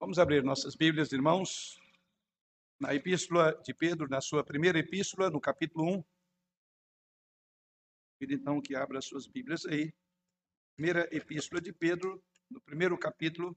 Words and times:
Vamos 0.00 0.18
abrir 0.18 0.42
nossas 0.42 0.74
Bíblias, 0.74 1.12
irmãos, 1.12 1.78
na 2.80 2.94
Epístola 2.94 3.52
de 3.62 3.74
Pedro, 3.74 4.08
na 4.08 4.22
sua 4.22 4.42
primeira 4.42 4.78
epístola, 4.78 5.28
no 5.28 5.38
capítulo 5.38 5.98
1. 5.98 6.04
Pedi 8.18 8.34
então 8.34 8.62
que 8.62 8.74
abra 8.74 9.02
suas 9.02 9.26
Bíblias 9.26 9.66
aí. 9.66 9.92
Primeira 10.74 11.06
Epístola 11.14 11.60
de 11.60 11.70
Pedro, 11.70 12.18
no 12.48 12.62
primeiro 12.62 12.98
capítulo, 12.98 13.54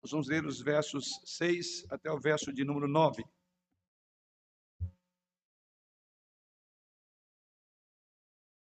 nós 0.00 0.12
vamos 0.12 0.28
ler 0.28 0.46
os 0.46 0.60
versos 0.60 1.20
6 1.24 1.90
até 1.90 2.12
o 2.12 2.20
verso 2.20 2.52
de 2.52 2.62
número 2.62 2.86
9. 2.86 3.24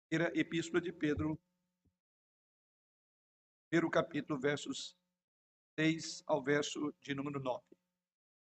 Primeira 0.07 0.31
Epístola 0.39 0.79
de 0.79 0.93
Pedro, 0.93 1.37
primeiro 3.67 3.91
capítulo, 3.91 4.39
versos 4.39 4.95
6 5.77 6.23
ao 6.25 6.41
verso 6.41 6.93
de 7.01 7.13
número 7.13 7.39
9. 7.39 7.61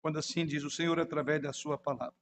Quando 0.01 0.19
assim 0.19 0.47
diz 0.47 0.63
o 0.63 0.71
Senhor 0.71 1.01
através 1.01 1.43
da 1.43 1.53
sua 1.53 1.77
palavra. 1.77 2.17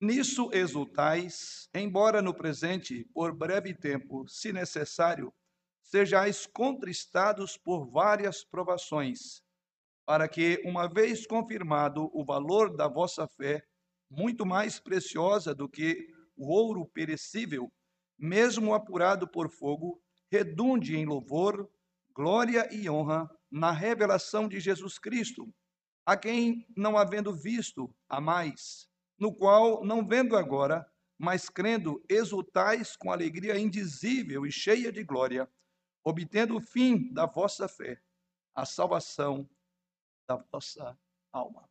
Nisso 0.00 0.48
exultais, 0.52 1.68
embora 1.74 2.22
no 2.22 2.32
presente, 2.32 3.04
por 3.12 3.34
breve 3.34 3.74
tempo, 3.74 4.26
se 4.28 4.52
necessário, 4.52 5.34
sejais 5.82 6.46
contristados 6.46 7.58
por 7.58 7.84
várias 7.90 8.44
provações, 8.44 9.42
para 10.06 10.28
que, 10.28 10.62
uma 10.64 10.88
vez 10.88 11.26
confirmado 11.26 12.10
o 12.14 12.24
valor 12.24 12.74
da 12.74 12.88
vossa 12.88 13.26
fé, 13.26 13.62
muito 14.08 14.46
mais 14.46 14.80
preciosa 14.80 15.54
do 15.54 15.68
que 15.68 16.08
o 16.36 16.48
ouro 16.48 16.86
perecível, 16.86 17.70
mesmo 18.16 18.72
apurado 18.72 19.28
por 19.28 19.50
fogo, 19.50 20.00
redunde 20.30 20.96
em 20.96 21.04
louvor, 21.04 21.68
glória 22.14 22.72
e 22.72 22.88
honra 22.88 23.28
na 23.50 23.72
revelação 23.72 24.48
de 24.48 24.60
Jesus 24.60 24.98
Cristo, 24.98 25.52
a 26.06 26.16
quem, 26.16 26.66
não 26.76 26.96
havendo 26.96 27.34
visto, 27.34 27.94
a 28.08 28.20
mais, 28.20 28.88
no 29.18 29.34
qual, 29.34 29.84
não 29.84 30.06
vendo 30.06 30.36
agora, 30.36 30.90
mas 31.18 31.50
crendo, 31.50 32.02
exultais 32.08 32.96
com 32.96 33.12
alegria 33.12 33.58
indizível 33.58 34.46
e 34.46 34.52
cheia 34.52 34.90
de 34.90 35.04
glória, 35.04 35.50
obtendo 36.02 36.56
o 36.56 36.60
fim 36.60 37.12
da 37.12 37.26
vossa 37.26 37.68
fé, 37.68 38.00
a 38.54 38.64
salvação 38.64 39.48
da 40.26 40.36
vossa 40.36 40.98
alma. 41.30 41.68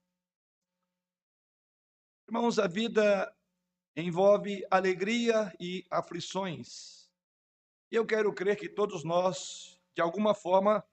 Irmãos, 2.28 2.60
a 2.60 2.68
vida 2.68 3.36
envolve 3.96 4.64
alegria 4.70 5.52
e 5.60 5.84
aflições. 5.90 7.10
Eu 7.90 8.06
quero 8.06 8.32
crer 8.32 8.56
que 8.56 8.70
todos 8.70 9.04
nós, 9.04 9.82
de 9.96 10.02
alguma 10.02 10.36
forma, 10.36 10.86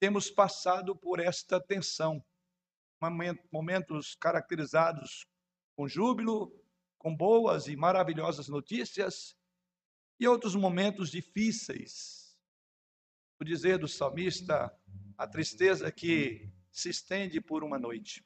temos 0.00 0.30
passado 0.30 0.96
por 0.96 1.20
esta 1.20 1.60
tensão. 1.60 2.24
Momentos 3.52 4.14
caracterizados 4.14 5.26
com 5.76 5.86
júbilo, 5.86 6.52
com 6.98 7.14
boas 7.14 7.68
e 7.68 7.76
maravilhosas 7.76 8.48
notícias, 8.48 9.36
e 10.18 10.26
outros 10.26 10.54
momentos 10.54 11.10
difíceis. 11.10 12.36
O 13.38 13.44
dizer 13.44 13.78
do 13.78 13.88
salmista, 13.88 14.74
a 15.16 15.26
tristeza 15.26 15.90
que 15.92 16.50
se 16.70 16.90
estende 16.90 17.40
por 17.40 17.62
uma 17.62 17.78
noite. 17.78 18.24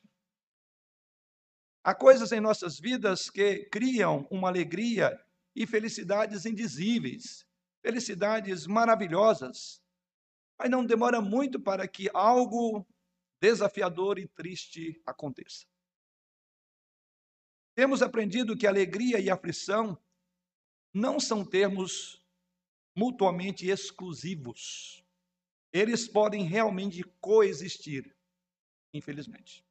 Há 1.85 1.95
coisas 1.95 2.33
em 2.33 2.41
nossas 2.41 2.79
vidas 2.79 3.31
que 3.31 3.67
criam 3.67 4.27
uma 4.31 4.49
alegria 4.49 5.21
e 5.55 5.67
felicidades 5.67 6.47
indizíveis, 6.47 7.47
felicidades 7.81 8.67
maravilhosas, 8.67 9.84
mas 10.59 10.71
não 10.71 10.85
demora 10.85 11.21
muito 11.21 11.61
para 11.61 11.87
que 11.87 12.09
algo 12.15 12.87
desafiador 13.41 14.19
e 14.19 14.27
triste 14.29 15.01
aconteça. 15.05 15.67
Temos 17.75 18.03
aprendido 18.03 18.57
que 18.57 18.67
alegria 18.67 19.19
e 19.19 19.29
aflição 19.29 19.99
não 20.93 21.19
são 21.19 21.45
termos 21.45 22.25
mutuamente 22.97 23.67
exclusivos. 23.67 25.05
Eles 25.73 26.07
podem 26.07 26.45
realmente 26.45 27.03
coexistir, 27.21 28.17
infelizmente. 28.93 29.67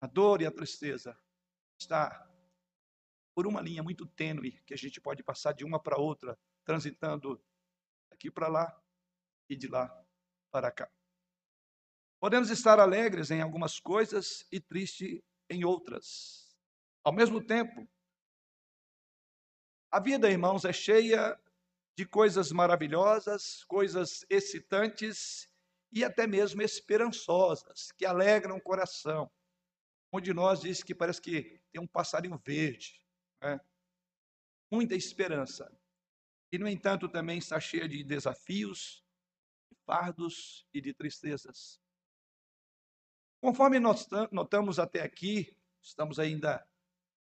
A 0.00 0.06
dor 0.06 0.40
e 0.40 0.46
a 0.46 0.50
tristeza 0.50 1.14
está 1.78 2.26
por 3.34 3.46
uma 3.46 3.60
linha 3.60 3.82
muito 3.82 4.06
tênue 4.06 4.60
que 4.64 4.72
a 4.72 4.76
gente 4.76 5.00
pode 5.00 5.22
passar 5.22 5.52
de 5.52 5.64
uma 5.64 5.78
para 5.78 5.98
outra, 5.98 6.38
transitando 6.64 7.42
aqui 8.10 8.30
para 8.30 8.48
lá, 8.48 8.82
e 9.50 9.56
de 9.56 9.68
lá 9.68 9.92
para 10.50 10.70
cá. 10.70 10.90
Podemos 12.20 12.50
estar 12.50 12.78
alegres 12.78 13.30
em 13.30 13.42
algumas 13.42 13.80
coisas 13.80 14.46
e 14.52 14.60
tristes 14.60 15.20
em 15.50 15.64
outras. 15.64 16.56
Ao 17.02 17.12
mesmo 17.12 17.44
tempo, 17.44 17.88
a 19.90 19.98
vida, 19.98 20.30
irmãos, 20.30 20.64
é 20.64 20.72
cheia 20.72 21.38
de 21.98 22.06
coisas 22.06 22.52
maravilhosas, 22.52 23.64
coisas 23.64 24.24
excitantes 24.30 25.48
e 25.92 26.04
até 26.04 26.26
mesmo 26.26 26.62
esperançosas, 26.62 27.90
que 27.92 28.06
alegram 28.06 28.56
o 28.56 28.62
coração. 28.62 29.28
Um 30.12 30.20
de 30.20 30.32
nós 30.32 30.60
diz 30.60 30.82
que 30.82 30.94
parece 30.94 31.20
que 31.20 31.60
tem 31.72 31.80
um 31.80 31.86
passarinho 31.86 32.40
verde, 32.44 33.04
né? 33.42 33.60
muita 34.70 34.94
esperança. 34.94 35.70
E, 36.52 36.58
no 36.58 36.68
entanto, 36.68 37.08
também 37.08 37.38
está 37.38 37.58
cheia 37.58 37.88
de 37.88 38.04
desafios, 38.04 39.04
fardos 39.90 40.64
e 40.72 40.80
de 40.80 40.94
tristezas. 40.94 41.80
Conforme 43.42 43.80
nós 43.80 44.06
notamos 44.30 44.78
até 44.78 45.02
aqui, 45.02 45.56
estamos 45.82 46.20
ainda 46.20 46.64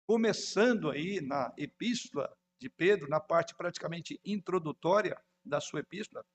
começando 0.05 0.89
aí 0.89 1.21
na 1.21 1.53
epístola 1.57 2.35
de 2.59 2.69
Pedro, 2.69 3.07
na 3.07 3.21
parte 3.21 3.55
praticamente 3.55 4.19
introdutória 4.25 5.17
da 5.45 5.61
sua 5.61 5.79
epístola. 5.79 6.25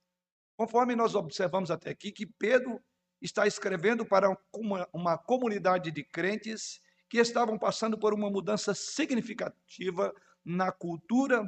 Conforme 0.56 0.96
nós 0.96 1.14
observamos 1.14 1.70
até 1.70 1.90
aqui, 1.90 2.10
que 2.10 2.24
Pedro 2.24 2.82
está 3.20 3.46
escrevendo 3.46 4.06
para 4.06 4.34
uma, 4.54 4.88
uma 4.90 5.18
comunidade 5.18 5.90
de 5.90 6.02
crentes 6.02 6.80
que 7.10 7.18
estavam 7.18 7.58
passando 7.58 7.98
por 7.98 8.14
uma 8.14 8.30
mudança 8.30 8.72
significativa 8.72 10.14
na 10.42 10.72
cultura, 10.72 11.44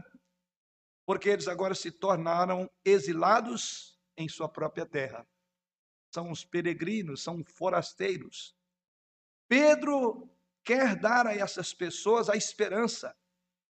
porque 1.07 1.31
eles 1.31 1.49
agora 1.49 1.75
se 1.75 1.91
tornaram 1.91 2.71
exilados 2.85 3.94
em 4.17 4.29
sua 4.29 4.49
própria 4.49 4.87
terra. 4.87 5.27
São 6.11 6.31
os 6.31 6.45
peregrinos, 6.45 7.23
são 7.23 7.43
forasteiros. 7.45 8.55
Pedro 9.49 10.31
quer 10.63 10.97
dar 10.97 11.27
a 11.27 11.35
essas 11.35 11.75
pessoas 11.75 12.29
a 12.29 12.37
esperança, 12.37 13.15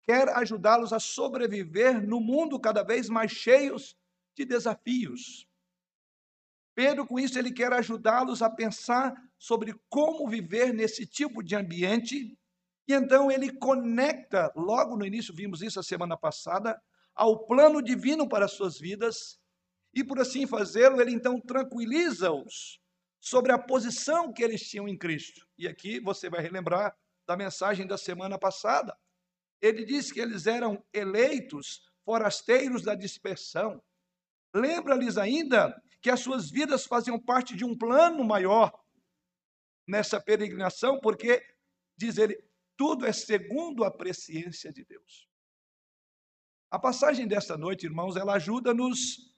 quer 0.03 0.29
ajudá-los 0.29 0.91
a 0.91 0.99
sobreviver 0.99 2.01
no 2.01 2.19
mundo 2.19 2.59
cada 2.59 2.83
vez 2.83 3.09
mais 3.09 3.31
cheios 3.31 3.95
de 4.35 4.45
desafios. 4.45 5.47
Pedro, 6.73 7.05
com 7.05 7.19
isso, 7.19 7.37
ele 7.37 7.51
quer 7.51 7.73
ajudá-los 7.73 8.41
a 8.41 8.49
pensar 8.49 9.13
sobre 9.37 9.75
como 9.89 10.29
viver 10.29 10.73
nesse 10.73 11.05
tipo 11.05 11.43
de 11.43 11.55
ambiente. 11.55 12.37
E 12.87 12.93
então 12.93 13.29
ele 13.29 13.51
conecta, 13.51 14.51
logo 14.55 14.95
no 14.95 15.05
início, 15.05 15.33
vimos 15.33 15.61
isso 15.61 15.79
a 15.79 15.83
semana 15.83 16.15
passada, 16.15 16.81
ao 17.13 17.45
plano 17.45 17.81
divino 17.81 18.29
para 18.29 18.45
as 18.45 18.51
suas 18.51 18.79
vidas, 18.79 19.39
e 19.93 20.03
por 20.03 20.19
assim 20.19 20.45
fazê-lo, 20.45 21.01
ele 21.01 21.11
então 21.11 21.39
tranquiliza-os 21.39 22.79
sobre 23.19 23.51
a 23.51 23.57
posição 23.57 24.31
que 24.31 24.43
eles 24.43 24.61
tinham 24.61 24.87
em 24.87 24.97
Cristo. 24.97 25.45
E 25.57 25.67
aqui 25.67 25.99
você 25.99 26.29
vai 26.29 26.41
relembrar 26.41 26.95
da 27.27 27.35
mensagem 27.35 27.85
da 27.85 27.97
semana 27.97 28.37
passada. 28.39 28.95
Ele 29.61 29.83
diz 29.83 30.11
que 30.11 30.19
eles 30.19 30.47
eram 30.47 30.83
eleitos 30.93 31.81
forasteiros 32.05 32.83
da 32.83 32.95
dispersão. 32.95 33.83
Lembra-lhes 34.53 35.17
ainda 35.17 35.75
que 36.01 36.09
as 36.09 36.21
suas 36.21 36.49
vidas 36.49 36.85
faziam 36.85 37.19
parte 37.19 37.55
de 37.55 37.65
um 37.65 37.77
plano 37.77 38.23
maior 38.23 38.71
nessa 39.87 40.21
peregrinação, 40.21 40.99
porque, 40.99 41.43
diz 41.97 42.17
ele, 42.17 42.41
tudo 42.77 43.05
é 43.05 43.11
segundo 43.11 43.83
a 43.83 43.91
presciência 43.91 44.71
de 44.71 44.85
Deus. 44.85 45.27
A 46.71 46.79
passagem 46.79 47.27
desta 47.27 47.57
noite, 47.57 47.85
irmãos, 47.85 48.15
ela 48.15 48.35
ajuda-nos 48.35 49.29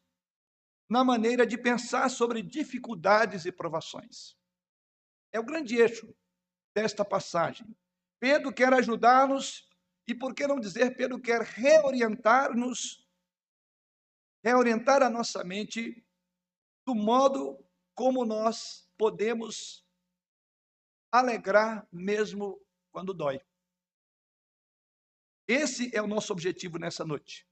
na 0.92 1.06
maneira 1.06 1.48
de 1.48 1.58
pensar 1.58 2.10
sobre 2.10 2.42
dificuldades 2.42 3.46
e 3.46 3.52
provações. 3.52 4.36
É 5.32 5.40
o 5.40 5.46
grande 5.46 5.78
eixo 5.78 6.14
desta 6.76 7.06
passagem. 7.06 7.66
Pedro 8.20 8.54
quer 8.54 8.74
ajudar-nos 8.74 9.70
e, 10.06 10.14
por 10.14 10.36
que 10.36 10.46
não 10.46 10.60
dizer, 10.60 10.98
Pedro 10.98 11.18
quer 11.18 11.44
reorientar-nos, 11.44 13.08
reorientar 14.44 15.02
a 15.02 15.10
nossa 15.10 15.46
mente 15.46 16.06
do 16.86 16.94
modo 16.94 17.66
como 17.96 18.26
nós 18.26 18.86
podemos 18.98 19.88
alegrar 21.10 21.88
mesmo 21.90 22.62
quando 22.92 23.14
dói. 23.14 23.40
Esse 25.48 25.90
é 25.96 26.02
o 26.02 26.08
nosso 26.08 26.34
objetivo 26.34 26.78
nessa 26.78 27.06
noite. 27.06 27.48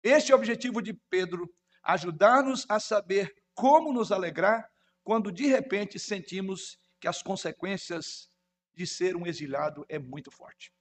Este 0.00 0.30
é 0.30 0.34
o 0.36 0.38
objetivo 0.38 0.80
de 0.80 0.94
Pedro 1.10 1.52
ajudar-nos 1.84 2.66
a 2.68 2.80
saber 2.80 3.34
como 3.54 3.92
nos 3.92 4.10
alegrar 4.10 4.68
quando 5.02 5.30
de 5.30 5.46
repente 5.46 5.98
sentimos 5.98 6.78
que 6.98 7.06
as 7.06 7.22
consequências 7.22 8.30
de 8.72 8.86
ser 8.86 9.14
um 9.14 9.26
exilado 9.26 9.84
é 9.88 9.98
muito 9.98 10.30
forte. 10.30 10.72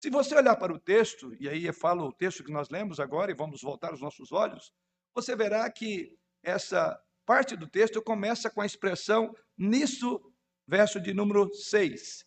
Se 0.00 0.08
você 0.08 0.36
olhar 0.36 0.54
para 0.54 0.72
o 0.72 0.78
texto, 0.78 1.36
e 1.40 1.48
aí 1.48 1.66
eu 1.66 1.74
falo 1.74 2.06
o 2.06 2.12
texto 2.12 2.44
que 2.44 2.52
nós 2.52 2.70
lemos 2.70 3.00
agora 3.00 3.32
e 3.32 3.34
vamos 3.34 3.60
voltar 3.60 3.92
os 3.92 4.00
nossos 4.00 4.30
olhos, 4.30 4.72
você 5.12 5.34
verá 5.34 5.68
que 5.70 6.16
essa 6.40 6.98
parte 7.26 7.56
do 7.56 7.68
texto 7.68 8.00
começa 8.00 8.48
com 8.48 8.60
a 8.60 8.66
expressão 8.66 9.34
nisso, 9.56 10.32
verso 10.66 11.00
de 11.00 11.12
número 11.12 11.52
6. 11.52 12.24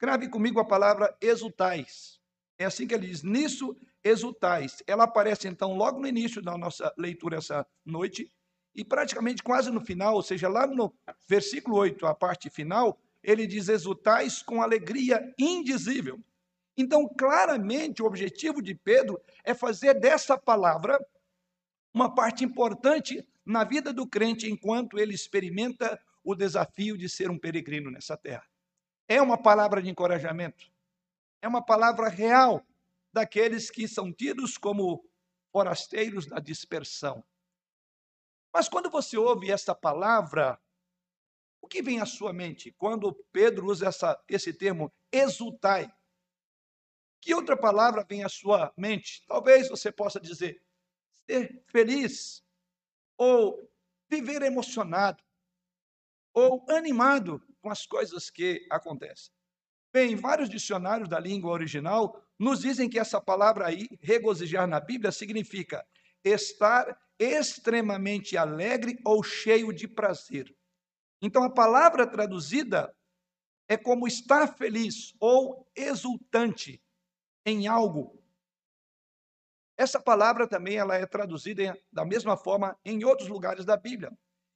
Grave 0.00 0.28
comigo 0.28 0.58
a 0.58 0.66
palavra 0.66 1.16
exultais. 1.20 2.20
É 2.62 2.66
assim 2.66 2.86
que 2.86 2.94
ele 2.94 3.08
diz: 3.08 3.22
nisso 3.22 3.76
exultais. 4.02 4.82
Ela 4.86 5.04
aparece 5.04 5.48
então 5.48 5.74
logo 5.76 6.00
no 6.00 6.06
início 6.06 6.40
da 6.40 6.56
nossa 6.56 6.92
leitura 6.96 7.38
essa 7.38 7.66
noite 7.84 8.30
e 8.74 8.84
praticamente 8.84 9.42
quase 9.42 9.70
no 9.70 9.80
final, 9.80 10.14
ou 10.14 10.22
seja, 10.22 10.48
lá 10.48 10.66
no 10.66 10.94
versículo 11.28 11.76
8, 11.76 12.06
a 12.06 12.14
parte 12.14 12.48
final, 12.48 12.98
ele 13.22 13.46
diz: 13.46 13.68
exultais 13.68 14.42
com 14.42 14.62
alegria 14.62 15.34
indizível. 15.38 16.20
Então, 16.76 17.06
claramente, 17.06 18.02
o 18.02 18.06
objetivo 18.06 18.62
de 18.62 18.74
Pedro 18.74 19.20
é 19.44 19.52
fazer 19.52 19.94
dessa 20.00 20.38
palavra 20.38 20.98
uma 21.92 22.14
parte 22.14 22.44
importante 22.44 23.26
na 23.44 23.62
vida 23.62 23.92
do 23.92 24.06
crente 24.06 24.50
enquanto 24.50 24.98
ele 24.98 25.14
experimenta 25.14 26.00
o 26.24 26.34
desafio 26.34 26.96
de 26.96 27.08
ser 27.08 27.30
um 27.30 27.38
peregrino 27.38 27.90
nessa 27.90 28.16
terra. 28.16 28.46
É 29.06 29.20
uma 29.20 29.36
palavra 29.36 29.82
de 29.82 29.90
encorajamento, 29.90 30.71
é 31.42 31.48
uma 31.48 31.62
palavra 31.62 32.08
real 32.08 32.64
daqueles 33.12 33.70
que 33.70 33.86
são 33.88 34.12
tidos 34.12 34.56
como 34.56 35.04
forasteiros 35.50 36.26
da 36.26 36.38
dispersão. 36.38 37.22
Mas 38.54 38.68
quando 38.68 38.88
você 38.88 39.18
ouve 39.18 39.50
essa 39.50 39.74
palavra, 39.74 40.58
o 41.60 41.66
que 41.66 41.82
vem 41.82 42.00
à 42.00 42.06
sua 42.06 42.32
mente 42.32 42.70
quando 42.72 43.12
Pedro 43.32 43.66
usa 43.66 43.88
essa, 43.88 44.22
esse 44.28 44.54
termo 44.54 44.90
exultai? 45.10 45.92
Que 47.20 47.34
outra 47.34 47.56
palavra 47.56 48.06
vem 48.08 48.24
à 48.24 48.28
sua 48.28 48.72
mente? 48.76 49.24
Talvez 49.26 49.68
você 49.68 49.90
possa 49.90 50.20
dizer 50.20 50.62
ser 51.26 51.62
feliz, 51.68 52.44
ou 53.16 53.70
viver 54.08 54.42
emocionado, 54.42 55.22
ou 56.34 56.64
animado 56.68 57.40
com 57.60 57.70
as 57.70 57.86
coisas 57.86 58.28
que 58.28 58.66
acontecem. 58.70 59.32
Bem, 59.92 60.16
vários 60.16 60.48
dicionários 60.48 61.06
da 61.06 61.20
língua 61.20 61.52
original 61.52 62.24
nos 62.38 62.60
dizem 62.60 62.88
que 62.88 62.98
essa 62.98 63.20
palavra 63.20 63.66
aí, 63.66 63.86
regozijar 64.00 64.66
na 64.66 64.80
Bíblia, 64.80 65.12
significa 65.12 65.86
estar 66.24 66.98
extremamente 67.18 68.34
alegre 68.36 68.98
ou 69.04 69.22
cheio 69.22 69.70
de 69.70 69.86
prazer. 69.86 70.56
Então, 71.20 71.44
a 71.44 71.52
palavra 71.52 72.06
traduzida 72.06 72.96
é 73.68 73.76
como 73.76 74.08
estar 74.08 74.56
feliz 74.56 75.14
ou 75.20 75.70
exultante, 75.76 76.82
em 77.44 77.66
algo. 77.66 78.18
Essa 79.76 80.00
palavra 80.00 80.48
também 80.48 80.76
ela 80.76 80.96
é 80.96 81.04
traduzida 81.04 81.78
da 81.92 82.04
mesma 82.04 82.36
forma 82.36 82.78
em 82.82 83.04
outros 83.04 83.28
lugares 83.28 83.64
da 83.66 83.76
Bíblia. 83.76 84.10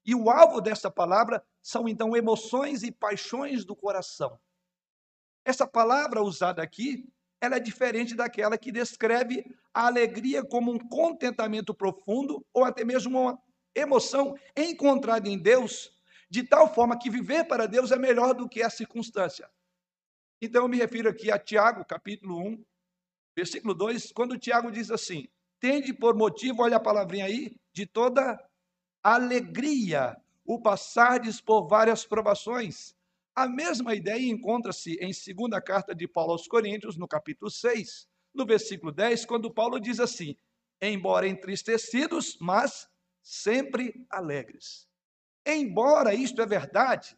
E 0.05 0.15
o 0.15 0.31
alvo 0.31 0.63
dessa 0.63 0.91
palavra 0.91 1.45
são 1.63 1.87
então 1.87 2.17
emoções 2.17 2.83
e 2.83 2.91
paixões 2.91 3.67
do 3.67 3.77
coração. 3.77 4.39
Essa 5.47 5.65
palavra 5.65 6.21
usada 6.21 6.61
aqui, 6.61 7.09
ela 7.41 7.55
é 7.55 7.61
diferente 7.61 8.17
daquela 8.17 8.59
que 8.59 8.73
descreve 8.73 9.45
a 9.73 9.87
alegria 9.87 10.45
como 10.45 10.73
um 10.73 10.79
contentamento 10.79 11.73
profundo 11.73 12.45
ou 12.53 12.65
até 12.65 12.85
mesmo 12.85 13.21
uma 13.21 13.39
emoção 13.73 14.35
encontrada 14.57 15.29
em 15.29 15.39
Deus, 15.39 15.93
de 16.29 16.43
tal 16.43 16.75
forma 16.75 16.99
que 16.99 17.09
viver 17.09 17.45
para 17.45 17.69
Deus 17.69 17.93
é 17.93 17.97
melhor 17.97 18.35
do 18.35 18.49
que 18.49 18.61
a 18.61 18.69
circunstância. 18.69 19.49
Então 20.43 20.65
eu 20.65 20.69
me 20.69 20.79
refiro 20.79 21.09
aqui 21.09 21.31
a 21.31 21.39
Tiago, 21.39 21.85
capítulo 21.85 22.41
1, 22.41 22.65
versículo 23.37 23.73
2, 23.73 24.11
quando 24.11 24.37
Tiago 24.37 24.73
diz 24.73 24.91
assim: 24.91 25.29
Tende 25.61 25.95
por 25.95 26.17
motivo, 26.17 26.63
olha 26.63 26.79
a 26.79 26.81
palavrinha 26.81 27.27
aí, 27.27 27.55
de 27.73 27.87
toda 27.87 28.37
alegria 29.01 30.17
o 30.45 30.61
passardes 30.61 31.41
por 31.41 31.69
várias 31.69 32.05
provações. 32.05 32.96
A 33.37 33.47
mesma 33.47 33.95
ideia 33.95 34.27
encontra-se 34.31 34.95
em 34.95 35.13
segunda 35.13 35.61
carta 35.61 35.95
de 35.95 36.09
Paulo 36.09 36.33
aos 36.33 36.49
Coríntios, 36.49 36.97
no 36.97 37.07
capítulo 37.07 37.51
6, 37.51 38.09
no 38.33 38.47
versículo 38.47 38.91
10, 38.91 39.27
quando 39.27 39.53
Paulo 39.53 39.79
diz 39.79 40.01
assim: 40.01 40.35
Embora 40.81 41.29
entristecidos, 41.29 42.39
mas 42.41 42.89
sempre 43.23 44.07
alegres. 44.09 44.89
Embora 45.45 46.15
isto 46.15 46.41
é 46.41 46.47
verdade, 46.47 47.15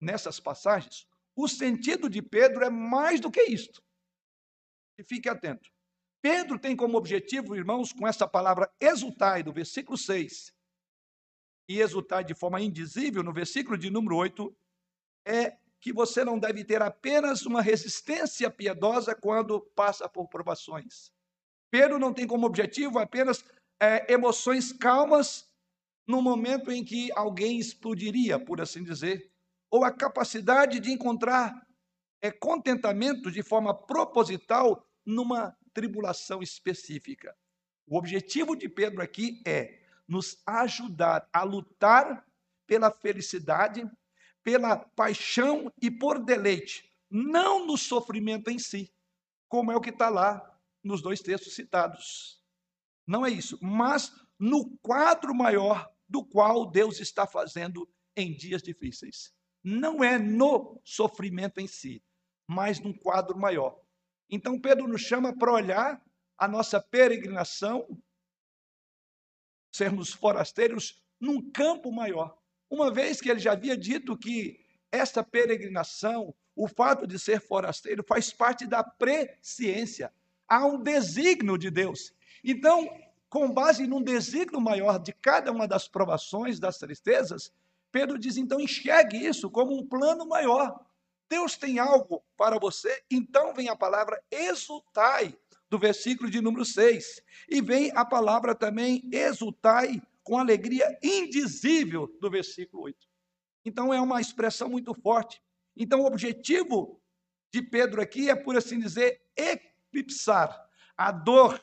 nessas 0.00 0.38
passagens, 0.38 1.04
o 1.34 1.48
sentido 1.48 2.08
de 2.08 2.22
Pedro 2.22 2.64
é 2.64 2.70
mais 2.70 3.20
do 3.20 3.28
que 3.28 3.42
isto. 3.42 3.82
E 4.96 5.02
fique 5.02 5.28
atento. 5.28 5.68
Pedro 6.22 6.60
tem 6.60 6.76
como 6.76 6.96
objetivo, 6.96 7.56
irmãos, 7.56 7.92
com 7.92 8.06
essa 8.06 8.28
palavra 8.28 8.72
exultai, 8.80 9.42
do 9.42 9.52
versículo 9.52 9.98
6, 9.98 10.54
e 11.68 11.80
exultai 11.80 12.22
de 12.22 12.34
forma 12.34 12.60
indizível, 12.60 13.24
no 13.24 13.32
versículo 13.32 13.76
de 13.76 13.90
número 13.90 14.16
8, 14.16 14.56
é 15.24 15.56
que 15.80 15.92
você 15.92 16.24
não 16.24 16.38
deve 16.38 16.64
ter 16.64 16.80
apenas 16.80 17.44
uma 17.44 17.60
resistência 17.60 18.50
piedosa 18.50 19.14
quando 19.14 19.60
passa 19.60 20.08
por 20.08 20.28
provações. 20.28 21.12
Pedro 21.70 21.98
não 21.98 22.12
tem 22.12 22.26
como 22.26 22.46
objetivo 22.46 22.98
apenas 22.98 23.44
é, 23.80 24.12
emoções 24.12 24.72
calmas 24.72 25.48
no 26.06 26.22
momento 26.22 26.70
em 26.70 26.84
que 26.84 27.10
alguém 27.14 27.58
explodiria, 27.58 28.38
por 28.38 28.60
assim 28.60 28.82
dizer, 28.82 29.30
ou 29.70 29.84
a 29.84 29.90
capacidade 29.90 30.78
de 30.80 30.92
encontrar 30.92 31.66
é 32.22 32.30
contentamento 32.30 33.30
de 33.30 33.42
forma 33.42 33.74
proposital 33.74 34.86
numa 35.04 35.54
tribulação 35.74 36.42
específica. 36.42 37.36
O 37.86 37.98
objetivo 37.98 38.56
de 38.56 38.68
Pedro 38.68 39.02
aqui 39.02 39.42
é 39.46 39.80
nos 40.08 40.40
ajudar 40.46 41.28
a 41.32 41.42
lutar 41.42 42.26
pela 42.66 42.90
felicidade, 42.90 43.86
pela 44.44 44.76
paixão 44.76 45.72
e 45.82 45.90
por 45.90 46.22
deleite, 46.22 46.88
não 47.10 47.66
no 47.66 47.76
sofrimento 47.76 48.50
em 48.50 48.58
si, 48.58 48.94
como 49.48 49.72
é 49.72 49.76
o 49.76 49.80
que 49.80 49.90
está 49.90 50.08
lá 50.08 50.60
nos 50.82 51.00
dois 51.00 51.20
textos 51.20 51.54
citados. 51.54 52.40
Não 53.06 53.24
é 53.24 53.30
isso, 53.30 53.58
mas 53.62 54.12
no 54.38 54.76
quadro 54.78 55.34
maior 55.34 55.90
do 56.08 56.24
qual 56.24 56.70
Deus 56.70 57.00
está 57.00 57.26
fazendo 57.26 57.88
em 58.14 58.34
dias 58.36 58.62
difíceis. 58.62 59.32
Não 59.62 60.04
é 60.04 60.18
no 60.18 60.80
sofrimento 60.84 61.58
em 61.58 61.66
si, 61.66 62.04
mas 62.46 62.78
num 62.78 62.92
quadro 62.92 63.38
maior. 63.38 63.80
Então, 64.28 64.60
Pedro 64.60 64.86
nos 64.86 65.00
chama 65.00 65.36
para 65.36 65.52
olhar 65.52 66.04
a 66.36 66.46
nossa 66.46 66.80
peregrinação, 66.80 67.86
sermos 69.72 70.12
forasteiros, 70.12 71.02
num 71.18 71.50
campo 71.50 71.90
maior. 71.90 72.38
Uma 72.70 72.90
vez 72.90 73.20
que 73.20 73.30
ele 73.30 73.40
já 73.40 73.52
havia 73.52 73.76
dito 73.76 74.16
que 74.16 74.60
essa 74.90 75.22
peregrinação, 75.22 76.34
o 76.54 76.68
fato 76.68 77.06
de 77.06 77.18
ser 77.18 77.40
forasteiro, 77.40 78.04
faz 78.06 78.32
parte 78.32 78.66
da 78.66 78.82
presciência. 78.82 80.12
Há 80.48 80.66
um 80.66 80.82
desígnio 80.82 81.58
de 81.58 81.70
Deus. 81.70 82.12
Então, 82.42 82.88
com 83.28 83.50
base 83.50 83.86
num 83.86 84.02
desígnio 84.02 84.60
maior 84.60 84.98
de 84.98 85.12
cada 85.12 85.50
uma 85.50 85.66
das 85.66 85.88
provações, 85.88 86.60
das 86.60 86.78
tristezas, 86.78 87.52
Pedro 87.90 88.18
diz: 88.18 88.36
então 88.36 88.60
enxergue 88.60 89.24
isso 89.24 89.50
como 89.50 89.76
um 89.76 89.86
plano 89.86 90.26
maior. 90.26 90.84
Deus 91.28 91.56
tem 91.56 91.78
algo 91.78 92.22
para 92.36 92.58
você, 92.58 93.02
então 93.10 93.54
vem 93.54 93.68
a 93.68 93.76
palavra 93.76 94.22
exultai, 94.30 95.36
do 95.68 95.78
versículo 95.78 96.30
de 96.30 96.40
número 96.40 96.64
6. 96.64 97.22
E 97.48 97.60
vem 97.60 97.90
a 97.94 98.04
palavra 98.04 98.54
também 98.54 99.08
exultai 99.10 100.00
com 100.24 100.38
alegria 100.38 100.98
indizível, 101.02 102.08
do 102.20 102.30
versículo 102.30 102.84
8. 102.84 102.98
Então 103.64 103.94
é 103.94 104.00
uma 104.00 104.20
expressão 104.20 104.68
muito 104.68 104.92
forte. 104.94 105.40
Então 105.76 106.00
o 106.00 106.06
objetivo 106.06 107.00
de 107.52 107.62
Pedro 107.62 108.00
aqui 108.00 108.28
é, 108.28 108.34
por 108.34 108.56
assim 108.56 108.80
dizer, 108.80 109.22
eclipsar 109.36 110.68
a 110.96 111.12
dor 111.12 111.60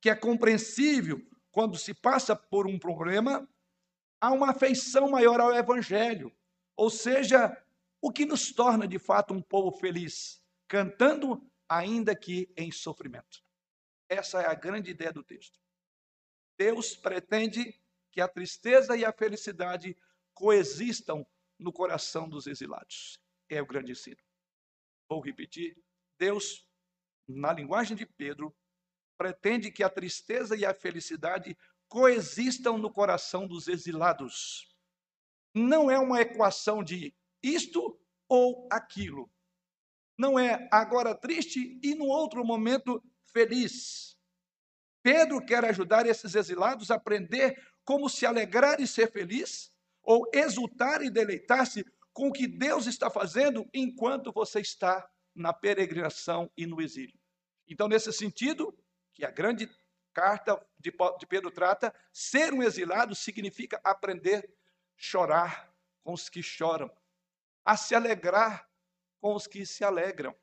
que 0.00 0.08
é 0.08 0.14
compreensível 0.14 1.20
quando 1.50 1.76
se 1.76 1.94
passa 1.94 2.36
por 2.36 2.66
um 2.66 2.78
problema, 2.78 3.48
há 4.20 4.30
uma 4.30 4.50
afeição 4.50 5.10
maior 5.10 5.40
ao 5.40 5.54
evangelho. 5.54 6.30
Ou 6.76 6.90
seja, 6.90 7.56
o 8.00 8.12
que 8.12 8.26
nos 8.26 8.52
torna 8.52 8.86
de 8.86 8.98
fato 8.98 9.32
um 9.32 9.42
povo 9.42 9.72
feliz, 9.72 10.42
cantando 10.68 11.42
ainda 11.68 12.14
que 12.14 12.52
em 12.56 12.70
sofrimento. 12.70 13.42
Essa 14.08 14.42
é 14.42 14.46
a 14.46 14.54
grande 14.54 14.90
ideia 14.90 15.12
do 15.12 15.24
texto. 15.24 15.58
Deus 16.58 16.94
pretende 16.94 17.74
que 18.16 18.20
a 18.22 18.26
tristeza 18.26 18.96
e 18.96 19.04
a 19.04 19.12
felicidade 19.12 19.94
coexistam 20.32 21.26
no 21.58 21.70
coração 21.70 22.26
dos 22.26 22.46
exilados. 22.46 23.20
É 23.46 23.60
o 23.60 23.66
grande 23.66 23.92
ensino. 23.92 24.16
Vou 25.06 25.20
repetir. 25.20 25.76
Deus, 26.18 26.66
na 27.28 27.52
linguagem 27.52 27.94
de 27.94 28.06
Pedro, 28.06 28.56
pretende 29.18 29.70
que 29.70 29.82
a 29.82 29.90
tristeza 29.90 30.56
e 30.56 30.64
a 30.64 30.72
felicidade 30.72 31.54
coexistam 31.88 32.78
no 32.78 32.90
coração 32.90 33.46
dos 33.46 33.68
exilados. 33.68 34.74
não 35.54 35.90
é 35.90 35.98
uma 35.98 36.22
equação 36.22 36.82
de 36.82 37.14
isto 37.42 38.00
ou 38.30 38.66
aquilo. 38.72 39.30
Não 40.18 40.38
é 40.38 40.66
agora 40.72 41.14
triste 41.14 41.78
e 41.82 41.94
no 41.94 42.06
outro 42.06 42.42
momento 42.42 43.02
feliz. 43.26 44.16
Pedro 45.02 45.44
quer 45.44 45.66
ajudar 45.66 46.06
esses 46.06 46.34
exilados 46.34 46.90
a 46.90 46.94
aprender 46.94 47.62
como 47.86 48.10
se 48.10 48.26
alegrar 48.26 48.80
e 48.80 48.86
ser 48.86 49.10
feliz, 49.10 49.72
ou 50.02 50.28
exultar 50.34 51.02
e 51.02 51.08
deleitar-se 51.08 51.86
com 52.12 52.28
o 52.28 52.32
que 52.32 52.46
Deus 52.46 52.86
está 52.86 53.08
fazendo 53.08 53.66
enquanto 53.72 54.32
você 54.32 54.60
está 54.60 55.08
na 55.34 55.52
peregrinação 55.52 56.50
e 56.56 56.66
no 56.66 56.82
exílio. 56.82 57.18
Então, 57.68 57.88
nesse 57.88 58.12
sentido, 58.12 58.76
que 59.14 59.24
a 59.24 59.30
grande 59.30 59.70
carta 60.12 60.60
de 60.78 61.26
Pedro 61.28 61.50
trata, 61.50 61.94
ser 62.12 62.52
um 62.52 62.62
exilado 62.62 63.14
significa 63.14 63.80
aprender 63.84 64.44
a 64.44 64.48
chorar 64.96 65.72
com 66.02 66.12
os 66.12 66.28
que 66.28 66.42
choram, 66.42 66.90
a 67.64 67.76
se 67.76 67.94
alegrar 67.94 68.68
com 69.20 69.34
os 69.34 69.46
que 69.46 69.64
se 69.64 69.84
alegram. 69.84 70.34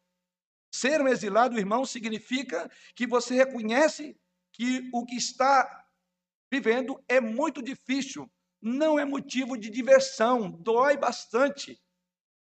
Ser 0.72 1.02
um 1.02 1.08
exilado, 1.08 1.58
irmão, 1.58 1.86
significa 1.86 2.70
que 2.96 3.06
você 3.06 3.36
reconhece 3.36 4.20
que 4.52 4.90
o 4.94 5.06
que 5.06 5.16
está 5.16 5.83
vivendo 6.54 7.04
é 7.08 7.20
muito 7.20 7.64
difícil, 7.64 8.30
não 8.62 9.00
é 9.00 9.06
motivo 9.06 9.58
de 9.58 9.72
diversão, 9.72 10.52
dói 10.52 10.96
bastante. 10.96 11.82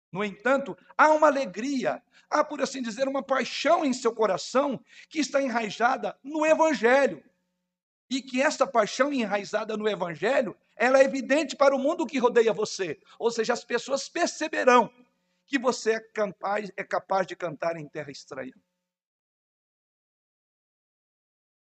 No 0.09 0.23
entanto, 0.23 0.77
há 0.97 1.11
uma 1.11 1.27
alegria, 1.27 2.01
há, 2.29 2.41
por 2.41 2.61
assim 2.61 2.81
dizer, 2.81 3.05
uma 3.09 3.21
paixão 3.21 3.83
em 3.83 3.91
seu 3.91 4.15
coração 4.15 4.81
que 5.09 5.19
está 5.19 5.41
enraizada 5.41 6.17
no 6.23 6.45
Evangelho. 6.45 7.21
E 8.09 8.21
que 8.21 8.41
essa 8.41 8.65
paixão 8.65 9.11
enraizada 9.11 9.75
no 9.75 9.89
Evangelho, 9.89 10.55
ela 10.77 10.99
é 10.99 11.03
evidente 11.03 11.57
para 11.57 11.75
o 11.75 11.79
mundo 11.79 12.05
que 12.05 12.17
rodeia 12.17 12.53
você. 12.53 12.97
Ou 13.19 13.29
seja, 13.29 13.51
as 13.51 13.65
pessoas 13.65 14.07
perceberão 14.07 14.89
que 15.45 15.59
você 15.59 15.95
é 15.95 15.99
capaz, 15.99 16.71
é 16.77 16.83
capaz 16.85 17.27
de 17.27 17.35
cantar 17.35 17.75
em 17.75 17.89
terra 17.89 18.09
estranha. 18.09 18.53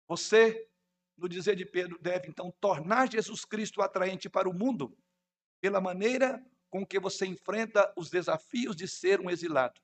Você, 0.08 0.67
no 1.18 1.28
dizer 1.28 1.56
de 1.56 1.66
Pedro, 1.66 1.98
deve 2.00 2.28
então 2.28 2.52
tornar 2.62 3.12
Jesus 3.12 3.44
Cristo 3.44 3.82
atraente 3.82 4.30
para 4.30 4.48
o 4.48 4.54
mundo 4.54 4.96
pela 5.60 5.82
maneira 5.82 6.44
com 6.70 6.86
que 6.86 7.00
você 7.00 7.26
enfrenta 7.26 7.92
os 7.98 8.10
desafios 8.10 8.76
de 8.76 8.88
ser 8.88 9.20
um 9.20 9.30
exilado. 9.30 9.82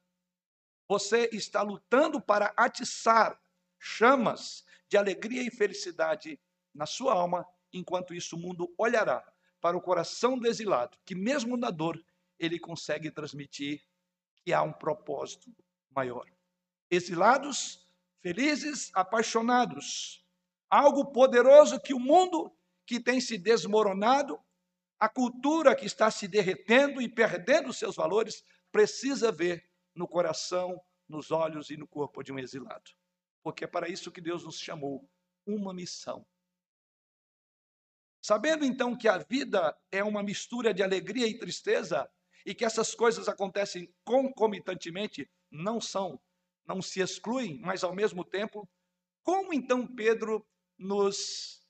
Você 0.87 1.29
está 1.31 1.61
lutando 1.61 2.21
para 2.21 2.53
atiçar 2.55 3.39
chamas 3.79 4.63
de 4.87 4.97
alegria 4.97 5.41
e 5.41 5.49
felicidade 5.49 6.39
na 6.73 6.85
sua 6.85 7.13
alma, 7.13 7.47
enquanto 7.71 8.13
isso 8.13 8.35
o 8.35 8.39
mundo 8.39 8.73
olhará 8.77 9.23
para 9.59 9.77
o 9.77 9.81
coração 9.81 10.37
do 10.37 10.47
exilado, 10.47 10.97
que 11.05 11.15
mesmo 11.15 11.57
na 11.57 11.71
dor, 11.71 12.03
ele 12.37 12.59
consegue 12.59 13.09
transmitir 13.09 13.81
que 14.43 14.51
há 14.51 14.61
um 14.61 14.73
propósito 14.73 15.55
maior. 15.89 16.29
Exilados, 16.91 17.87
felizes, 18.21 18.91
apaixonados. 18.93 20.22
Algo 20.73 21.11
poderoso 21.11 21.79
que 21.79 21.93
o 21.93 21.99
mundo 21.99 22.51
que 22.83 22.99
tem 22.99 23.21
se 23.21 23.37
desmoronado 23.37 24.43
a 24.99 25.07
cultura 25.07 25.75
que 25.75 25.85
está 25.85 26.09
se 26.09 26.27
derretendo 26.27 26.99
e 26.99 27.07
perdendo 27.07 27.71
seus 27.71 27.95
valores 27.95 28.43
precisa 28.71 29.31
ver 29.31 29.69
no 29.93 30.07
coração, 30.07 30.81
nos 31.07 31.29
olhos 31.29 31.69
e 31.69 31.77
no 31.77 31.87
corpo 31.87 32.23
de 32.23 32.33
um 32.33 32.39
exilado. 32.39 32.89
Porque 33.43 33.65
é 33.65 33.67
para 33.67 33.87
isso 33.87 34.11
que 34.11 34.19
Deus 34.19 34.43
nos 34.43 34.59
chamou 34.59 35.07
uma 35.45 35.75
missão. 35.75 36.25
Sabendo 38.19 38.65
então 38.65 38.97
que 38.97 39.07
a 39.07 39.19
vida 39.19 39.77
é 39.91 40.03
uma 40.03 40.23
mistura 40.23 40.73
de 40.73 40.81
alegria 40.81 41.27
e 41.27 41.37
tristeza 41.37 42.09
e 42.43 42.55
que 42.55 42.65
essas 42.65 42.95
coisas 42.95 43.27
acontecem 43.27 43.93
concomitantemente, 44.03 45.29
não 45.51 45.79
são, 45.79 46.19
não 46.65 46.81
se 46.81 46.99
excluem, 46.99 47.59
mas 47.61 47.83
ao 47.83 47.93
mesmo 47.93 48.25
tempo, 48.25 48.67
como 49.21 49.53
então 49.53 49.85
Pedro 49.85 50.43
nos 50.77 51.65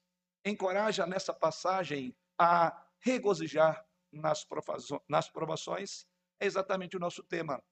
encoraja 0.45 1.05
nessa 1.05 1.33
passagem 1.33 2.15
a 2.37 2.85
regozijar 2.99 3.85
nas 4.11 4.43
provações, 5.29 6.07
é 6.39 6.45
exatamente 6.45 6.95
o 6.95 6.99
nosso 6.99 7.23
tema. 7.23 7.63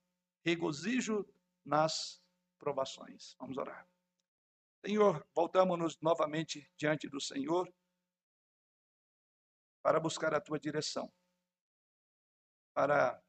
Regozijo 0.43 1.25
nas 1.63 2.21
provações. 2.57 3.35
Vamos 3.39 3.57
orar. 3.57 3.87
Senhor, 4.85 5.25
voltamos-nos 5.35 5.99
novamente 6.01 6.71
diante 6.75 7.07
do 7.07 7.21
Senhor 7.21 7.71
para 9.83 9.99
buscar 9.99 10.33
a 10.33 10.41
tua 10.41 10.59
direção, 10.59 11.11
para 12.73 13.21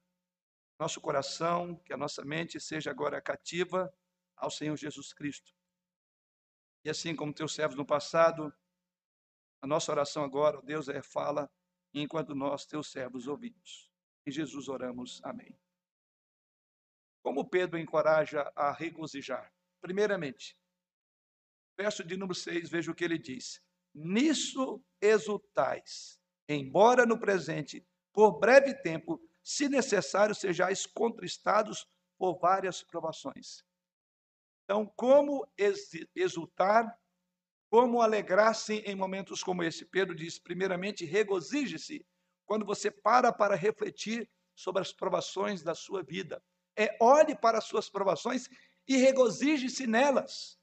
nosso 0.78 1.00
coração, 1.00 1.76
que 1.84 1.92
a 1.92 1.96
nossa 1.96 2.24
mente 2.24 2.58
seja 2.58 2.90
agora 2.90 3.20
cativa 3.20 3.92
ao 4.36 4.50
Senhor 4.50 4.76
Jesus 4.76 5.12
Cristo. 5.12 5.54
E 6.84 6.90
assim 6.90 7.14
como 7.14 7.32
teus 7.32 7.54
servos 7.54 7.76
no 7.76 7.86
passado, 7.86 8.52
a 9.60 9.66
nossa 9.66 9.92
oração 9.92 10.24
agora, 10.24 10.60
Deus, 10.62 10.88
é 10.88 11.02
fala 11.02 11.50
enquanto 11.94 12.34
nós, 12.34 12.66
teus 12.66 12.90
servos, 12.90 13.28
ouvimos. 13.28 13.90
Em 14.26 14.30
Jesus 14.30 14.68
oramos. 14.68 15.20
Amém. 15.24 15.56
Como 17.22 17.48
Pedro 17.48 17.78
encoraja 17.78 18.52
a 18.56 18.72
regozijar? 18.72 19.52
Primeiramente, 19.80 20.58
verso 21.76 22.02
de 22.02 22.16
número 22.16 22.34
6, 22.34 22.68
veja 22.68 22.90
o 22.90 22.94
que 22.94 23.04
ele 23.04 23.18
diz. 23.18 23.62
Nisso 23.94 24.82
exultais, 25.00 26.20
embora 26.48 27.06
no 27.06 27.18
presente, 27.18 27.86
por 28.12 28.38
breve 28.38 28.74
tempo, 28.74 29.20
se 29.42 29.68
necessário, 29.68 30.34
sejais 30.34 30.86
contristados 30.86 31.86
por 32.18 32.38
várias 32.38 32.82
provações. 32.82 33.64
Então, 34.72 34.90
como 34.96 35.46
exultar 36.16 36.98
como 37.70 38.00
alegrar-se 38.00 38.76
em 38.76 38.94
momentos 38.94 39.42
como 39.42 39.62
esse? 39.62 39.84
Pedro 39.84 40.14
diz: 40.14 40.38
primeiramente, 40.38 41.04
regozije-se 41.04 42.06
quando 42.46 42.64
você 42.64 42.90
para 42.90 43.30
para 43.30 43.54
refletir 43.54 44.26
sobre 44.56 44.80
as 44.80 44.90
provações 44.90 45.62
da 45.62 45.74
sua 45.74 46.02
vida. 46.02 46.42
É 46.74 46.96
olhe 47.02 47.36
para 47.36 47.58
as 47.58 47.64
suas 47.64 47.90
provações 47.90 48.48
e 48.88 48.96
regozije-se 48.96 49.86
nelas. 49.86 50.58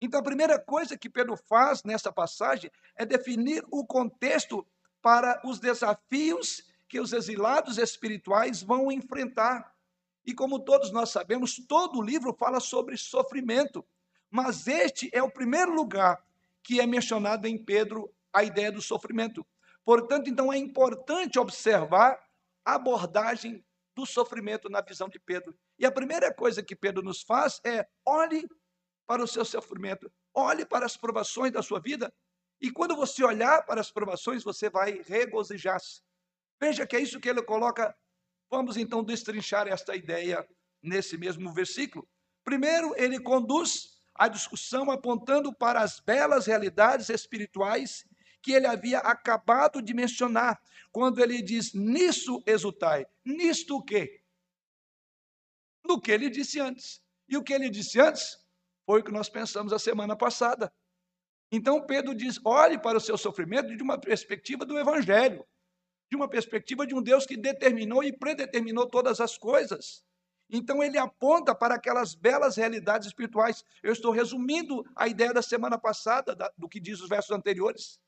Então, 0.00 0.20
a 0.20 0.24
primeira 0.24 0.56
coisa 0.56 0.96
que 0.96 1.10
Pedro 1.10 1.36
faz 1.36 1.82
nessa 1.82 2.12
passagem 2.12 2.70
é 2.94 3.04
definir 3.04 3.64
o 3.68 3.84
contexto 3.84 4.64
para 5.02 5.42
os 5.44 5.58
desafios 5.58 6.62
que 6.88 7.00
os 7.00 7.12
exilados 7.12 7.78
espirituais 7.78 8.62
vão 8.62 8.92
enfrentar. 8.92 9.73
E 10.24 10.34
como 10.34 10.58
todos 10.58 10.90
nós 10.90 11.10
sabemos, 11.10 11.56
todo 11.66 12.02
livro 12.02 12.34
fala 12.38 12.60
sobre 12.60 12.96
sofrimento. 12.96 13.84
Mas 14.30 14.66
este 14.66 15.10
é 15.12 15.22
o 15.22 15.30
primeiro 15.30 15.74
lugar 15.74 16.22
que 16.62 16.80
é 16.80 16.86
mencionado 16.86 17.46
em 17.46 17.62
Pedro 17.62 18.12
a 18.32 18.42
ideia 18.42 18.72
do 18.72 18.80
sofrimento. 18.80 19.46
Portanto, 19.84 20.30
então 20.30 20.52
é 20.52 20.56
importante 20.56 21.38
observar 21.38 22.18
a 22.64 22.74
abordagem 22.74 23.64
do 23.94 24.06
sofrimento 24.06 24.68
na 24.68 24.80
visão 24.80 25.08
de 25.08 25.20
Pedro. 25.20 25.54
E 25.78 25.86
a 25.86 25.92
primeira 25.92 26.32
coisa 26.32 26.62
que 26.62 26.74
Pedro 26.74 27.02
nos 27.02 27.22
faz 27.22 27.60
é 27.64 27.86
olhe 28.04 28.48
para 29.06 29.22
o 29.22 29.28
seu 29.28 29.44
sofrimento, 29.44 30.10
olhe 30.32 30.64
para 30.64 30.86
as 30.86 30.96
provações 30.96 31.52
da 31.52 31.62
sua 31.62 31.78
vida, 31.78 32.12
e 32.60 32.70
quando 32.70 32.96
você 32.96 33.22
olhar 33.22 33.64
para 33.66 33.80
as 33.80 33.90
provações, 33.90 34.42
você 34.42 34.70
vai 34.70 35.02
regozijar-se. 35.06 36.00
Veja 36.58 36.86
que 36.86 36.96
é 36.96 37.00
isso 37.00 37.20
que 37.20 37.28
ele 37.28 37.42
coloca. 37.42 37.94
Vamos 38.54 38.76
então 38.76 39.02
destrinchar 39.02 39.66
esta 39.66 39.96
ideia 39.96 40.48
nesse 40.80 41.18
mesmo 41.18 41.52
versículo. 41.52 42.08
Primeiro, 42.44 42.94
ele 42.96 43.18
conduz 43.18 43.98
a 44.14 44.28
discussão 44.28 44.92
apontando 44.92 45.52
para 45.52 45.80
as 45.80 45.98
belas 45.98 46.46
realidades 46.46 47.08
espirituais 47.08 48.04
que 48.40 48.52
ele 48.52 48.68
havia 48.68 48.98
acabado 48.98 49.82
de 49.82 49.92
mencionar, 49.92 50.56
quando 50.92 51.20
ele 51.20 51.42
diz: 51.42 51.74
Nisso 51.74 52.40
exultai. 52.46 53.04
Nisto 53.24 53.78
o 53.78 53.82
quê? 53.82 54.22
No 55.84 56.00
que 56.00 56.12
ele 56.12 56.30
disse 56.30 56.60
antes. 56.60 57.02
E 57.28 57.36
o 57.36 57.42
que 57.42 57.52
ele 57.52 57.68
disse 57.68 57.98
antes 58.00 58.38
foi 58.86 59.00
o 59.00 59.04
que 59.04 59.10
nós 59.10 59.28
pensamos 59.28 59.72
a 59.72 59.80
semana 59.80 60.14
passada. 60.14 60.72
Então 61.50 61.84
Pedro 61.84 62.14
diz: 62.14 62.38
olhe 62.44 62.78
para 62.78 62.98
o 62.98 63.00
seu 63.00 63.18
sofrimento 63.18 63.76
de 63.76 63.82
uma 63.82 64.00
perspectiva 64.00 64.64
do 64.64 64.78
Evangelho, 64.78 65.44
de 66.10 66.16
uma 66.16 66.28
perspectiva 66.28 66.86
de 66.86 66.94
um 66.94 67.02
Deus 67.02 67.26
que 67.26 67.36
determinou 67.36 68.02
e 68.02 68.12
predeterminou 68.12 68.86
todas 68.86 69.20
as 69.20 69.36
coisas. 69.36 70.04
Então 70.50 70.82
ele 70.82 70.98
aponta 70.98 71.54
para 71.54 71.74
aquelas 71.74 72.14
belas 72.14 72.56
realidades 72.56 73.08
espirituais. 73.08 73.64
Eu 73.82 73.92
estou 73.92 74.12
resumindo 74.12 74.84
a 74.94 75.08
ideia 75.08 75.32
da 75.32 75.42
semana 75.42 75.78
passada, 75.78 76.36
do 76.56 76.68
que 76.68 76.78
diz 76.78 77.00
os 77.00 77.08
versos 77.08 77.30
anteriores. 77.30 77.98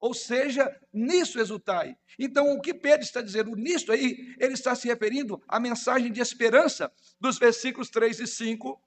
Ou 0.00 0.12
seja, 0.12 0.70
nisso 0.92 1.40
exultai. 1.40 1.96
Então, 2.18 2.52
o 2.52 2.60
que 2.60 2.74
Pedro 2.74 3.02
está 3.02 3.22
dizendo 3.22 3.56
nisso 3.56 3.90
aí, 3.90 4.36
ele 4.38 4.52
está 4.52 4.74
se 4.74 4.86
referindo 4.86 5.42
à 5.48 5.58
mensagem 5.58 6.12
de 6.12 6.20
esperança 6.20 6.92
dos 7.18 7.38
versículos 7.38 7.88
3 7.88 8.20
e 8.20 8.26
5, 8.26 8.82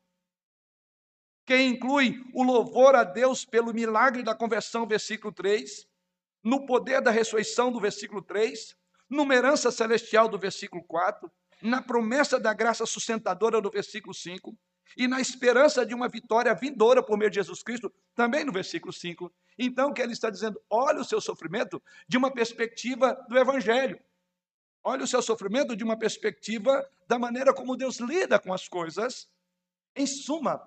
que 1.43 1.57
inclui 1.59 2.23
o 2.35 2.43
louvor 2.43 2.93
a 2.93 3.03
Deus 3.03 3.45
pelo 3.45 3.73
milagre 3.73 4.21
da 4.21 4.35
conversão, 4.35 4.85
versículo 4.85 5.33
3, 5.33 5.87
no 6.43 6.65
poder 6.65 7.01
da 7.01 7.11
ressurreição, 7.11 7.71
do 7.71 7.79
versículo 7.79 8.21
3, 8.21 8.75
numa 9.09 9.35
herança 9.35 9.71
celestial 9.71 10.27
do 10.27 10.37
versículo 10.37 10.83
4, 10.83 11.31
na 11.61 11.81
promessa 11.81 12.39
da 12.39 12.53
graça 12.53 12.85
sustentadora 12.85 13.61
do 13.61 13.69
versículo 13.69 14.13
5, 14.13 14.55
e 14.95 15.07
na 15.07 15.19
esperança 15.19 15.85
de 15.85 15.93
uma 15.93 16.07
vitória 16.07 16.53
vindoura 16.53 17.03
por 17.03 17.17
meio 17.17 17.29
de 17.29 17.35
Jesus 17.35 17.61
Cristo, 17.61 17.93
também 18.15 18.45
no 18.45 18.51
versículo 18.51 18.93
5. 18.93 19.31
Então, 19.57 19.89
o 19.89 19.93
que 19.93 20.01
ele 20.01 20.13
está 20.13 20.29
dizendo? 20.29 20.61
Olha 20.69 21.01
o 21.01 21.05
seu 21.05 21.19
sofrimento 21.19 21.81
de 22.07 22.17
uma 22.17 22.31
perspectiva 22.31 23.13
do 23.27 23.37
Evangelho. 23.37 23.99
Olha 24.83 25.03
o 25.03 25.07
seu 25.07 25.21
sofrimento 25.21 25.75
de 25.75 25.83
uma 25.83 25.97
perspectiva 25.97 26.87
da 27.07 27.19
maneira 27.19 27.53
como 27.53 27.75
Deus 27.75 27.99
lida 27.99 28.39
com 28.39 28.53
as 28.53 28.67
coisas. 28.67 29.27
Em 29.95 30.07
suma, 30.07 30.61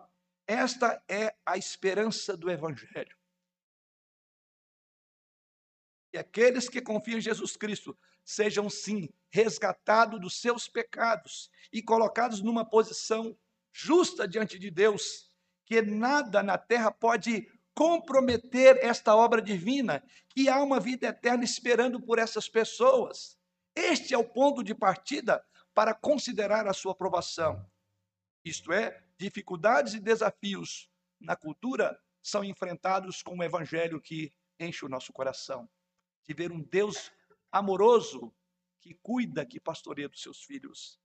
esta 0.46 1.02
é 1.08 1.34
a 1.46 1.56
esperança 1.56 2.36
do 2.36 2.50
Evangelho. 2.50 3.16
E 6.12 6.18
aqueles 6.18 6.68
que 6.68 6.80
confiam 6.80 7.18
em 7.18 7.22
Jesus 7.22 7.56
Cristo 7.56 7.96
sejam, 8.24 8.68
sim, 8.68 9.08
resgatados 9.30 10.20
dos 10.20 10.40
seus 10.40 10.68
pecados 10.68 11.50
e 11.72 11.82
colocados 11.82 12.40
numa 12.42 12.64
posição 12.64 13.36
justa 13.72 14.26
diante 14.26 14.58
de 14.58 14.70
Deus, 14.70 15.30
que 15.64 15.80
nada 15.80 16.42
na 16.42 16.58
terra 16.58 16.90
pode 16.90 17.48
comprometer 17.74 18.78
esta 18.82 19.14
obra 19.14 19.40
divina, 19.40 20.02
que 20.28 20.48
há 20.48 20.62
uma 20.62 20.80
vida 20.80 21.06
eterna 21.06 21.44
esperando 21.44 22.00
por 22.00 22.18
essas 22.18 22.48
pessoas. 22.48 23.38
Este 23.74 24.12
é 24.12 24.18
o 24.18 24.28
ponto 24.28 24.62
de 24.62 24.74
partida 24.74 25.42
para 25.72 25.94
considerar 25.94 26.66
a 26.66 26.72
sua 26.72 26.92
aprovação. 26.92 27.64
Isto 28.44 28.72
é, 28.72 29.02
dificuldades 29.16 29.94
e 29.94 30.00
desafios 30.00 30.90
na 31.20 31.36
cultura 31.36 31.98
são 32.22 32.42
enfrentados 32.42 33.22
com 33.22 33.38
o 33.38 33.42
evangelho 33.42 34.00
que 34.00 34.32
enche 34.58 34.84
o 34.84 34.88
nosso 34.88 35.12
coração. 35.12 35.68
De 36.26 36.34
ver 36.34 36.52
um 36.52 36.60
Deus 36.60 37.10
amoroso 37.50 38.32
que 38.80 38.94
cuida, 38.94 39.44
que 39.44 39.60
pastoreia 39.60 40.08
dos 40.08 40.22
seus 40.22 40.42
filhos. 40.42 40.98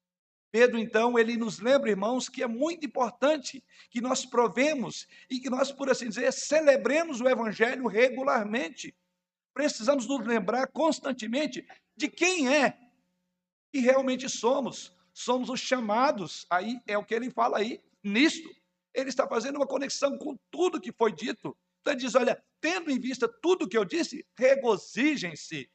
Pedro, 0.52 0.80
então, 0.80 1.20
ele 1.20 1.36
nos 1.36 1.60
lembra, 1.60 1.90
irmãos, 1.90 2.30
que 2.30 2.42
é 2.42 2.48
muito 2.48 2.86
importante 2.86 3.62
que 3.90 4.00
nós 4.00 4.26
provemos 4.26 5.06
e 5.30 5.40
que 5.40 5.50
nós, 5.50 5.70
por 5.70 5.90
assim 5.90 6.08
dizer, 6.08 6.32
celebremos 6.32 7.20
o 7.20 7.28
Evangelho 7.28 7.88
regularmente. 7.88 8.96
Precisamos 9.54 10.08
nos 10.08 10.26
lembrar 10.26 10.68
constantemente 10.68 11.68
de 11.96 12.08
quem 12.08 12.48
é 12.48 12.78
que 13.70 13.80
realmente 13.80 14.30
somos. 14.30 14.96
Somos 15.14 15.50
os 15.50 15.60
chamados, 15.60 16.46
aí 16.50 16.80
é 16.88 16.98
o 16.98 17.04
que 17.04 17.14
ele 17.14 17.30
fala 17.30 17.58
aí, 17.58 17.82
nisto. 18.02 18.50
Ele 18.94 19.10
está 19.10 19.28
fazendo 19.28 19.58
uma 19.58 19.68
conexão 19.68 20.18
com 20.18 20.38
tudo 20.50 20.80
que 20.80 20.94
foi 20.94 21.12
dito. 21.12 21.58
Então 21.82 21.94
ele 21.94 22.02
diz: 22.02 22.16
olha, 22.16 22.42
tendo 22.66 22.90
em 22.90 23.00
vista 23.00 23.28
tudo 23.28 23.68
que 23.68 23.78
eu 23.78 23.86
disse, 23.86 24.26
regozijem-se 24.38 25.70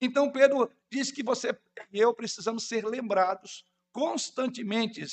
então 0.00 0.32
Pedro 0.32 0.72
diz 0.90 1.12
que 1.12 1.22
você 1.22 1.50
e 1.92 1.98
eu 1.98 2.14
precisamos 2.14 2.66
ser 2.66 2.86
lembrados 2.86 3.64
constantemente, 3.92 5.04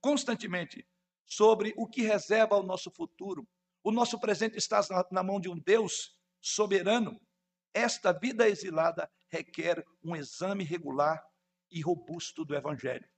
constantemente 0.00 0.86
sobre 1.24 1.72
o 1.76 1.86
que 1.86 2.02
reserva 2.02 2.56
o 2.56 2.62
nosso 2.62 2.90
futuro. 2.90 3.46
O 3.82 3.92
nosso 3.92 4.18
presente 4.18 4.56
está 4.56 4.80
na 5.10 5.22
mão 5.22 5.40
de 5.40 5.48
um 5.48 5.58
Deus 5.58 6.18
soberano. 6.40 7.20
Esta 7.72 8.12
vida 8.12 8.48
exilada 8.48 9.10
requer 9.28 9.84
um 10.02 10.16
exame 10.16 10.64
regular 10.64 11.24
e 11.70 11.80
robusto 11.80 12.44
do 12.44 12.54
evangelho. 12.54 13.08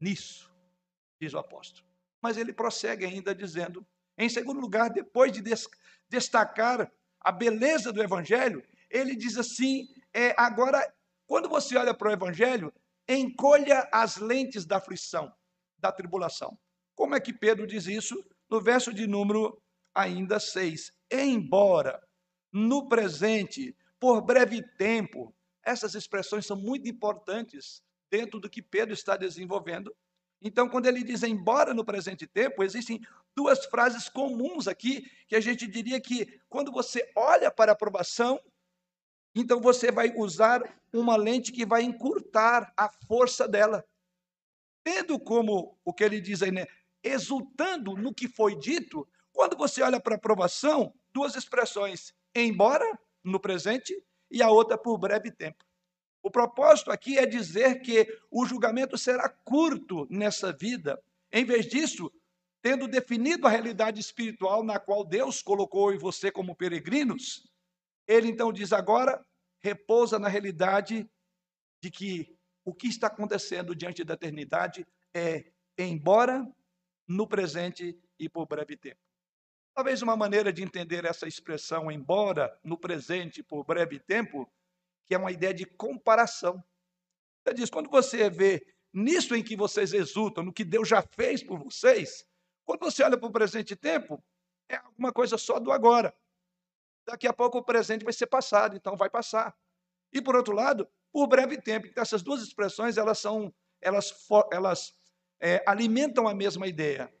Nisso, 0.00 0.52
diz 1.20 1.32
o 1.32 1.38
apóstolo. 1.38 1.86
Mas 2.20 2.36
ele 2.36 2.52
prossegue 2.52 3.04
ainda 3.04 3.34
dizendo, 3.34 3.86
em 4.18 4.28
segundo 4.28 4.60
lugar, 4.60 4.90
depois 4.90 5.32
de 5.32 5.42
destacar 6.08 6.90
a 7.20 7.32
beleza 7.32 7.92
do 7.92 8.02
evangelho, 8.02 8.62
ele 8.90 9.16
diz 9.16 9.36
assim 9.36 9.88
é, 10.18 10.34
agora, 10.38 10.82
quando 11.26 11.46
você 11.46 11.76
olha 11.76 11.92
para 11.92 12.08
o 12.08 12.12
Evangelho, 12.12 12.72
encolha 13.06 13.86
as 13.92 14.16
lentes 14.16 14.64
da 14.64 14.78
aflição, 14.78 15.30
da 15.78 15.92
tribulação. 15.92 16.58
Como 16.94 17.14
é 17.14 17.20
que 17.20 17.34
Pedro 17.34 17.66
diz 17.66 17.86
isso? 17.86 18.24
No 18.48 18.58
verso 18.58 18.94
de 18.94 19.06
número 19.06 19.62
ainda 19.94 20.40
6. 20.40 20.90
Embora 21.12 22.02
no 22.50 22.88
presente, 22.88 23.76
por 24.00 24.22
breve 24.22 24.62
tempo, 24.78 25.36
essas 25.62 25.94
expressões 25.94 26.46
são 26.46 26.56
muito 26.56 26.88
importantes 26.88 27.82
dentro 28.10 28.40
do 28.40 28.48
que 28.48 28.62
Pedro 28.62 28.94
está 28.94 29.18
desenvolvendo. 29.18 29.94
Então, 30.40 30.66
quando 30.66 30.86
ele 30.86 31.04
diz 31.04 31.22
embora 31.22 31.74
no 31.74 31.84
presente 31.84 32.26
tempo, 32.26 32.64
existem 32.64 33.02
duas 33.36 33.66
frases 33.66 34.08
comuns 34.08 34.66
aqui 34.66 35.08
que 35.28 35.36
a 35.36 35.40
gente 35.40 35.66
diria 35.66 36.00
que 36.00 36.40
quando 36.48 36.72
você 36.72 37.12
olha 37.14 37.50
para 37.50 37.72
a 37.72 37.74
aprovação, 37.74 38.40
então 39.34 39.60
você 39.60 39.92
vai 39.92 40.14
usar 40.16 40.62
uma 40.92 41.16
lente 41.16 41.52
que 41.52 41.66
vai 41.66 41.82
encurtar 41.82 42.72
a 42.74 42.88
força 43.06 43.46
dela. 43.46 43.84
Tendo 44.82 45.20
como 45.20 45.78
o 45.84 45.92
que 45.92 46.02
ele 46.02 46.20
diz 46.20 46.42
aí, 46.42 46.50
né? 46.50 46.66
Exultando 47.02 47.94
no 47.94 48.14
que 48.14 48.26
foi 48.26 48.56
dito, 48.56 49.06
quando 49.32 49.56
você 49.56 49.82
olha 49.82 50.00
para 50.00 50.14
a 50.14 50.16
aprovação, 50.16 50.94
duas 51.12 51.36
expressões, 51.36 52.14
embora 52.34 52.98
no 53.22 53.38
presente 53.38 53.94
e 54.30 54.42
a 54.42 54.48
outra 54.48 54.78
por 54.78 54.96
breve 54.96 55.30
tempo. 55.30 55.62
O 56.22 56.30
propósito 56.30 56.90
aqui 56.90 57.18
é 57.18 57.26
dizer 57.26 57.82
que 57.82 58.06
o 58.30 58.46
julgamento 58.46 58.96
será 58.96 59.28
curto 59.28 60.06
nessa 60.10 60.52
vida. 60.52 61.00
Em 61.30 61.44
vez 61.44 61.66
disso, 61.66 62.10
tendo 62.66 62.88
definido 62.88 63.46
a 63.46 63.50
realidade 63.50 64.00
espiritual 64.00 64.64
na 64.64 64.76
qual 64.80 65.04
Deus 65.04 65.40
colocou 65.40 65.94
em 65.94 65.98
você 65.98 66.32
como 66.32 66.52
peregrinos, 66.52 67.48
ele 68.08 68.26
então 68.26 68.52
diz 68.52 68.72
agora, 68.72 69.24
repousa 69.60 70.18
na 70.18 70.26
realidade 70.26 71.08
de 71.80 71.92
que 71.92 72.36
o 72.64 72.74
que 72.74 72.88
está 72.88 73.06
acontecendo 73.06 73.72
diante 73.72 74.02
da 74.02 74.14
eternidade 74.14 74.84
é 75.14 75.44
embora 75.78 76.44
no 77.06 77.28
presente 77.28 77.96
e 78.18 78.28
por 78.28 78.48
breve 78.48 78.76
tempo. 78.76 79.00
Talvez 79.72 80.02
uma 80.02 80.16
maneira 80.16 80.52
de 80.52 80.64
entender 80.64 81.04
essa 81.04 81.28
expressão 81.28 81.88
embora 81.88 82.52
no 82.64 82.76
presente 82.76 83.38
e 83.38 83.44
por 83.44 83.64
breve 83.64 84.00
tempo, 84.00 84.52
que 85.04 85.14
é 85.14 85.18
uma 85.18 85.30
ideia 85.30 85.54
de 85.54 85.66
comparação. 85.66 86.60
Você 87.44 87.54
diz, 87.54 87.70
quando 87.70 87.88
você 87.88 88.28
vê 88.28 88.66
nisso 88.92 89.36
em 89.36 89.44
que 89.44 89.54
vocês 89.54 89.92
exultam, 89.92 90.42
no 90.42 90.52
que 90.52 90.64
Deus 90.64 90.88
já 90.88 91.00
fez 91.00 91.44
por 91.44 91.60
vocês, 91.60 92.26
quando 92.66 92.80
você 92.80 93.02
olha 93.02 93.16
para 93.16 93.28
o 93.28 93.32
presente 93.32 93.76
tempo, 93.76 94.22
é 94.68 94.76
alguma 94.76 95.12
coisa 95.12 95.38
só 95.38 95.58
do 95.60 95.70
agora. 95.70 96.14
Daqui 97.06 97.28
a 97.28 97.32
pouco 97.32 97.58
o 97.58 97.64
presente 97.64 98.04
vai 98.04 98.12
ser 98.12 98.26
passado, 98.26 98.76
então 98.76 98.96
vai 98.96 99.08
passar. 99.08 99.56
E 100.12 100.20
por 100.20 100.34
outro 100.34 100.52
lado, 100.52 100.88
por 101.12 101.28
breve 101.28 101.60
tempo. 101.62 101.86
Então, 101.86 102.02
essas 102.02 102.22
duas 102.22 102.42
expressões 102.42 102.96
elas 102.96 103.18
são, 103.18 103.54
elas, 103.80 104.12
elas 104.52 104.92
é, 105.40 105.62
alimentam 105.64 106.26
a 106.26 106.34
mesma 106.34 106.66
ideia. 106.66 107.12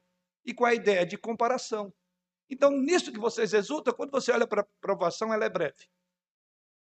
E 0.44 0.50
é 0.50 0.64
a 0.66 0.74
ideia? 0.74 1.06
De 1.06 1.16
comparação. 1.16 1.94
Então, 2.50 2.70
nisso 2.70 3.12
que 3.12 3.18
vocês 3.18 3.54
exultam, 3.54 3.94
quando 3.94 4.10
você 4.10 4.32
olha 4.32 4.46
para 4.46 4.62
a 4.62 4.66
provação, 4.80 5.32
ela 5.32 5.44
é 5.44 5.48
breve. 5.48 5.88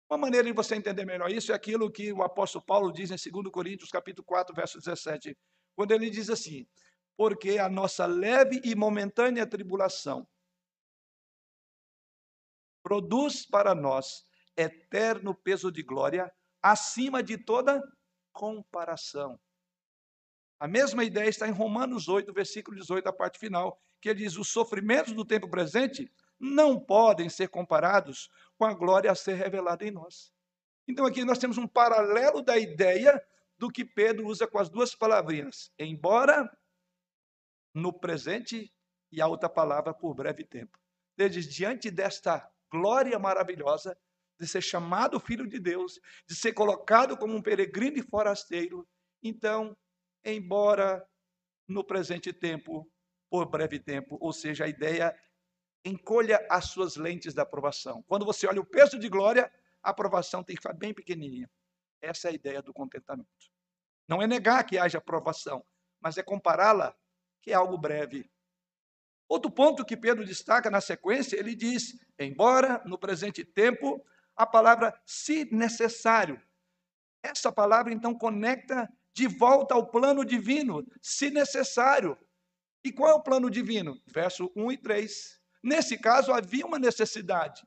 Uma 0.10 0.18
maneira 0.18 0.48
de 0.48 0.54
você 0.54 0.76
entender 0.76 1.06
melhor 1.06 1.30
isso 1.32 1.52
é 1.52 1.56
aquilo 1.56 1.92
que 1.92 2.12
o 2.14 2.22
apóstolo 2.22 2.64
Paulo 2.66 2.92
diz 2.92 3.12
em 3.12 3.32
2 3.32 3.52
Coríntios, 3.52 3.90
capítulo 3.90 4.26
4, 4.26 4.56
verso 4.56 4.78
17, 4.78 5.38
quando 5.76 5.92
ele 5.92 6.10
diz 6.10 6.30
assim: 6.30 6.68
"Porque 7.16 7.58
a 7.58 7.70
nossa 7.70 8.06
leve 8.06 8.62
e 8.64 8.76
momentânea 8.76 9.46
tribulação 9.46 10.28
produz 12.84 13.46
para 13.46 13.74
nós 13.74 14.26
eterno 14.56 15.34
peso 15.34 15.72
de 15.72 15.82
glória 15.82 16.32
acima 16.62 17.24
de 17.24 17.38
toda 17.38 17.82
comparação. 18.32 19.40
A 20.60 20.68
mesma 20.68 21.04
ideia 21.04 21.28
está 21.28 21.48
em 21.48 21.52
Romanos 21.52 22.08
8, 22.08 22.32
versículo 22.34 22.78
18, 22.78 23.08
a 23.08 23.14
parte 23.14 23.40
final, 23.40 23.82
que 24.00 24.14
diz: 24.14 24.38
os 24.38 24.50
sofrimentos 24.50 25.14
do 25.14 25.26
tempo 25.26 25.50
presente 25.50 26.12
não 26.40 26.80
podem 26.80 27.30
ser 27.30 27.48
comparados 27.50 28.30
com 28.58 28.66
a 28.66 28.74
glória 28.74 29.12
a 29.12 29.16
ser 29.16 29.36
revelada 29.36 29.86
em 29.86 29.92
nós. 29.92 30.34
Então 30.88 31.06
aqui 31.06 31.24
nós 31.24 31.38
temos 31.38 31.58
um 31.58 31.68
paralelo 31.68 32.42
da 32.42 32.58
ideia 32.58 33.22
do 33.58 33.70
que 33.70 33.86
Pedro 33.86 34.28
usa 34.28 34.48
com 34.48 34.58
as 34.58 34.70
duas 34.70 34.94
palavrinhas, 34.94 35.72
embora 35.80 36.50
no 37.74 37.92
presente 37.92 38.74
e 39.12 39.22
a 39.22 39.28
outra 39.28 39.50
palavra 39.50 39.94
por 39.94 40.14
breve 40.14 40.44
tempo. 40.44 40.78
Desde 41.16 41.48
diante 41.48 41.90
desta 41.92 42.50
glória 42.72 43.18
maravilhosa 43.20 43.98
de 44.40 44.48
ser 44.48 44.62
chamado 44.62 45.20
filho 45.20 45.48
de 45.48 45.60
Deus, 45.60 46.00
de 46.28 46.36
ser 46.36 46.54
colocado 46.54 47.16
como 47.18 47.36
um 47.36 47.42
peregrino 47.42 47.98
e 47.98 48.02
forasteiro. 48.02 48.88
Então, 49.22 49.78
embora 50.26 51.08
no 51.68 51.84
presente 51.84 52.34
tempo, 52.34 52.90
por 53.30 53.48
breve 53.48 53.80
tempo, 53.80 54.18
ou 54.20 54.34
seja, 54.34 54.66
a 54.66 54.68
ideia 54.68 55.16
encolha 55.86 56.46
as 56.50 56.66
suas 56.66 56.96
lentes 56.96 57.34
da 57.34 57.44
aprovação. 57.44 58.04
Quando 58.04 58.26
você 58.26 58.48
olha 58.48 58.62
o 58.62 58.66
peso 58.66 58.98
de 58.98 59.10
glória, 59.10 59.52
a 59.82 59.90
aprovação 59.90 60.44
tem 60.44 60.56
que 60.56 60.62
ficar 60.62 60.74
bem 60.74 60.94
pequenininha. 60.94 61.50
Essa 62.02 62.28
é 62.28 62.32
a 62.32 62.34
ideia 62.34 62.62
do 62.62 62.74
contentamento. 62.74 63.30
Não 64.08 64.22
é 64.22 64.28
negar 64.28 64.64
que 64.66 64.78
haja 64.78 64.98
aprovação, 64.98 65.66
mas 66.00 66.18
é 66.18 66.24
compará-la 66.24 66.96
que 67.44 67.52
é 67.52 67.54
algo 67.54 67.78
breve, 67.78 68.28
Outro 69.34 69.50
ponto 69.50 69.84
que 69.84 69.98
Pedro 69.98 70.24
destaca 70.24 70.70
na 70.70 70.80
sequência, 70.80 71.36
ele 71.40 71.56
diz: 71.56 71.98
embora 72.20 72.82
no 72.86 73.00
presente 73.00 73.44
tempo 73.44 74.06
a 74.36 74.46
palavra 74.46 74.94
se 75.06 75.46
necessário 75.52 76.40
Essa 77.24 77.52
palavra 77.52 77.92
então 77.92 78.14
conecta 78.14 78.88
de 79.12 79.28
volta 79.28 79.74
ao 79.74 79.90
plano 79.90 80.24
divino, 80.24 80.86
se 81.02 81.32
necessário. 81.32 82.16
E 82.84 82.92
qual 82.92 83.10
é 83.10 83.14
o 83.14 83.24
plano 83.24 83.50
divino? 83.50 84.00
Verso 84.06 84.52
1 84.56 84.72
e 84.72 84.78
3. 84.78 85.40
Nesse 85.64 85.98
caso, 85.98 86.32
havia 86.32 86.66
uma 86.66 86.78
necessidade. 86.78 87.66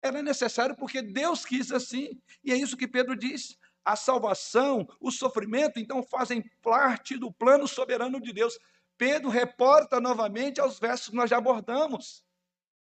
Era 0.00 0.22
necessário 0.22 0.74
porque 0.76 1.02
Deus 1.02 1.44
quis 1.44 1.70
assim. 1.72 2.18
E 2.42 2.52
é 2.52 2.56
isso 2.56 2.76
que 2.76 2.88
Pedro 2.88 3.16
diz. 3.16 3.58
A 3.84 3.96
salvação, 3.96 4.86
o 4.98 5.10
sofrimento, 5.10 5.78
então, 5.78 6.02
fazem 6.02 6.42
parte 6.62 7.18
do 7.18 7.30
plano 7.30 7.68
soberano 7.68 8.18
de 8.18 8.32
Deus. 8.32 8.56
Pedro 9.02 9.30
reporta 9.30 10.00
novamente 10.00 10.60
aos 10.60 10.78
versos 10.78 11.08
que 11.08 11.16
nós 11.16 11.28
já 11.28 11.38
abordamos. 11.38 12.24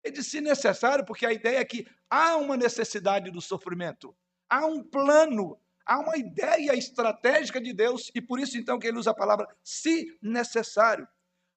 Ele 0.04 0.14
diz, 0.14 0.28
se 0.28 0.40
necessário, 0.40 1.04
porque 1.04 1.26
a 1.26 1.34
ideia 1.34 1.58
é 1.58 1.66
que 1.66 1.88
há 2.08 2.38
uma 2.38 2.56
necessidade 2.56 3.32
do 3.32 3.42
sofrimento, 3.42 4.16
há 4.48 4.68
um 4.68 4.84
plano, 4.84 5.60
há 5.84 6.00
uma 6.00 6.16
ideia 6.16 6.76
estratégica 6.76 7.60
de 7.60 7.74
Deus, 7.74 8.12
e 8.14 8.22
por 8.22 8.40
isso 8.40 8.56
então 8.56 8.78
que 8.78 8.86
ele 8.86 9.00
usa 9.00 9.10
a 9.10 9.16
palavra 9.16 9.48
se 9.64 10.16
necessário. 10.22 11.08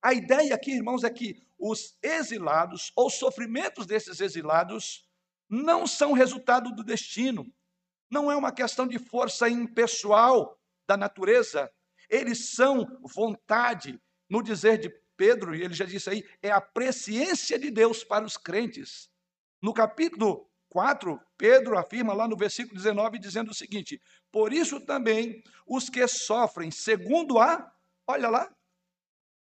A 0.00 0.14
ideia 0.14 0.54
aqui, 0.54 0.72
irmãos, 0.72 1.04
é 1.04 1.11
que 1.11 1.38
os 1.58 1.98
exilados, 2.02 2.90
ou 2.96 3.11
sofrimentos 3.11 3.84
desses 3.84 4.18
exilados, 4.18 5.06
não 5.46 5.87
são 5.87 6.14
resultado 6.14 6.74
do 6.74 6.82
destino, 6.82 7.44
não 8.11 8.32
é 8.32 8.34
uma 8.34 8.50
questão 8.50 8.88
de 8.88 8.98
força 8.98 9.46
impessoal 9.46 10.58
da 10.88 10.96
natureza, 10.96 11.70
eles 12.08 12.52
são 12.54 12.87
vontade, 13.02 14.00
no 14.28 14.42
dizer 14.42 14.78
de 14.78 14.90
Pedro, 15.16 15.54
e 15.54 15.62
ele 15.62 15.74
já 15.74 15.84
disse 15.84 16.08
aí, 16.08 16.24
é 16.42 16.50
a 16.50 16.60
presciência 16.60 17.58
de 17.58 17.70
Deus 17.70 18.04
para 18.04 18.24
os 18.24 18.36
crentes. 18.36 19.10
No 19.60 19.74
capítulo 19.74 20.48
4, 20.70 21.20
Pedro 21.36 21.76
afirma 21.76 22.12
lá 22.12 22.28
no 22.28 22.36
versículo 22.36 22.76
19, 22.76 23.18
dizendo 23.18 23.50
o 23.50 23.54
seguinte: 23.54 24.00
Por 24.30 24.52
isso 24.52 24.80
também 24.80 25.42
os 25.66 25.88
que 25.88 26.06
sofrem 26.06 26.70
segundo 26.70 27.38
a, 27.38 27.72
olha 28.06 28.28
lá, 28.28 28.54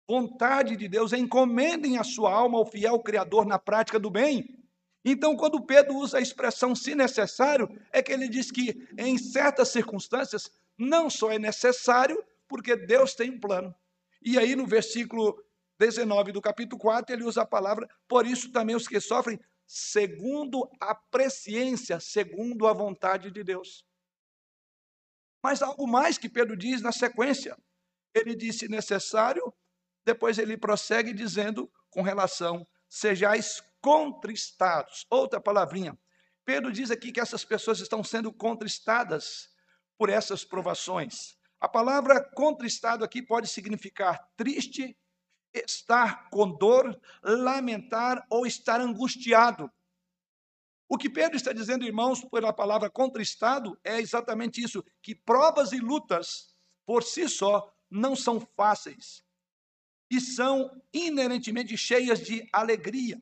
vontade 0.07 0.75
de 0.75 0.89
Deus, 0.89 1.13
encomendem 1.13 1.97
a 1.97 2.03
sua 2.03 2.33
alma 2.33 2.57
ao 2.57 2.65
fiel 2.65 2.99
Criador 2.99 3.45
na 3.45 3.57
prática 3.57 3.97
do 3.97 4.09
bem. 4.09 4.45
Então, 5.05 5.35
quando 5.35 5.65
Pedro 5.65 5.95
usa 5.95 6.17
a 6.17 6.21
expressão 6.21 6.75
se 6.75 6.93
necessário, 6.93 7.69
é 7.91 8.03
que 8.03 8.11
ele 8.11 8.27
diz 8.27 8.51
que 8.51 8.87
em 8.97 9.17
certas 9.17 9.69
circunstâncias 9.69 10.51
não 10.77 11.09
só 11.09 11.31
é 11.31 11.39
necessário, 11.39 12.21
porque 12.47 12.75
Deus 12.75 13.15
tem 13.15 13.31
um 13.31 13.39
plano. 13.39 13.73
E 14.21 14.37
aí 14.37 14.55
no 14.55 14.65
versículo 14.65 15.41
19 15.79 16.31
do 16.31 16.41
capítulo 16.41 16.79
4, 16.79 17.15
ele 17.15 17.23
usa 17.23 17.41
a 17.41 17.45
palavra, 17.45 17.89
por 18.07 18.25
isso 18.25 18.51
também 18.51 18.75
os 18.75 18.87
que 18.87 18.99
sofrem 18.99 19.39
segundo 19.65 20.69
a 20.79 20.93
presciência, 20.93 21.99
segundo 21.99 22.67
a 22.67 22.73
vontade 22.73 23.31
de 23.31 23.43
Deus. 23.43 23.85
Mas 25.43 25.61
algo 25.61 25.87
mais 25.87 26.17
que 26.17 26.29
Pedro 26.29 26.55
diz 26.55 26.81
na 26.81 26.91
sequência. 26.91 27.57
Ele 28.13 28.35
disse 28.35 28.67
necessário, 28.67 29.53
depois 30.05 30.37
ele 30.37 30.57
prossegue 30.57 31.13
dizendo 31.13 31.71
com 31.89 32.01
relação 32.01 32.67
sejais 32.89 33.63
contristados. 33.81 35.05
Outra 35.09 35.39
palavrinha. 35.39 35.97
Pedro 36.45 36.71
diz 36.71 36.91
aqui 36.91 37.11
que 37.11 37.19
essas 37.19 37.45
pessoas 37.45 37.79
estão 37.79 38.03
sendo 38.03 38.31
contristadas 38.33 39.49
por 39.97 40.09
essas 40.09 40.43
provações. 40.43 41.37
A 41.61 41.69
palavra 41.69 42.19
contristado 42.33 43.05
aqui 43.05 43.21
pode 43.21 43.47
significar 43.47 44.27
triste, 44.35 44.97
estar 45.53 46.27
com 46.31 46.49
dor, 46.49 46.99
lamentar 47.23 48.25
ou 48.31 48.47
estar 48.47 48.81
angustiado. 48.81 49.71
O 50.89 50.97
que 50.97 51.07
Pedro 51.07 51.37
está 51.37 51.53
dizendo, 51.53 51.85
irmãos, 51.85 52.25
pela 52.25 52.51
palavra 52.51 52.89
contristado, 52.89 53.79
é 53.83 53.99
exatamente 53.99 54.59
isso: 54.59 54.83
que 55.03 55.13
provas 55.13 55.71
e 55.71 55.79
lutas, 55.79 56.55
por 56.83 57.03
si 57.03 57.29
só, 57.29 57.71
não 57.91 58.15
são 58.15 58.39
fáceis 58.57 59.23
e 60.09 60.19
são 60.19 60.81
inerentemente 60.91 61.77
cheias 61.77 62.19
de 62.19 62.49
alegria. 62.51 63.21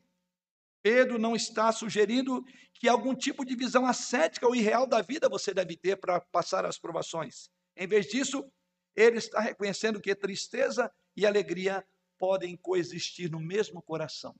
Pedro 0.82 1.18
não 1.18 1.36
está 1.36 1.70
sugerindo 1.70 2.42
que 2.72 2.88
algum 2.88 3.14
tipo 3.14 3.44
de 3.44 3.54
visão 3.54 3.84
ascética 3.84 4.46
ou 4.46 4.56
irreal 4.56 4.86
da 4.86 5.02
vida 5.02 5.28
você 5.28 5.52
deve 5.52 5.76
ter 5.76 5.96
para 5.96 6.20
passar 6.20 6.64
as 6.64 6.78
provações. 6.78 7.50
Em 7.80 7.86
vez 7.86 8.06
disso, 8.06 8.52
ele 8.94 9.16
está 9.16 9.40
reconhecendo 9.40 10.02
que 10.02 10.14
tristeza 10.14 10.92
e 11.16 11.24
alegria 11.24 11.82
podem 12.18 12.54
coexistir 12.54 13.30
no 13.30 13.40
mesmo 13.40 13.80
coração. 13.80 14.38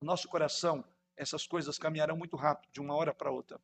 No 0.00 0.06
nosso 0.06 0.26
coração, 0.26 0.82
essas 1.14 1.46
coisas 1.46 1.76
caminharão 1.76 2.16
muito 2.16 2.36
rápido, 2.36 2.72
de 2.72 2.80
uma 2.80 2.94
hora 2.94 3.12
para 3.12 3.30
outra. 3.30 3.60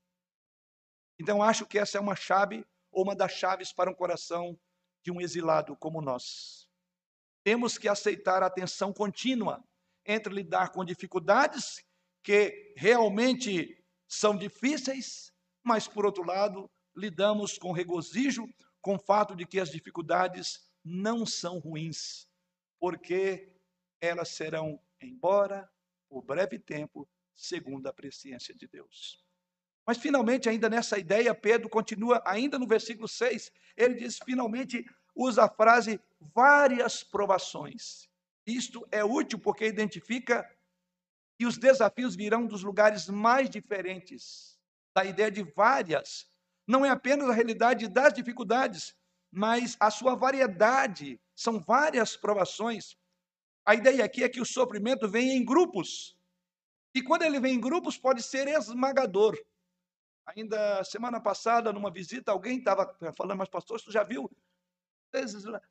Então, 1.18 1.42
acho 1.42 1.64
que 1.64 1.78
essa 1.78 1.96
é 1.96 2.00
uma 2.00 2.14
chave, 2.14 2.66
ou 2.92 3.04
uma 3.04 3.16
das 3.16 3.32
chaves 3.32 3.72
para 3.72 3.90
um 3.90 3.94
coração 3.94 4.60
de 5.02 5.10
um 5.10 5.22
exilado 5.22 5.74
como 5.74 6.02
nós. 6.02 6.68
Temos 7.42 7.78
que 7.78 7.88
aceitar 7.88 8.42
a 8.42 8.50
tensão 8.50 8.92
contínua 8.92 9.64
entre 10.04 10.34
lidar 10.34 10.72
com 10.72 10.84
dificuldades 10.84 11.82
que 12.22 12.74
realmente 12.76 13.82
são 14.06 14.36
difíceis, 14.36 15.33
mas, 15.64 15.88
por 15.88 16.04
outro 16.04 16.22
lado, 16.22 16.70
lidamos 16.94 17.58
com 17.58 17.72
regozijo 17.72 18.46
com 18.80 18.96
o 18.96 18.98
fato 18.98 19.34
de 19.34 19.46
que 19.46 19.58
as 19.58 19.70
dificuldades 19.70 20.60
não 20.84 21.24
são 21.24 21.58
ruins, 21.58 22.28
porque 22.78 23.50
elas 24.00 24.28
serão 24.28 24.78
embora 25.00 25.68
por 26.06 26.22
breve 26.22 26.58
tempo, 26.58 27.08
segundo 27.34 27.86
a 27.86 27.92
presciência 27.92 28.54
de 28.54 28.68
Deus. 28.68 29.24
Mas 29.86 29.98
finalmente, 29.98 30.48
ainda 30.48 30.68
nessa 30.68 30.98
ideia, 30.98 31.34
Pedro 31.34 31.68
continua, 31.68 32.22
ainda 32.26 32.58
no 32.58 32.66
versículo 32.66 33.08
6, 33.08 33.50
ele 33.76 33.94
diz: 33.94 34.18
finalmente, 34.18 34.84
usa 35.14 35.44
a 35.44 35.48
frase 35.48 36.00
várias 36.20 37.02
provações. 37.02 38.08
Isto 38.46 38.86
é 38.90 39.02
útil 39.02 39.38
porque 39.38 39.66
identifica 39.66 40.48
que 41.38 41.46
os 41.46 41.56
desafios 41.56 42.14
virão 42.14 42.46
dos 42.46 42.62
lugares 42.62 43.08
mais 43.08 43.48
diferentes. 43.48 44.53
Da 44.94 45.04
ideia 45.04 45.30
de 45.30 45.42
várias, 45.42 46.30
não 46.66 46.84
é 46.84 46.90
apenas 46.90 47.28
a 47.28 47.32
realidade 47.32 47.88
das 47.88 48.14
dificuldades, 48.14 48.94
mas 49.30 49.76
a 49.80 49.90
sua 49.90 50.14
variedade. 50.14 51.20
São 51.34 51.58
várias 51.60 52.16
provações. 52.16 52.96
A 53.66 53.74
ideia 53.74 54.04
aqui 54.04 54.22
é 54.22 54.28
que 54.28 54.40
o 54.40 54.46
sofrimento 54.46 55.08
vem 55.08 55.36
em 55.36 55.44
grupos. 55.44 56.16
E 56.94 57.02
quando 57.02 57.22
ele 57.22 57.40
vem 57.40 57.54
em 57.54 57.60
grupos, 57.60 57.98
pode 57.98 58.22
ser 58.22 58.46
esmagador. 58.46 59.36
Ainda 60.26 60.84
semana 60.84 61.20
passada, 61.20 61.72
numa 61.72 61.90
visita, 61.90 62.30
alguém 62.30 62.58
estava 62.58 62.96
falando, 63.16 63.38
mas 63.38 63.48
pastor, 63.48 63.80
você 63.80 63.90
já 63.90 64.04
viu? 64.04 64.30
A 65.12 65.26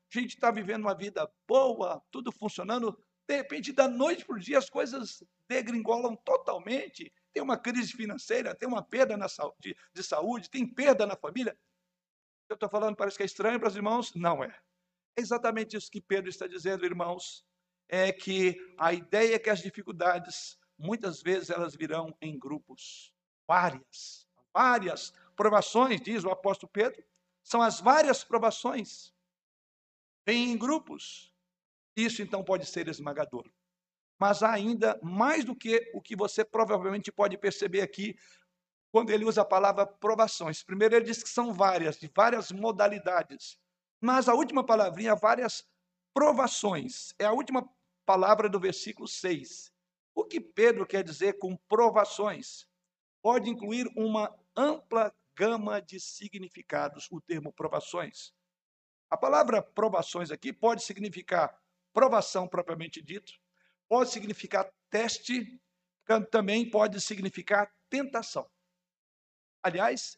gente 0.10 0.36
está 0.36 0.52
vivendo 0.52 0.82
uma 0.82 0.96
vida 0.96 1.30
boa, 1.48 2.02
tudo 2.12 2.32
funcionando, 2.32 2.98
de 3.28 3.36
repente, 3.38 3.72
da 3.72 3.88
noite 3.88 4.26
para 4.26 4.36
o 4.36 4.40
dia, 4.40 4.58
as 4.58 4.70
coisas 4.70 5.24
degringolam 5.48 6.16
totalmente. 6.16 7.12
Tem 7.34 7.42
uma 7.42 7.58
crise 7.58 7.94
financeira, 7.94 8.54
tem 8.54 8.68
uma 8.68 8.84
perda 8.84 9.18
na 9.18 9.28
saúde, 9.28 9.76
de 9.94 10.04
saúde, 10.04 10.50
tem 10.50 10.68
perda 10.68 11.06
na 11.06 11.16
família. 11.16 11.58
Eu 12.48 12.54
estou 12.54 12.70
falando, 12.70 12.96
parece 12.96 13.18
que 13.18 13.24
é 13.24 13.26
estranho 13.26 13.60
para 13.60 13.70
os 13.70 13.76
irmãos? 13.76 14.14
Não 14.14 14.44
é. 14.44 14.56
É 15.18 15.22
exatamente 15.22 15.76
isso 15.76 15.90
que 15.90 16.02
Pedro 16.02 16.30
está 16.30 16.46
dizendo, 16.48 16.86
irmãos. 16.86 17.46
É 17.90 18.12
que 18.12 18.58
a 18.78 18.94
ideia 18.94 19.36
é 19.36 19.40
que 19.40 19.50
as 19.50 19.60
dificuldades, 19.60 20.58
muitas 20.78 21.22
vezes, 21.22 21.50
elas 21.50 21.76
virão 21.76 22.16
em 22.22 22.38
grupos. 22.38 23.14
Várias 23.48 24.28
várias 24.54 25.12
provações, 25.36 26.00
diz 26.00 26.24
o 26.24 26.30
apóstolo 26.30 26.72
Pedro, 26.72 27.04
são 27.44 27.62
as 27.62 27.82
várias 27.82 28.24
provações. 28.24 29.12
Vêm 30.26 30.52
em 30.52 30.58
grupos. 30.58 31.34
Isso 31.96 32.22
então 32.22 32.44
pode 32.44 32.66
ser 32.66 32.88
esmagador. 32.88 33.50
Mas 34.20 34.44
ainda 34.44 35.00
mais 35.02 35.44
do 35.44 35.56
que 35.56 35.92
o 35.94 36.02
que 36.02 36.16
você 36.16 36.46
provavelmente 36.46 37.12
pode 37.12 37.38
perceber 37.38 37.82
aqui 37.82 38.16
quando 38.92 39.10
ele 39.10 39.26
usa 39.26 39.42
a 39.42 39.46
palavra 39.46 39.88
provações. 39.88 40.64
Primeiro, 40.64 40.96
ele 40.96 41.06
diz 41.06 41.24
que 41.24 41.30
são 41.30 41.52
várias, 41.52 41.98
de 41.98 42.10
várias 42.16 42.52
modalidades. 42.52 43.58
Mas 44.00 44.30
a 44.30 44.34
última 44.34 44.64
palavrinha, 44.64 45.16
várias 45.16 45.68
provações, 46.14 47.14
é 47.18 47.26
a 47.26 47.32
última 47.32 47.68
palavra 48.06 48.48
do 48.48 48.60
versículo 48.60 49.08
6. 49.08 49.74
O 50.14 50.24
que 50.24 50.40
Pedro 50.40 50.86
quer 50.86 51.04
dizer 51.04 51.40
com 51.40 51.58
provações? 51.68 52.68
Pode 53.22 53.50
incluir 53.50 53.88
uma 53.96 54.34
ampla 54.56 55.12
gama 55.36 55.82
de 55.82 56.00
significados 56.00 57.08
o 57.12 57.20
termo 57.20 57.52
provações. 57.52 58.32
A 59.10 59.18
palavra 59.18 59.62
provações 59.62 60.30
aqui 60.30 60.54
pode 60.54 60.84
significar 60.84 61.58
provação 61.92 62.48
propriamente 62.48 63.02
dito, 63.02 63.34
pode 63.94 64.10
significar 64.10 64.68
teste, 64.90 65.62
também 66.32 66.68
pode 66.68 67.00
significar 67.00 67.72
tentação. 67.92 68.50
Aliás, 69.62 70.18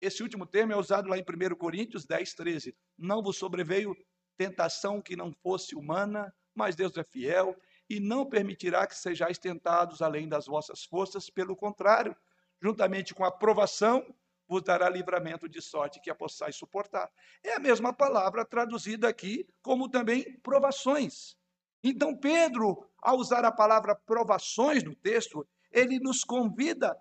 esse 0.00 0.24
último 0.24 0.44
termo 0.44 0.72
é 0.72 0.76
usado 0.76 1.08
lá 1.08 1.16
em 1.16 1.22
1 1.22 1.54
Coríntios 1.54 2.04
10, 2.04 2.34
13. 2.34 2.76
Não 2.98 3.22
vos 3.22 3.38
sobreveio 3.38 3.96
tentação 4.36 5.00
que 5.00 5.14
não 5.14 5.32
fosse 5.32 5.76
humana, 5.76 6.34
mas 6.52 6.74
Deus 6.74 6.96
é 6.96 7.04
fiel 7.04 7.56
e 7.88 8.00
não 8.00 8.28
permitirá 8.28 8.84
que 8.88 8.96
sejais 8.96 9.38
tentados 9.38 10.02
além 10.02 10.28
das 10.28 10.46
vossas 10.46 10.82
forças, 10.82 11.30
pelo 11.30 11.54
contrário, 11.54 12.16
juntamente 12.60 13.14
com 13.14 13.24
a 13.24 13.30
provação, 13.30 14.04
vos 14.48 14.64
dará 14.64 14.88
livramento 14.88 15.48
de 15.48 15.62
sorte 15.62 16.00
que 16.00 16.10
a 16.10 16.14
possais 16.16 16.56
suportar. 16.56 17.08
É 17.44 17.54
a 17.54 17.60
mesma 17.60 17.92
palavra 17.92 18.44
traduzida 18.44 19.08
aqui 19.08 19.48
como 19.62 19.88
também 19.88 20.40
provações. 20.40 21.36
Então, 21.88 22.16
Pedro, 22.16 22.84
ao 23.06 23.18
usar 23.18 23.44
a 23.44 23.52
palavra 23.52 23.94
provações 23.94 24.82
no 24.82 24.92
texto, 24.92 25.46
ele 25.70 26.00
nos 26.00 26.24
convida 26.24 27.00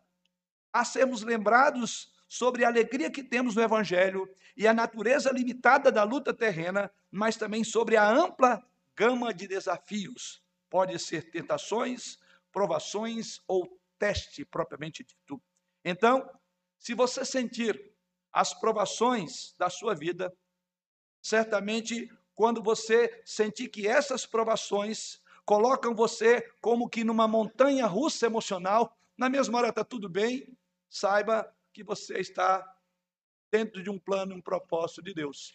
a 0.71 0.85
sermos 0.85 1.23
lembrados 1.23 2.13
sobre 2.27 2.63
a 2.63 2.67
alegria 2.67 3.09
que 3.09 3.23
temos 3.23 3.55
no 3.55 3.63
Evangelho 3.63 4.29
e 4.55 4.67
a 4.67 4.73
natureza 4.73 5.31
limitada 5.31 5.91
da 5.91 6.03
luta 6.03 6.31
terrena, 6.31 6.91
mas 7.09 7.37
também 7.37 7.63
sobre 7.63 7.97
a 7.97 8.07
ampla 8.07 8.63
gama 8.95 9.33
de 9.33 9.47
desafios. 9.47 10.43
Pode 10.69 10.99
ser 10.99 11.31
tentações, 11.31 12.19
provações 12.51 13.41
ou 13.47 13.67
teste 13.97 14.45
propriamente 14.45 15.03
dito. 15.03 15.41
Então, 15.83 16.29
se 16.77 16.93
você 16.93 17.25
sentir 17.25 17.95
as 18.31 18.53
provações 18.53 19.55
da 19.57 19.71
sua 19.71 19.95
vida, 19.95 20.31
certamente 21.19 22.07
quando 22.35 22.61
você 22.61 23.23
sentir 23.25 23.69
que 23.69 23.87
essas 23.87 24.27
provações 24.27 25.24
colocam 25.45 25.93
você 25.93 26.41
como 26.59 26.89
que 26.89 27.03
numa 27.03 27.27
montanha 27.27 27.85
russa 27.85 28.25
emocional, 28.25 28.97
na 29.17 29.29
mesma 29.29 29.59
hora 29.59 29.69
está 29.69 29.83
tudo 29.83 30.09
bem, 30.09 30.57
saiba 30.89 31.55
que 31.71 31.83
você 31.83 32.17
está 32.19 32.75
dentro 33.51 33.81
de 33.83 33.89
um 33.89 33.99
plano, 33.99 34.35
um 34.35 34.41
propósito 34.41 35.01
de 35.01 35.13
Deus. 35.13 35.53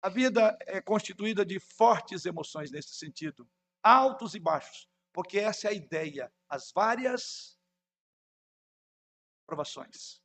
A 0.00 0.08
vida 0.08 0.56
é 0.62 0.80
constituída 0.80 1.44
de 1.44 1.58
fortes 1.58 2.24
emoções 2.24 2.70
nesse 2.70 2.94
sentido, 2.94 3.48
altos 3.82 4.34
e 4.34 4.38
baixos, 4.38 4.88
porque 5.12 5.38
essa 5.38 5.68
é 5.68 5.70
a 5.70 5.74
ideia, 5.74 6.32
as 6.48 6.70
várias 6.72 7.58
provações. 9.46 10.22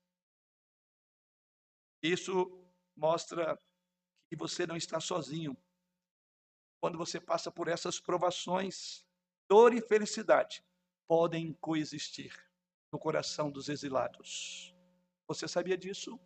Isso 2.01 2.65
mostra 2.95 3.59
que 4.29 4.35
você 4.35 4.65
não 4.65 4.75
está 4.75 4.99
sozinho. 4.99 5.57
Quando 6.81 6.97
você 6.97 7.19
passa 7.19 7.51
por 7.51 7.67
essas 7.67 7.99
provações, 7.99 9.05
dor 9.49 9.73
e 9.73 9.81
felicidade 9.81 10.63
podem 11.07 11.53
coexistir 11.53 12.33
no 12.91 12.99
coração 12.99 13.51
dos 13.51 13.67
exilados. 13.67 14.73
Você 15.27 15.47
sabia 15.47 15.77
disso? 15.77 16.19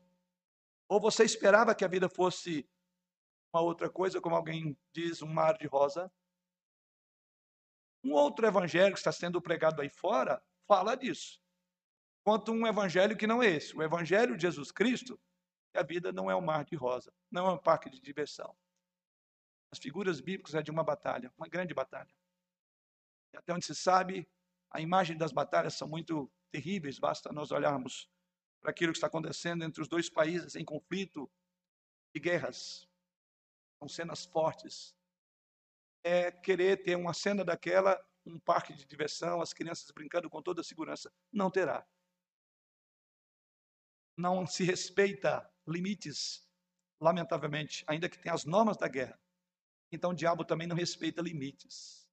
Ou 0.88 1.00
você 1.00 1.24
esperava 1.24 1.74
que 1.74 1.84
a 1.84 1.88
vida 1.88 2.08
fosse 2.08 2.70
uma 3.54 3.62
outra 3.62 3.89
coisa, 3.89 4.22
como 4.22 4.36
alguém 4.36 4.78
diz, 4.94 5.22
um 5.22 5.28
mar 5.28 5.58
de 5.58 5.68
rosa? 5.68 6.12
Um 8.04 8.12
outro 8.12 8.46
evangelho 8.46 8.94
que 8.94 9.00
está 9.00 9.12
sendo 9.12 9.42
pregado 9.42 9.82
aí 9.82 9.89
fora 9.89 10.44
fala 10.68 10.96
disso. 10.96 11.42
Quanto 12.24 12.52
um 12.52 12.68
evangelho 12.68 13.18
que 13.18 13.28
não 13.28 13.42
é 13.42 13.48
esse. 13.48 13.76
O 13.76 13.82
evangelho 13.82 14.36
de 14.36 14.44
Jesus 14.44 14.72
Cristo, 14.72 15.20
a 15.74 15.84
vida 15.84 16.12
não 16.12 16.30
é 16.30 16.36
um 16.36 16.42
mar 16.42 16.63
de 16.63 16.76
rosa, 16.76 17.13
não 17.32 17.48
é 17.48 17.52
um 17.52 17.58
parque 17.58 17.89
de 17.89 18.00
diversão. 18.00 18.56
As 19.74 19.80
figuras 19.80 20.22
bíblicas 20.22 20.54
é 20.54 20.62
de 20.62 20.70
uma 20.70 20.84
batalha, 20.84 21.34
uma 21.36 21.48
grande 21.48 21.74
batalha. 21.74 22.14
E 23.34 23.38
até 23.38 23.52
onde 23.52 23.66
se 23.66 23.74
sabe, 23.74 24.30
a 24.70 24.80
imagem 24.80 25.18
das 25.18 25.32
batalhas 25.32 25.74
são 25.74 25.88
muito 25.88 26.32
terríveis, 26.52 27.00
basta 27.00 27.34
nós 27.34 27.50
olharmos 27.50 28.08
para 28.62 28.70
aquilo 28.70 28.92
que 28.92 28.98
está 28.98 29.08
acontecendo 29.08 29.64
entre 29.64 29.82
os 29.82 29.88
dois 29.88 30.12
países 30.12 30.56
em 30.56 30.64
conflito 30.64 31.28
e 32.14 32.20
guerras. 32.20 32.88
São 33.80 33.90
cenas 33.90 34.26
fortes. 34.26 34.96
É 36.04 36.32
querer 36.32 36.84
ter 36.84 36.96
uma 36.96 37.12
cena 37.16 37.44
daquela, 37.44 38.00
um 38.24 38.40
parque 38.40 38.74
de 38.74 38.86
diversão, 38.86 39.42
as 39.42 39.54
crianças 39.54 39.90
brincando 39.90 40.30
com 40.30 40.40
toda 40.40 40.62
a 40.62 40.64
segurança. 40.64 41.12
Não 41.32 41.50
terá. 41.50 41.84
Não 44.16 44.46
se 44.46 44.64
respeita 44.64 45.52
limites, 45.68 46.48
lamentavelmente, 47.02 47.84
ainda 47.88 48.08
que 48.08 48.20
tenha 48.20 48.36
as 48.36 48.46
normas 48.46 48.78
da 48.78 48.88
guerra. 48.88 49.20
Então 49.93 50.12
o 50.12 50.15
diabo 50.15 50.43
também 50.43 50.67
não 50.67 50.75
respeita 50.75 51.21
limites. 51.21 52.08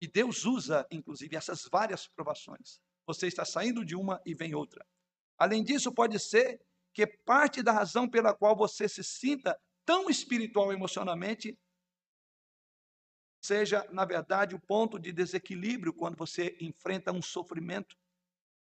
E 0.00 0.06
Deus 0.06 0.44
usa, 0.44 0.86
inclusive, 0.90 1.36
essas 1.36 1.68
várias 1.70 2.06
provações. 2.06 2.80
Você 3.06 3.26
está 3.26 3.44
saindo 3.44 3.84
de 3.84 3.94
uma 3.94 4.20
e 4.24 4.34
vem 4.34 4.54
outra. 4.54 4.86
Além 5.36 5.62
disso, 5.62 5.92
pode 5.92 6.18
ser 6.18 6.60
que 6.94 7.06
parte 7.06 7.62
da 7.62 7.72
razão 7.72 8.08
pela 8.08 8.34
qual 8.34 8.56
você 8.56 8.88
se 8.88 9.04
sinta 9.04 9.58
tão 9.84 10.08
espiritual 10.08 10.72
emocionalmente 10.72 11.58
seja, 13.40 13.86
na 13.92 14.04
verdade, 14.04 14.54
o 14.54 14.60
ponto 14.60 14.98
de 14.98 15.12
desequilíbrio 15.12 15.94
quando 15.94 16.16
você 16.16 16.56
enfrenta 16.60 17.12
um 17.12 17.22
sofrimento. 17.22 17.96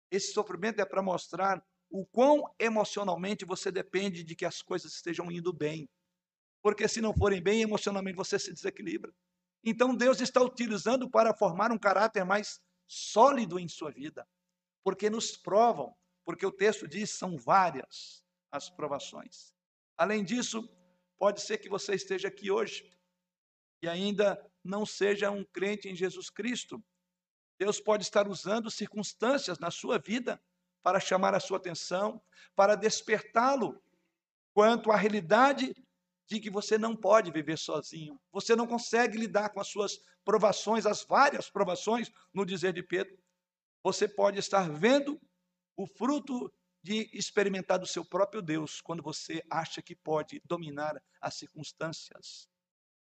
Esse 0.10 0.34
sofrimento 0.34 0.80
é 0.80 0.86
para 0.86 1.02
mostrar 1.02 1.64
o 1.90 2.06
quão 2.06 2.44
emocionalmente 2.58 3.46
você 3.46 3.72
depende 3.72 4.24
de 4.24 4.36
que 4.36 4.46
as 4.46 4.62
coisas 4.62 4.94
estejam 4.94 5.32
indo 5.32 5.52
bem. 5.52 5.90
Porque 6.62 6.88
se 6.88 7.02
não 7.02 7.14
forem 7.14 7.42
bem, 7.42 7.62
emocionalmente 7.62 8.16
você 8.16 8.38
se 8.38 8.54
desequilibra. 8.54 9.14
Então 9.64 9.96
Deus 9.96 10.22
está 10.22 10.42
utilizando 10.42 11.10
para 11.10 11.34
formar 11.34 11.72
um 11.72 11.78
caráter 11.78 12.24
mais 12.24 12.60
sólido 12.88 13.60
em 13.60 13.68
sua 13.68 13.92
vida. 13.92 14.28
Porque 14.84 15.10
nos 15.10 15.38
provam, 15.38 15.96
porque 16.26 16.46
o 16.46 16.52
texto 16.52 16.88
diz 16.88 17.12
são 17.12 17.38
várias 17.38 18.24
as 18.52 18.70
provações. 18.70 19.54
Além 19.98 20.24
disso, 20.24 20.68
pode 21.18 21.42
ser 21.42 21.58
que 21.58 21.70
você 21.70 21.94
esteja 21.94 22.28
aqui 22.28 22.52
hoje 22.52 22.90
e 23.82 23.88
ainda 23.88 24.40
não 24.64 24.86
seja 24.86 25.32
um 25.32 25.44
crente 25.44 25.88
em 25.88 25.96
Jesus 25.96 26.30
Cristo. 26.30 26.84
Deus 27.60 27.80
pode 27.80 28.04
estar 28.04 28.28
usando 28.28 28.70
circunstâncias 28.70 29.60
na 29.60 29.72
sua 29.72 29.98
vida 30.00 30.42
para 30.84 31.00
chamar 31.00 31.36
a 31.36 31.40
sua 31.40 31.58
atenção, 31.58 32.22
para 32.56 32.76
despertá-lo 32.76 33.82
quanto 34.54 34.92
à 34.92 34.98
realidade 34.98 35.74
de 36.32 36.40
que 36.40 36.50
você 36.50 36.78
não 36.78 36.96
pode 36.96 37.30
viver 37.30 37.58
sozinho. 37.58 38.18
Você 38.32 38.56
não 38.56 38.66
consegue 38.66 39.18
lidar 39.18 39.50
com 39.50 39.60
as 39.60 39.68
suas 39.68 40.00
provações, 40.24 40.86
as 40.86 41.04
várias 41.04 41.50
provações, 41.50 42.10
no 42.34 42.46
dizer 42.46 42.72
de 42.72 42.82
Pedro. 42.82 43.22
Você 43.84 44.08
pode 44.08 44.40
estar 44.40 44.70
vendo 44.72 45.20
o 45.76 45.86
fruto 45.86 46.50
de 46.82 47.10
experimentar 47.12 47.78
do 47.80 47.86
seu 47.86 48.06
próprio 48.06 48.42
Deus 48.42 48.80
quando 48.80 49.04
você 49.04 49.44
acha 49.52 49.82
que 49.82 49.94
pode 49.94 50.42
dominar 50.46 51.04
as 51.20 51.36
circunstâncias. 51.36 52.48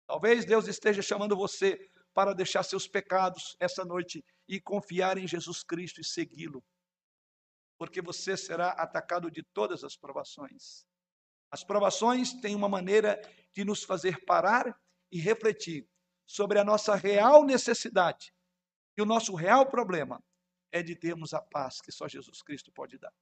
Talvez 0.06 0.46
Deus 0.46 0.66
esteja 0.66 1.02
chamando 1.02 1.36
você 1.36 1.78
para 2.14 2.32
deixar 2.32 2.62
seus 2.62 2.88
pecados 2.88 3.58
essa 3.60 3.84
noite 3.84 4.24
e 4.48 4.58
confiar 4.58 5.18
em 5.18 5.28
Jesus 5.28 5.62
Cristo 5.62 6.00
e 6.00 6.04
segui-lo, 6.04 6.64
porque 7.76 8.00
você 8.00 8.38
será 8.38 8.70
atacado 8.70 9.30
de 9.30 9.42
todas 9.52 9.84
as 9.84 9.98
provações. 9.98 10.87
As 11.50 11.64
provações 11.64 12.32
têm 12.34 12.54
uma 12.54 12.68
maneira 12.68 13.20
de 13.52 13.64
nos 13.64 13.82
fazer 13.82 14.24
parar 14.24 14.78
e 15.10 15.18
refletir 15.18 15.88
sobre 16.26 16.58
a 16.58 16.64
nossa 16.64 16.94
real 16.94 17.44
necessidade. 17.44 18.32
E 18.96 19.02
o 19.02 19.06
nosso 19.06 19.34
real 19.34 19.66
problema 19.66 20.22
é 20.70 20.82
de 20.82 20.94
termos 20.94 21.32
a 21.32 21.40
paz 21.40 21.80
que 21.80 21.90
só 21.90 22.06
Jesus 22.06 22.42
Cristo 22.42 22.70
pode 22.70 22.98
dar. 22.98 23.12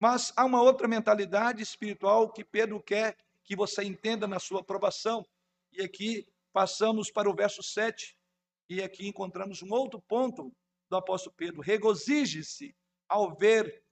Mas 0.00 0.32
há 0.36 0.44
uma 0.44 0.62
outra 0.62 0.88
mentalidade 0.88 1.62
espiritual 1.62 2.32
que 2.32 2.44
Pedro 2.44 2.82
quer 2.82 3.16
que 3.44 3.54
você 3.54 3.82
entenda 3.84 4.26
na 4.26 4.38
sua 4.38 4.60
aprovação. 4.60 5.26
E 5.72 5.82
aqui 5.82 6.26
passamos 6.52 7.10
para 7.10 7.28
o 7.28 7.34
verso 7.34 7.62
7, 7.62 8.16
e 8.68 8.82
aqui 8.82 9.06
encontramos 9.06 9.62
um 9.62 9.70
outro 9.72 10.00
ponto 10.00 10.54
do 10.88 10.96
apóstolo 10.96 11.34
Pedro. 11.36 11.60
Regozije-se 11.60 12.74
ao 13.08 13.34
ver 13.34 13.82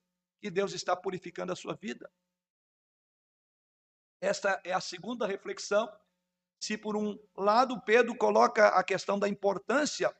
que 0.40 0.50
Deus 0.50 0.72
está 0.72 0.96
purificando 0.96 1.52
a 1.52 1.56
sua 1.56 1.74
vida. 1.74 2.10
Esta 4.20 4.60
é 4.64 4.72
a 4.72 4.80
segunda 4.80 5.26
reflexão. 5.26 5.90
Se 6.62 6.76
por 6.76 6.94
um 6.96 7.18
lado 7.36 7.80
Pedro 7.82 8.14
coloca 8.14 8.68
a 8.68 8.84
questão 8.84 9.18
da 9.18 9.26
importância, 9.26 10.14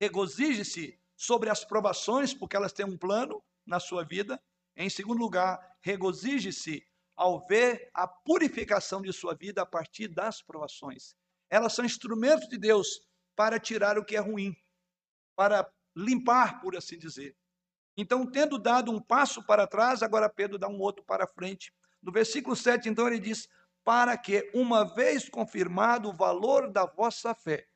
regozije-se 0.00 0.98
sobre 1.16 1.50
as 1.50 1.64
provações, 1.64 2.32
porque 2.32 2.56
elas 2.56 2.72
têm 2.72 2.86
um 2.86 2.96
plano 2.96 3.42
na 3.66 3.80
sua 3.80 4.04
vida. 4.04 4.40
Em 4.76 4.88
segundo 4.88 5.18
lugar, 5.18 5.76
regozije-se 5.80 6.86
ao 7.16 7.44
ver 7.46 7.90
a 7.92 8.06
purificação 8.06 9.02
de 9.02 9.12
sua 9.12 9.34
vida 9.34 9.62
a 9.62 9.66
partir 9.66 10.08
das 10.08 10.40
provações. 10.40 11.16
Elas 11.50 11.74
são 11.74 11.84
instrumentos 11.84 12.48
de 12.48 12.56
Deus 12.56 13.06
para 13.34 13.58
tirar 13.58 13.98
o 13.98 14.04
que 14.04 14.16
é 14.16 14.20
ruim, 14.20 14.56
para 15.36 15.68
limpar, 15.96 16.60
por 16.60 16.76
assim 16.76 16.96
dizer. 16.96 17.36
Então, 17.96 18.24
tendo 18.24 18.56
dado 18.56 18.92
um 18.92 19.02
passo 19.02 19.44
para 19.44 19.66
trás, 19.66 20.02
agora 20.02 20.30
Pedro 20.30 20.58
dá 20.58 20.68
um 20.68 20.78
outro 20.80 21.04
para 21.04 21.26
frente 21.26 21.74
no 22.02 22.10
versículo 22.12 22.56
7, 22.56 22.88
então, 22.88 23.06
ele 23.06 23.18
diz: 23.18 23.48
Para 23.84 24.16
que, 24.16 24.50
uma 24.54 24.84
vez 24.84 25.28
confirmado 25.28 26.08
o 26.08 26.16
valor 26.16 26.70
da 26.70 26.86
vossa 26.86 27.34
fé, 27.34 27.66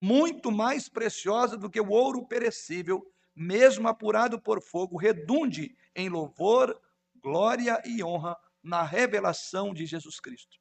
muito 0.00 0.50
mais 0.52 0.88
preciosa 0.88 1.56
do 1.56 1.70
que 1.70 1.80
o 1.80 1.90
ouro 1.90 2.26
perecível, 2.26 3.04
mesmo 3.34 3.88
apurado 3.88 4.40
por 4.40 4.62
fogo, 4.62 4.96
redunde 4.96 5.76
em 5.94 6.08
louvor, 6.08 6.80
glória 7.16 7.80
e 7.84 8.02
honra 8.02 8.36
na 8.62 8.82
revelação 8.82 9.74
de 9.74 9.86
Jesus 9.86 10.20
Cristo. 10.20 10.58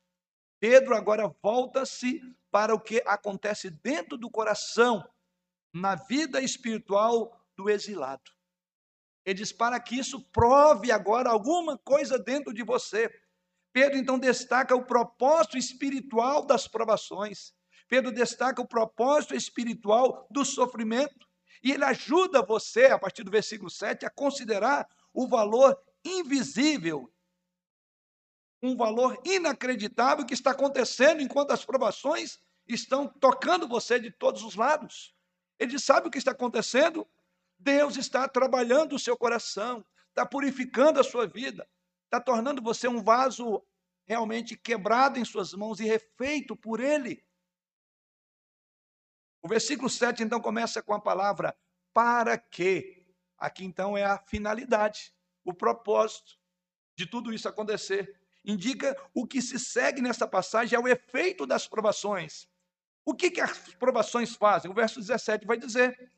Pedro 0.59 0.95
agora 0.95 1.27
volta-se 1.41 2.21
para 2.49 2.73
o 2.73 2.79
que 2.79 3.01
acontece 3.05 3.69
dentro 3.69 4.17
do 4.17 4.29
coração, 4.29 5.07
na 5.71 5.95
vida 5.95 6.41
espiritual 6.41 7.39
do 7.55 7.69
exilado. 7.69 8.31
Ele 9.27 9.39
diz: 9.39 9.51
para 9.51 9.77
que 9.77 9.99
isso 9.99 10.21
prove 10.31 10.89
agora 10.89 11.29
alguma 11.29 11.77
coisa 11.77 12.17
dentro 12.17 12.53
de 12.53 12.63
você. 12.63 13.13
Pedro 13.73 13.97
então 13.97 14.17
destaca 14.17 14.73
o 14.73 14.85
propósito 14.85 15.57
espiritual 15.57 16.45
das 16.45 16.65
provações. 16.65 17.53
Pedro 17.89 18.09
destaca 18.09 18.61
o 18.61 18.67
propósito 18.67 19.35
espiritual 19.35 20.25
do 20.31 20.45
sofrimento. 20.45 21.27
E 21.61 21.73
ele 21.73 21.83
ajuda 21.83 22.41
você, 22.41 22.85
a 22.85 22.97
partir 22.97 23.23
do 23.23 23.31
versículo 23.31 23.69
7, 23.69 24.05
a 24.05 24.09
considerar 24.09 24.87
o 25.13 25.27
valor 25.27 25.77
invisível, 26.05 27.11
um 28.63 28.77
valor 28.77 29.21
inacreditável 29.25 30.25
que 30.25 30.33
está 30.33 30.51
acontecendo 30.51 31.21
enquanto 31.21 31.51
as 31.51 31.65
provações 31.65 32.39
estão 32.65 33.07
tocando 33.07 33.67
você 33.67 33.99
de 33.99 34.09
todos 34.09 34.41
os 34.43 34.55
lados. 34.55 35.13
Ele 35.59 35.77
sabe 35.77 36.07
o 36.07 36.11
que 36.11 36.17
está 36.17 36.31
acontecendo? 36.31 37.05
Deus 37.59 37.97
está 37.97 38.27
trabalhando 38.27 38.95
o 38.95 38.99
seu 38.99 39.17
coração, 39.17 39.85
está 40.09 40.25
purificando 40.25 40.99
a 40.99 41.03
sua 41.03 41.27
vida, 41.27 41.67
está 42.05 42.19
tornando 42.19 42.61
você 42.61 42.87
um 42.87 43.01
vaso 43.01 43.63
realmente 44.05 44.55
quebrado 44.55 45.19
em 45.19 45.25
suas 45.25 45.53
mãos 45.53 45.79
e 45.79 45.85
refeito 45.85 46.55
por 46.55 46.79
Ele. 46.79 47.23
O 49.41 49.47
versículo 49.47 49.89
7 49.89 50.23
então 50.23 50.41
começa 50.41 50.81
com 50.81 50.93
a 50.93 51.01
palavra 51.01 51.57
para 51.93 52.37
quê? 52.37 53.05
Aqui 53.37 53.63
então 53.63 53.97
é 53.97 54.03
a 54.03 54.17
finalidade, 54.17 55.13
o 55.43 55.53
propósito 55.53 56.37
de 56.95 57.05
tudo 57.05 57.33
isso 57.33 57.47
acontecer. 57.47 58.19
Indica 58.43 58.95
o 59.13 59.27
que 59.27 59.41
se 59.41 59.59
segue 59.59 60.01
nessa 60.01 60.27
passagem 60.27 60.75
é 60.75 60.79
o 60.79 60.87
efeito 60.87 61.45
das 61.45 61.67
provações. 61.67 62.47
O 63.05 63.13
que, 63.13 63.29
que 63.29 63.41
as 63.41 63.73
provações 63.75 64.35
fazem? 64.35 64.71
O 64.71 64.73
verso 64.73 64.99
17 64.99 65.45
vai 65.45 65.57
dizer: 65.57 66.11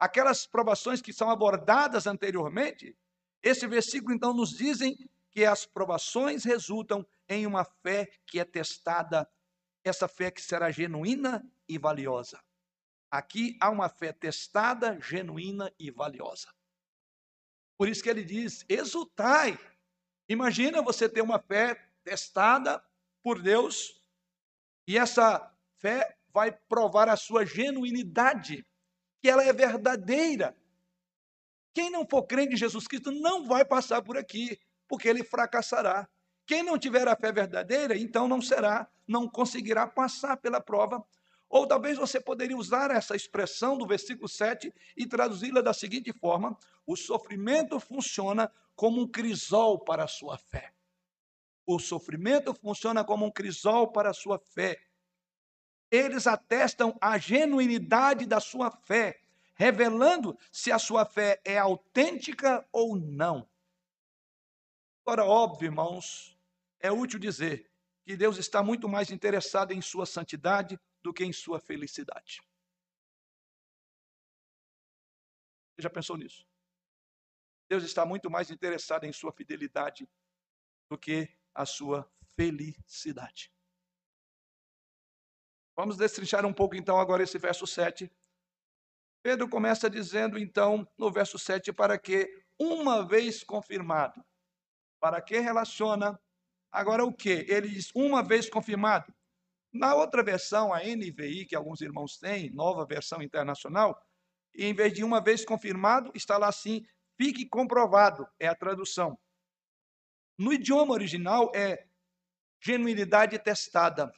aquelas 0.00 0.46
provações 0.46 1.02
que 1.02 1.12
são 1.12 1.30
abordadas 1.30 2.06
anteriormente, 2.06 2.96
esse 3.42 3.66
versículo 3.66 4.14
então 4.14 4.32
nos 4.32 4.50
dizem 4.50 4.96
que 5.30 5.44
as 5.44 5.66
provações 5.66 6.42
resultam 6.42 7.06
em 7.28 7.46
uma 7.46 7.64
fé 7.64 8.10
que 8.26 8.40
é 8.40 8.44
testada, 8.44 9.30
essa 9.84 10.08
fé 10.08 10.30
que 10.30 10.40
será 10.42 10.70
genuína 10.70 11.46
e 11.68 11.78
valiosa. 11.78 12.42
Aqui 13.10 13.56
há 13.60 13.68
uma 13.70 13.88
fé 13.88 14.12
testada, 14.12 14.98
genuína 15.00 15.72
e 15.78 15.90
valiosa. 15.90 16.48
Por 17.76 17.88
isso 17.88 18.02
que 18.02 18.08
ele 18.08 18.24
diz: 18.24 18.64
exultai. 18.68 19.58
Imagina 20.28 20.82
você 20.82 21.08
ter 21.08 21.22
uma 21.22 21.40
fé 21.40 21.74
testada 22.04 22.82
por 23.22 23.42
Deus 23.42 24.00
e 24.86 24.96
essa 24.96 25.54
fé 25.78 26.16
vai 26.32 26.52
provar 26.52 27.08
a 27.08 27.16
sua 27.16 27.44
genuinidade 27.44 28.64
que 29.20 29.28
ela 29.28 29.44
é 29.44 29.52
verdadeira. 29.52 30.56
Quem 31.72 31.90
não 31.90 32.06
for 32.06 32.24
crente 32.24 32.54
em 32.54 32.56
Jesus 32.56 32.86
Cristo 32.86 33.12
não 33.12 33.46
vai 33.46 33.64
passar 33.64 34.02
por 34.02 34.16
aqui, 34.16 34.58
porque 34.88 35.08
ele 35.08 35.22
fracassará. 35.22 36.08
Quem 36.46 36.62
não 36.62 36.78
tiver 36.78 37.06
a 37.06 37.14
fé 37.14 37.30
verdadeira, 37.30 37.96
então 37.96 38.26
não 38.26 38.42
será, 38.42 38.88
não 39.06 39.28
conseguirá 39.28 39.86
passar 39.86 40.36
pela 40.36 40.60
prova. 40.60 41.04
Ou 41.48 41.66
talvez 41.66 41.96
você 41.96 42.20
poderia 42.20 42.56
usar 42.56 42.90
essa 42.90 43.14
expressão 43.14 43.76
do 43.76 43.86
versículo 43.86 44.28
7 44.28 44.72
e 44.96 45.06
traduzi-la 45.06 45.60
da 45.60 45.72
seguinte 45.72 46.12
forma: 46.12 46.56
o 46.86 46.96
sofrimento 46.96 47.78
funciona 47.78 48.50
como 48.74 49.00
um 49.00 49.06
crisol 49.06 49.78
para 49.78 50.04
a 50.04 50.08
sua 50.08 50.38
fé. 50.38 50.72
O 51.66 51.78
sofrimento 51.78 52.52
funciona 52.54 53.04
como 53.04 53.26
um 53.26 53.30
crisol 53.30 53.92
para 53.92 54.10
a 54.10 54.14
sua 54.14 54.38
fé 54.38 54.80
eles 55.90 56.26
atestam 56.26 56.96
a 57.00 57.18
genuinidade 57.18 58.26
da 58.26 58.40
sua 58.40 58.70
fé, 58.70 59.20
revelando 59.54 60.38
se 60.52 60.70
a 60.70 60.78
sua 60.78 61.04
fé 61.04 61.40
é 61.44 61.58
autêntica 61.58 62.66
ou 62.72 62.96
não. 62.96 63.48
Agora, 65.04 65.24
óbvio, 65.24 65.66
irmãos, 65.66 66.38
é 66.78 66.92
útil 66.92 67.18
dizer 67.18 67.70
que 68.04 68.16
Deus 68.16 68.38
está 68.38 68.62
muito 68.62 68.88
mais 68.88 69.10
interessado 69.10 69.72
em 69.72 69.82
sua 69.82 70.06
santidade 70.06 70.78
do 71.02 71.12
que 71.12 71.24
em 71.24 71.32
sua 71.32 71.58
felicidade. 71.58 72.40
Você 75.74 75.82
já 75.82 75.90
pensou 75.90 76.16
nisso? 76.16 76.46
Deus 77.68 77.84
está 77.84 78.04
muito 78.04 78.30
mais 78.30 78.50
interessado 78.50 79.04
em 79.04 79.12
sua 79.12 79.32
fidelidade 79.32 80.08
do 80.88 80.98
que 80.98 81.28
a 81.54 81.64
sua 81.64 82.10
felicidade. 82.36 83.52
Vamos 85.80 85.96
destrinchar 85.96 86.44
um 86.44 86.52
pouco 86.52 86.76
então 86.76 87.00
agora 87.00 87.22
esse 87.22 87.38
verso 87.38 87.66
7. 87.66 88.12
Pedro 89.22 89.48
começa 89.48 89.88
dizendo 89.88 90.38
então 90.38 90.86
no 90.98 91.10
verso 91.10 91.38
7 91.38 91.72
para 91.72 91.98
que 91.98 92.28
uma 92.58 93.08
vez 93.08 93.42
confirmado. 93.42 94.22
Para 95.00 95.22
que 95.22 95.38
relaciona 95.38 96.20
agora 96.70 97.02
o 97.02 97.10
que? 97.10 97.46
Ele 97.48 97.66
diz 97.66 97.90
uma 97.94 98.22
vez 98.22 98.50
confirmado. 98.50 99.10
Na 99.72 99.94
outra 99.94 100.22
versão, 100.22 100.70
a 100.70 100.80
NVI, 100.80 101.46
que 101.46 101.56
alguns 101.56 101.80
irmãos 101.80 102.18
têm, 102.18 102.50
nova 102.50 102.84
versão 102.84 103.22
internacional, 103.22 103.98
em 104.54 104.74
vez 104.74 104.92
de 104.92 105.02
uma 105.02 105.18
vez 105.18 105.46
confirmado, 105.46 106.12
está 106.14 106.36
lá 106.36 106.48
assim, 106.48 106.84
fique 107.16 107.48
comprovado, 107.48 108.28
é 108.38 108.46
a 108.48 108.54
tradução. 108.54 109.18
No 110.36 110.52
idioma 110.52 110.92
original 110.92 111.50
é 111.54 111.86
genuinidade 112.60 113.38
testada 113.38 114.12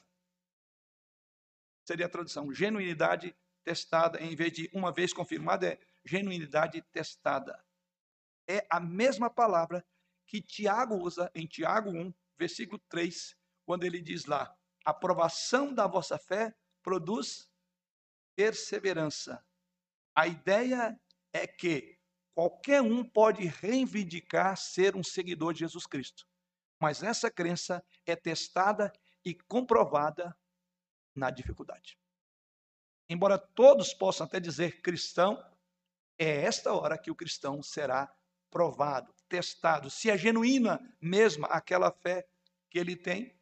seria 1.85 2.05
a 2.05 2.09
tradução. 2.09 2.53
Genuinidade 2.53 3.35
testada, 3.63 4.21
em 4.21 4.35
vez 4.35 4.51
de 4.53 4.69
uma 4.73 4.91
vez 4.91 5.13
confirmada, 5.13 5.67
é 5.67 5.79
genuinidade 6.05 6.81
testada. 6.91 7.63
É 8.47 8.65
a 8.69 8.79
mesma 8.79 9.29
palavra 9.29 9.85
que 10.27 10.41
Tiago 10.41 10.95
usa 10.95 11.31
em 11.33 11.45
Tiago 11.47 11.89
1, 11.89 12.13
versículo 12.37 12.81
3, 12.89 13.35
quando 13.65 13.83
ele 13.83 14.01
diz 14.01 14.25
lá: 14.25 14.53
a 14.85 14.93
provação 14.93 15.73
da 15.73 15.87
vossa 15.87 16.17
fé 16.17 16.53
produz 16.81 17.49
perseverança. 18.35 19.43
A 20.15 20.27
ideia 20.27 20.99
é 21.31 21.47
que 21.47 21.97
qualquer 22.33 22.81
um 22.81 23.03
pode 23.03 23.45
reivindicar 23.45 24.57
ser 24.57 24.95
um 24.95 25.03
seguidor 25.03 25.53
de 25.53 25.59
Jesus 25.59 25.85
Cristo, 25.85 26.27
mas 26.79 27.01
essa 27.01 27.31
crença 27.31 27.83
é 28.05 28.15
testada 28.15 28.91
e 29.23 29.33
comprovada 29.33 30.35
na 31.15 31.29
dificuldade. 31.29 31.97
Embora 33.09 33.37
todos 33.37 33.93
possam 33.93 34.25
até 34.25 34.39
dizer 34.39 34.81
cristão, 34.81 35.43
é 36.17 36.43
esta 36.43 36.73
hora 36.73 36.97
que 36.97 37.11
o 37.11 37.15
cristão 37.15 37.61
será 37.61 38.13
provado, 38.49 39.13
testado, 39.27 39.89
se 39.89 40.09
é 40.09 40.17
genuína 40.17 40.79
mesmo 41.01 41.45
aquela 41.47 41.91
fé 41.91 42.27
que 42.69 42.77
ele 42.77 42.95
tem. 42.95 43.35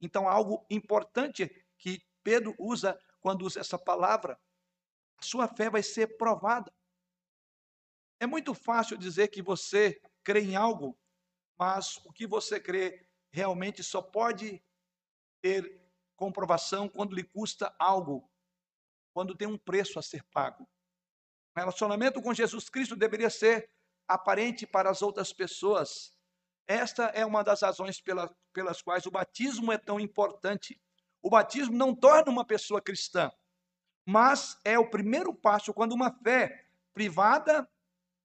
Então, 0.00 0.28
algo 0.28 0.64
importante 0.70 1.66
que 1.76 2.00
Pedro 2.22 2.54
usa 2.58 2.98
quando 3.20 3.42
usa 3.42 3.60
essa 3.60 3.78
palavra, 3.78 4.38
a 5.16 5.22
sua 5.22 5.46
fé 5.48 5.70
vai 5.70 5.82
ser 5.82 6.16
provada. 6.16 6.72
É 8.20 8.26
muito 8.26 8.54
fácil 8.54 8.96
dizer 8.96 9.28
que 9.28 9.42
você 9.42 10.00
crê 10.24 10.40
em 10.40 10.56
algo, 10.56 10.98
mas 11.58 11.96
o 12.04 12.12
que 12.12 12.26
você 12.26 12.60
crê 12.60 13.08
realmente 13.32 13.82
só 13.82 14.00
pode 14.00 14.62
ter 15.40 15.81
comprovação 16.16 16.88
quando 16.88 17.14
lhe 17.14 17.24
custa 17.24 17.74
algo, 17.78 18.30
quando 19.12 19.36
tem 19.36 19.48
um 19.48 19.58
preço 19.58 19.98
a 19.98 20.02
ser 20.02 20.22
pago. 20.24 20.64
O 21.54 21.60
relacionamento 21.60 22.22
com 22.22 22.32
Jesus 22.32 22.68
Cristo 22.68 22.96
deveria 22.96 23.28
ser 23.28 23.70
aparente 24.08 24.66
para 24.66 24.90
as 24.90 25.02
outras 25.02 25.32
pessoas. 25.32 26.16
Esta 26.66 27.04
é 27.06 27.24
uma 27.26 27.42
das 27.42 27.62
razões 27.62 28.00
pela, 28.00 28.34
pelas 28.52 28.80
quais 28.80 29.06
o 29.06 29.10
batismo 29.10 29.72
é 29.72 29.78
tão 29.78 30.00
importante. 30.00 30.80
O 31.20 31.30
batismo 31.30 31.76
não 31.76 31.94
torna 31.94 32.30
uma 32.30 32.44
pessoa 32.44 32.80
cristã, 32.80 33.30
mas 34.06 34.58
é 34.64 34.78
o 34.78 34.88
primeiro 34.88 35.34
passo 35.34 35.72
quando 35.72 35.92
uma 35.92 36.10
fé 36.22 36.66
privada 36.92 37.68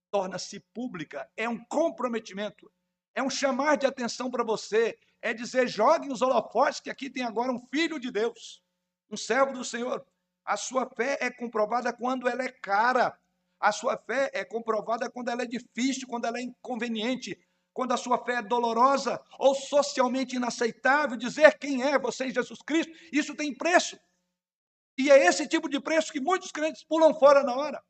torna-se 0.09 0.59
pública. 0.73 1.29
É 1.35 1.47
um 1.47 1.63
comprometimento, 1.65 2.71
é 3.13 3.21
um 3.21 3.29
chamar 3.29 3.75
de 3.75 3.85
atenção 3.85 4.31
para 4.31 4.43
você, 4.43 4.97
é 5.21 5.33
dizer: 5.33 5.67
joguem 5.67 6.11
os 6.11 6.21
holofotes, 6.21 6.79
que 6.79 6.89
aqui 6.89 7.09
tem 7.09 7.23
agora 7.23 7.51
um 7.51 7.59
filho 7.67 7.99
de 7.99 8.11
Deus, 8.11 8.61
um 9.09 9.17
servo 9.17 9.53
do 9.53 9.63
Senhor. 9.63 10.05
A 10.45 10.55
sua 10.55 10.89
fé 10.89 11.17
é 11.19 11.29
comprovada 11.29 11.91
quando 11.91 12.27
ela 12.27 12.43
é 12.43 12.51
cara. 12.51 13.17
A 13.59 13.71
sua 13.71 13.97
fé 13.97 14.29
é 14.33 14.45
comprovada 14.45 15.09
quando 15.09 15.29
ela 15.29 15.43
é 15.43 15.45
difícil, 15.45 16.07
quando 16.07 16.25
ela 16.25 16.37
é 16.37 16.43
inconveniente, 16.43 17.37
quando 17.73 17.91
a 17.91 17.97
sua 17.97 18.23
fé 18.23 18.35
é 18.35 18.41
dolorosa 18.41 19.21
ou 19.39 19.53
socialmente 19.55 20.35
inaceitável. 20.35 21.17
Dizer 21.17 21.57
quem 21.57 21.83
é 21.83 21.97
você 21.99 22.25
em 22.25 22.33
Jesus 22.33 22.59
Cristo, 22.61 22.93
isso 23.11 23.35
tem 23.35 23.53
preço. 23.53 23.99
E 24.97 25.11
é 25.11 25.25
esse 25.25 25.47
tipo 25.47 25.67
de 25.69 25.79
preço 25.79 26.11
que 26.11 26.19
muitos 26.19 26.51
crentes 26.51 26.83
pulam 26.83 27.13
fora 27.13 27.43
na 27.43 27.55
hora. 27.55 27.83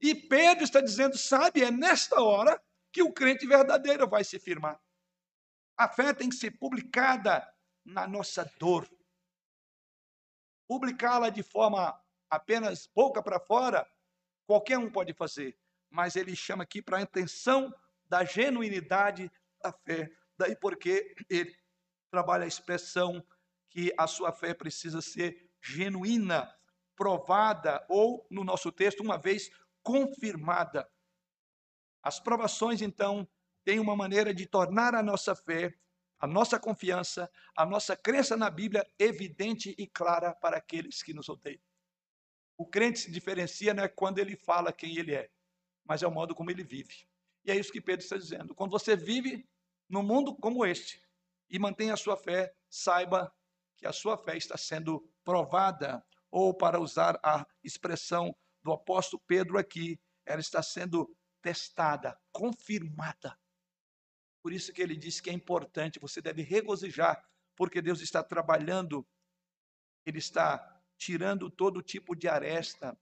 E 0.00 0.14
Pedro 0.14 0.64
está 0.64 0.80
dizendo: 0.80 1.16
sabe, 1.16 1.62
é 1.62 1.70
nesta 1.70 2.22
hora 2.22 2.60
que 2.92 3.02
o 3.02 3.12
crente 3.12 3.46
verdadeiro 3.46 4.08
vai 4.08 4.22
se 4.22 4.38
firmar. 4.38 4.80
A 5.76 5.88
fé 5.88 6.14
tem 6.14 6.28
que 6.28 6.36
ser 6.36 6.52
publicada 6.52 7.46
na 7.84 8.06
nossa 8.06 8.44
dor. 8.58 8.88
Publicá-la 10.68 11.30
de 11.30 11.42
forma 11.42 12.00
apenas 12.30 12.86
boca 12.86 13.22
para 13.22 13.40
fora, 13.40 13.86
qualquer 14.46 14.78
um 14.78 14.90
pode 14.90 15.12
fazer. 15.12 15.58
mas 15.94 16.16
ele 16.16 16.34
chama 16.34 16.64
aqui 16.64 16.82
para 16.82 16.98
a 16.98 17.02
intenção 17.02 17.72
da 18.06 18.24
genuinidade 18.24 19.30
da 19.62 19.72
fé. 19.72 20.10
Daí 20.36 20.56
porque 20.56 21.14
ele 21.30 21.56
trabalha 22.10 22.42
a 22.44 22.48
expressão 22.48 23.24
que 23.70 23.94
a 23.96 24.08
sua 24.08 24.32
fé 24.32 24.52
precisa 24.52 25.00
ser 25.00 25.48
genuína, 25.62 26.52
provada 26.96 27.86
ou, 27.88 28.26
no 28.28 28.42
nosso 28.42 28.72
texto, 28.72 29.00
uma 29.04 29.16
vez 29.16 29.50
confirmada. 29.84 30.90
As 32.02 32.18
provações, 32.18 32.82
então, 32.82 33.28
têm 33.64 33.80
uma 33.80 33.96
maneira 33.96 34.34
de 34.34 34.46
tornar 34.46 34.94
a 34.94 35.02
nossa 35.02 35.34
fé, 35.34 35.74
a 36.18 36.26
nossa 36.26 36.58
confiança, 36.58 37.30
a 37.56 37.66
nossa 37.66 37.96
crença 37.96 38.36
na 38.36 38.50
Bíblia 38.50 38.86
evidente 38.98 39.74
e 39.78 39.86
clara 39.86 40.34
para 40.34 40.56
aqueles 40.56 41.02
que 41.02 41.12
nos 41.12 41.28
odeiam. 41.28 41.60
O 42.56 42.66
crente 42.66 43.00
se 43.00 43.10
diferencia 43.10 43.74
não 43.74 43.82
é 43.82 43.88
quando 43.88 44.18
ele 44.18 44.36
fala 44.36 44.72
quem 44.72 44.96
ele 44.96 45.14
é, 45.14 45.30
mas 45.84 46.02
é 46.02 46.06
o 46.06 46.10
modo 46.10 46.34
como 46.34 46.50
ele 46.50 46.62
vive. 46.62 47.06
E 47.44 47.50
é 47.50 47.56
isso 47.56 47.72
que 47.72 47.80
Pedro 47.80 48.04
está 48.04 48.16
dizendo. 48.16 48.54
Quando 48.54 48.70
você 48.70 48.96
vive 48.96 49.46
num 49.88 50.02
mundo 50.02 50.34
como 50.36 50.64
este 50.64 51.02
e 51.50 51.58
mantém 51.58 51.90
a 51.90 51.96
sua 51.96 52.16
fé, 52.16 52.54
saiba 52.70 53.34
que 53.76 53.86
a 53.86 53.92
sua 53.92 54.16
fé 54.16 54.36
está 54.36 54.56
sendo 54.56 55.06
provada, 55.24 56.04
ou 56.30 56.52
para 56.52 56.80
usar 56.80 57.18
a 57.22 57.46
expressão 57.62 58.34
do 58.62 58.72
apóstolo 58.72 59.22
Pedro 59.26 59.58
aqui, 59.58 60.00
ela 60.24 60.40
está 60.40 60.62
sendo 60.62 61.14
testada, 61.42 62.18
confirmada. 62.32 63.38
Por 64.44 64.52
isso 64.52 64.74
que 64.74 64.82
ele 64.82 64.94
diz 64.94 65.22
que 65.22 65.30
é 65.30 65.32
importante, 65.32 65.98
você 65.98 66.20
deve 66.20 66.42
regozijar, 66.42 67.26
porque 67.56 67.80
Deus 67.80 68.02
está 68.02 68.22
trabalhando, 68.22 69.02
ele 70.04 70.18
está 70.18 70.82
tirando 70.98 71.50
todo 71.50 71.80
tipo 71.80 72.14
de 72.14 72.28
aresta, 72.28 72.94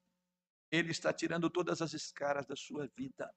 ele 0.71 0.93
está 0.93 1.13
tirando 1.13 1.51
todas 1.51 1.83
as 1.83 1.95
escaras 1.95 2.47
da 2.47 2.55
sua 2.55 2.89
vida. 2.97 3.29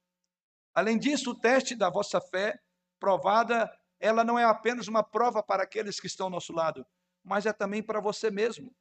Além 0.71 0.99
disso, 0.99 1.31
o 1.31 1.39
teste 1.39 1.75
da 1.75 1.89
vossa 1.89 2.21
fé 2.21 2.61
provada, 2.99 3.75
ela 3.99 4.23
não 4.23 4.37
é 4.37 4.43
apenas 4.43 4.87
uma 4.87 5.01
prova 5.01 5.41
para 5.41 5.63
aqueles 5.63 5.99
que 5.99 6.05
estão 6.05 6.27
ao 6.27 6.31
nosso 6.31 6.53
lado, 6.53 6.85
mas 7.23 7.47
é 7.47 7.53
também 7.53 7.81
para 7.81 7.99
você 7.99 8.29
mesmo. 8.29 8.71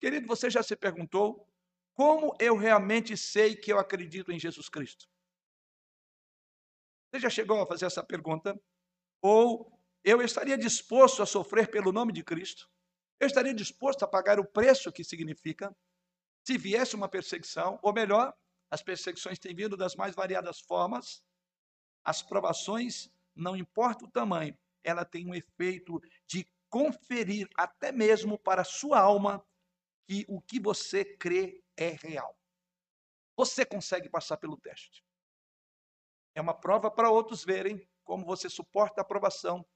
Querido, 0.00 0.26
você 0.26 0.50
já 0.50 0.64
se 0.64 0.74
perguntou 0.74 1.48
como 1.94 2.34
eu 2.40 2.56
realmente 2.56 3.16
sei 3.16 3.54
que 3.54 3.72
eu 3.72 3.78
acredito 3.78 4.32
em 4.32 4.40
Jesus 4.40 4.68
Cristo? 4.68 5.08
Você 7.10 7.20
já 7.20 7.30
chegou 7.30 7.60
a 7.60 7.66
fazer 7.66 7.86
essa 7.86 8.04
pergunta? 8.04 8.58
Ou 9.22 9.72
eu 10.04 10.20
estaria 10.20 10.58
disposto 10.58 11.22
a 11.22 11.26
sofrer 11.26 11.70
pelo 11.70 11.92
nome 11.92 12.12
de 12.12 12.22
Cristo? 12.22 12.70
Eu 13.18 13.26
estaria 13.26 13.54
disposto 13.54 14.04
a 14.04 14.08
pagar 14.08 14.38
o 14.38 14.46
preço 14.46 14.92
que 14.92 15.02
significa 15.02 15.74
se 16.46 16.56
viesse 16.56 16.94
uma 16.94 17.08
perseguição, 17.08 17.78
ou 17.82 17.92
melhor, 17.92 18.34
as 18.70 18.82
perseguições 18.82 19.38
têm 19.38 19.54
vindo 19.54 19.76
das 19.76 19.96
mais 19.96 20.14
variadas 20.14 20.60
formas, 20.60 21.22
as 22.04 22.22
provações, 22.22 23.10
não 23.34 23.56
importa 23.56 24.04
o 24.04 24.10
tamanho, 24.10 24.56
ela 24.84 25.04
tem 25.04 25.26
um 25.26 25.34
efeito 25.34 26.00
de 26.26 26.46
conferir 26.70 27.48
até 27.54 27.90
mesmo 27.90 28.38
para 28.38 28.62
a 28.62 28.64
sua 28.64 29.00
alma 29.00 29.44
que 30.06 30.24
o 30.28 30.40
que 30.40 30.60
você 30.60 31.04
crê 31.04 31.62
é 31.76 31.90
real. 31.90 32.38
Você 33.36 33.64
consegue 33.64 34.08
passar 34.08 34.36
pelo 34.36 34.56
teste. 34.56 35.04
É 36.38 36.40
uma 36.40 36.54
prova 36.54 36.88
para 36.88 37.10
outros 37.10 37.42
verem 37.44 37.84
como 38.04 38.24
você 38.24 38.48
suporta 38.48 39.00
a 39.00 39.02
aprovação, 39.02 39.66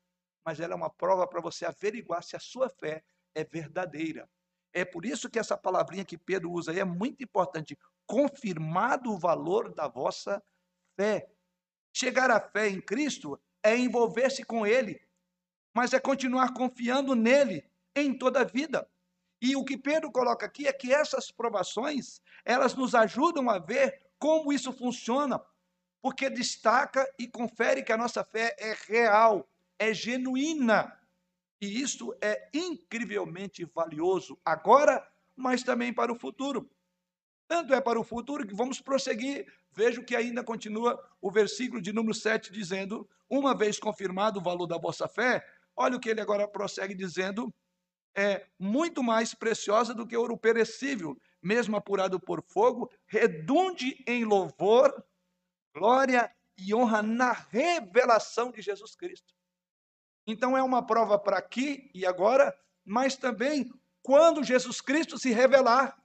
mas 0.46 0.60
ela 0.60 0.74
é 0.74 0.76
uma 0.76 0.88
prova 0.88 1.26
para 1.26 1.40
você 1.40 1.66
averiguar 1.66 2.22
se 2.22 2.36
a 2.36 2.38
sua 2.38 2.70
fé 2.70 3.02
é 3.34 3.42
verdadeira. 3.42 4.30
É 4.72 4.84
por 4.84 5.04
isso 5.04 5.28
que 5.28 5.40
essa 5.40 5.56
palavrinha 5.56 6.04
que 6.04 6.16
Pedro 6.16 6.52
usa 6.52 6.70
aí 6.70 6.78
é 6.78 6.84
muito 6.84 7.24
importante. 7.24 7.76
Confirmado 8.06 9.10
o 9.10 9.18
valor 9.18 9.74
da 9.74 9.88
vossa 9.88 10.40
fé. 10.94 11.28
Chegar 11.92 12.30
à 12.30 12.38
fé 12.38 12.68
em 12.68 12.80
Cristo 12.80 13.36
é 13.60 13.76
envolver-se 13.76 14.44
com 14.44 14.64
Ele, 14.64 15.02
mas 15.74 15.92
é 15.92 15.98
continuar 15.98 16.54
confiando 16.54 17.16
nele 17.16 17.68
em 17.92 18.16
toda 18.16 18.42
a 18.42 18.44
vida. 18.44 18.88
E 19.40 19.56
o 19.56 19.64
que 19.64 19.76
Pedro 19.76 20.12
coloca 20.12 20.46
aqui 20.46 20.68
é 20.68 20.72
que 20.72 20.94
essas 20.94 21.28
provações, 21.28 22.20
elas 22.44 22.72
nos 22.76 22.94
ajudam 22.94 23.50
a 23.50 23.58
ver 23.58 24.12
como 24.16 24.52
isso 24.52 24.72
funciona, 24.72 25.44
porque 26.02 26.28
destaca 26.28 27.08
e 27.16 27.28
confere 27.28 27.84
que 27.84 27.92
a 27.92 27.96
nossa 27.96 28.24
fé 28.24 28.56
é 28.58 28.76
real, 28.88 29.48
é 29.78 29.94
genuína. 29.94 30.92
E 31.60 31.80
isso 31.80 32.12
é 32.20 32.50
incrivelmente 32.52 33.64
valioso 33.64 34.36
agora, 34.44 35.08
mas 35.36 35.62
também 35.62 35.94
para 35.94 36.12
o 36.12 36.18
futuro. 36.18 36.68
Tanto 37.46 37.72
é 37.72 37.80
para 37.80 38.00
o 38.00 38.04
futuro 38.04 38.44
que 38.44 38.54
vamos 38.54 38.80
prosseguir. 38.80 39.46
Vejo 39.70 40.02
que 40.02 40.16
ainda 40.16 40.42
continua 40.42 41.00
o 41.20 41.30
versículo 41.30 41.80
de 41.80 41.92
número 41.92 42.14
7 42.14 42.52
dizendo: 42.52 43.08
Uma 43.30 43.56
vez 43.56 43.78
confirmado 43.78 44.40
o 44.40 44.42
valor 44.42 44.66
da 44.66 44.76
vossa 44.76 45.06
fé, 45.06 45.46
olha 45.76 45.96
o 45.96 46.00
que 46.00 46.10
ele 46.10 46.20
agora 46.20 46.48
prossegue 46.48 46.94
dizendo: 46.94 47.54
é 48.14 48.44
muito 48.58 49.02
mais 49.02 49.34
preciosa 49.34 49.94
do 49.94 50.06
que 50.06 50.16
ouro 50.16 50.36
perecível, 50.36 51.16
mesmo 51.40 51.76
apurado 51.76 52.18
por 52.18 52.42
fogo, 52.42 52.90
redunde 53.06 54.02
em 54.06 54.24
louvor, 54.24 54.92
glória 55.74 56.30
e 56.56 56.74
honra 56.74 57.02
na 57.02 57.32
revelação 57.32 58.50
de 58.50 58.60
Jesus 58.60 58.94
Cristo. 58.94 59.34
Então 60.26 60.56
é 60.56 60.62
uma 60.62 60.86
prova 60.86 61.18
para 61.18 61.38
aqui 61.38 61.90
e 61.94 62.06
agora, 62.06 62.56
mas 62.84 63.16
também 63.16 63.72
quando 64.02 64.44
Jesus 64.44 64.80
Cristo 64.80 65.18
se 65.18 65.30
revelar, 65.30 66.00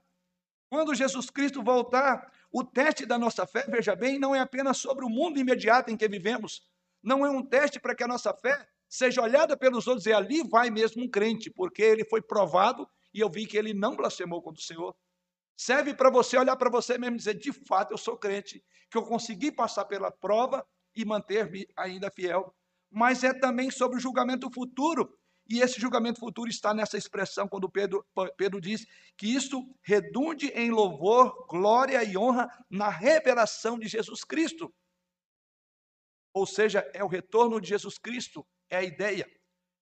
quando 0.68 0.94
Jesus 0.94 1.30
Cristo 1.30 1.62
voltar, 1.62 2.32
o 2.50 2.64
teste 2.64 3.04
da 3.04 3.18
nossa 3.18 3.46
fé, 3.46 3.66
veja 3.68 3.94
bem, 3.94 4.18
não 4.18 4.34
é 4.34 4.40
apenas 4.40 4.78
sobre 4.78 5.04
o 5.04 5.08
mundo 5.08 5.38
imediato 5.38 5.90
em 5.90 5.96
que 5.96 6.08
vivemos, 6.08 6.68
não 7.02 7.24
é 7.24 7.30
um 7.30 7.42
teste 7.42 7.78
para 7.78 7.94
que 7.94 8.02
a 8.02 8.08
nossa 8.08 8.32
fé 8.34 8.66
seja 8.88 9.22
olhada 9.22 9.56
pelos 9.56 9.86
outros 9.86 10.06
e 10.06 10.12
ali 10.12 10.42
vai 10.42 10.70
mesmo 10.70 11.02
um 11.02 11.08
crente, 11.08 11.50
porque 11.50 11.82
ele 11.82 12.04
foi 12.04 12.22
provado 12.22 12.88
e 13.12 13.20
eu 13.20 13.30
vi 13.30 13.46
que 13.46 13.56
ele 13.56 13.74
não 13.74 13.96
blasfemou 13.96 14.42
contra 14.42 14.60
o 14.60 14.64
Senhor. 14.64 14.96
Serve 15.58 15.92
para 15.92 16.10
você 16.10 16.38
olhar 16.38 16.56
para 16.56 16.70
você 16.70 16.96
mesmo 16.96 17.16
e 17.16 17.18
dizer: 17.18 17.34
de 17.34 17.52
fato, 17.52 17.92
eu 17.92 17.98
sou 17.98 18.16
crente, 18.16 18.64
que 18.90 18.96
eu 18.96 19.02
consegui 19.02 19.50
passar 19.50 19.84
pela 19.84 20.10
prova 20.10 20.64
e 20.94 21.04
manter-me 21.04 21.66
ainda 21.76 22.10
fiel 22.10 22.54
mas 22.90 23.24
é 23.24 23.32
também 23.32 23.70
sobre 23.70 23.98
o 23.98 24.00
julgamento 24.00 24.50
futuro. 24.50 25.16
E 25.50 25.60
esse 25.60 25.80
julgamento 25.80 26.20
futuro 26.20 26.50
está 26.50 26.74
nessa 26.74 26.98
expressão, 26.98 27.48
quando 27.48 27.70
Pedro, 27.70 28.06
Pedro 28.36 28.60
diz 28.60 28.84
que 29.16 29.26
isso 29.34 29.62
redunde 29.82 30.48
em 30.48 30.70
louvor, 30.70 31.46
glória 31.46 32.04
e 32.04 32.18
honra 32.18 32.48
na 32.70 32.90
revelação 32.90 33.78
de 33.78 33.88
Jesus 33.88 34.24
Cristo. 34.24 34.72
Ou 36.34 36.46
seja, 36.46 36.88
é 36.94 37.02
o 37.02 37.08
retorno 37.08 37.60
de 37.60 37.68
Jesus 37.68 37.96
Cristo, 37.98 38.46
é 38.68 38.76
a 38.76 38.82
ideia, 38.82 39.26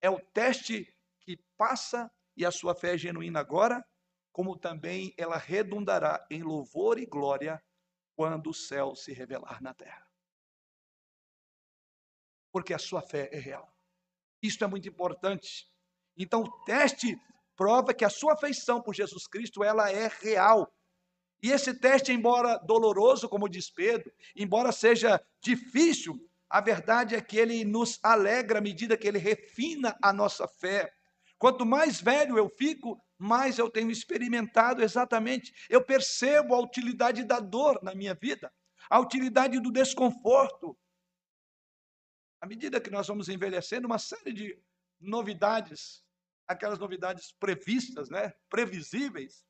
é 0.01 0.09
o 0.09 0.21
teste 0.33 0.87
que 1.21 1.37
passa 1.57 2.09
e 2.37 2.47
a 2.47 2.53
sua 2.53 2.75
fé 2.75 2.95
é 2.95 2.99
genuína 2.99 3.41
agora, 3.41 3.85
como 4.37 4.59
também 4.59 5.15
ela 5.17 5.39
redundará 5.39 6.27
em 6.31 6.43
louvor 6.43 6.99
e 6.99 7.07
glória 7.07 7.59
quando 8.15 8.51
o 8.51 8.55
céu 8.55 8.95
se 8.95 9.13
revelar 9.13 9.63
na 9.63 9.73
terra 9.73 10.07
porque 12.57 12.73
a 12.73 12.79
sua 12.79 13.03
fé 13.03 13.29
é 13.33 13.39
real. 13.39 13.71
Isto 14.43 14.65
é 14.65 14.67
muito 14.67 14.89
importante. 14.89 15.71
Então, 16.17 16.41
o 16.41 16.51
teste 16.65 17.21
prova 17.55 17.93
que 17.93 18.03
a 18.03 18.09
sua 18.09 18.33
afeição 18.33 18.81
por 18.81 18.95
Jesus 18.95 19.27
Cristo 19.27 19.63
ela 19.63 19.93
é 19.93 20.09
real. 20.23 20.67
E 21.43 21.51
esse 21.51 21.75
teste, 21.75 22.13
embora 22.13 22.57
doloroso, 22.57 23.29
como 23.29 23.47
diz 23.47 23.69
Pedro, 23.69 24.11
embora 24.35 24.73
seja 24.73 25.23
difícil, 25.39 26.19
a 26.49 26.63
verdade 26.63 27.15
é 27.15 27.21
que 27.21 27.37
ele 27.37 27.63
nos 27.63 28.01
alegra 28.03 28.59
à 28.59 28.63
medida 28.63 28.97
que 28.97 29.07
ele 29.07 29.19
refina 29.19 29.95
a 30.03 30.11
nossa 30.11 30.49
fé. 30.49 30.91
Quanto 31.39 31.67
mais 31.67 32.01
velho 32.01 32.39
eu 32.39 32.49
fico, 32.49 32.99
mais 33.19 33.59
eu 33.59 33.71
tenho 33.71 33.91
experimentado 33.91 34.83
exatamente, 34.83 35.53
eu 35.69 35.85
percebo 35.85 36.55
a 36.55 36.61
utilidade 36.61 37.25
da 37.25 37.41
dor 37.41 37.81
na 37.83 37.95
minha 37.95 38.15
vida, 38.15 38.53
a 38.91 39.01
utilidade 39.01 39.59
do 39.61 39.73
desconforto, 39.73 40.79
à 42.41 42.47
medida 42.47 42.81
que 42.81 42.91
nós 42.91 43.07
vamos 43.07 43.29
envelhecendo, 43.29 43.87
uma 43.87 43.99
série 43.99 44.33
de 44.33 44.63
novidades, 45.01 46.05
aquelas 46.47 46.79
novidades 46.79 47.33
previstas, 47.33 48.11
né, 48.11 48.33
previsíveis, 48.49 49.45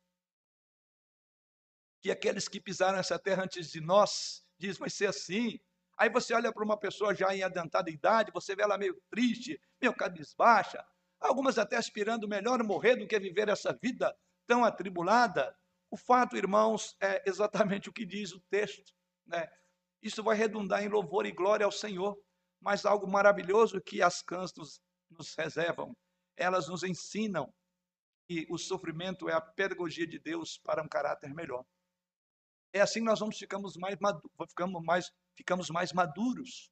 que 2.01 2.11
aqueles 2.11 2.47
que 2.47 2.61
pisaram 2.61 2.99
essa 2.99 3.19
terra 3.19 3.43
antes 3.45 3.71
de 3.71 3.81
nós 3.81 4.45
diz 4.59 4.79
vai 4.79 4.89
ser 4.89 5.07
assim. 5.07 5.59
Aí 5.99 6.09
você 6.09 6.35
olha 6.35 6.53
para 6.53 6.65
uma 6.65 6.79
pessoa 6.79 7.15
já 7.15 7.35
em 7.35 7.43
adentrada 7.43 7.91
idade, 7.91 8.31
você 8.33 8.55
vê 8.55 8.63
ela 8.63 8.79
meio 8.79 8.95
triste, 9.11 9.61
meio 9.81 9.95
cabisbaixa, 9.95 10.85
algumas 11.21 11.59
até 11.59 11.77
aspirando 11.77 12.29
melhor 12.29 12.63
morrer 12.63 12.97
do 12.97 13.07
que 13.07 13.19
viver 13.19 13.49
essa 13.49 13.77
vida 13.83 14.17
tão 14.47 14.65
atribulada. 14.65 15.57
O 15.91 15.97
fato, 15.97 16.37
irmãos, 16.37 16.97
é 17.01 17.23
exatamente 17.27 17.89
o 17.89 17.93
que 17.93 18.05
diz 18.05 18.33
o 18.33 18.41
texto, 18.51 18.93
né? 19.27 19.49
Isso 20.03 20.23
vai 20.23 20.37
redundar 20.37 20.85
em 20.85 20.89
louvor 20.89 21.27
e 21.27 21.33
glória 21.33 21.65
ao 21.65 21.73
Senhor 21.73 22.17
mas 22.61 22.85
algo 22.85 23.07
maravilhoso 23.07 23.81
que 23.81 24.03
as 24.03 24.23
cãs 24.23 24.53
nos, 24.57 24.81
nos 25.11 25.35
reservam. 25.35 25.97
Elas 26.37 26.69
nos 26.69 26.83
ensinam 26.83 27.53
que 28.29 28.47
o 28.51 28.59
sofrimento 28.59 29.29
é 29.29 29.33
a 29.33 29.41
pedagogia 29.41 30.07
de 30.07 30.19
Deus 30.19 30.59
para 30.59 30.83
um 30.83 30.89
caráter 30.89 31.33
melhor. 31.33 31.65
É 32.73 32.81
assim 32.81 33.01
que 33.01 33.07
nós 33.07 33.21
vamos 33.21 33.39
ficamos 33.39 33.77
mais, 33.77 33.97
ficamos 34.49 34.83
mais, 34.85 35.13
ficamos 35.37 35.71
mais 35.71 35.93
maduros. 35.93 36.71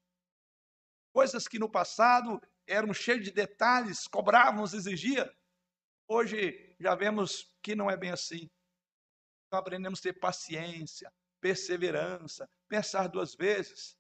Coisas 1.13 1.47
que 1.47 1.59
no 1.59 1.71
passado 1.71 2.41
eram 2.67 2.93
cheias 2.93 3.25
de 3.25 3.31
detalhes, 3.31 4.07
cobrávamos, 4.07 4.75
exigia. 4.75 5.33
Hoje 6.09 6.77
já 6.79 6.95
vemos 6.95 7.53
que 7.63 7.75
não 7.75 7.91
é 7.91 7.97
bem 7.97 8.11
assim. 8.11 8.51
Então 9.47 9.59
aprendemos 9.59 10.01
a 10.01 10.03
ter 10.03 10.15
paciência, 10.15 11.13
perseverança, 11.41 12.49
pensar 12.69 13.09
duas 13.09 13.35
vezes. 13.35 13.97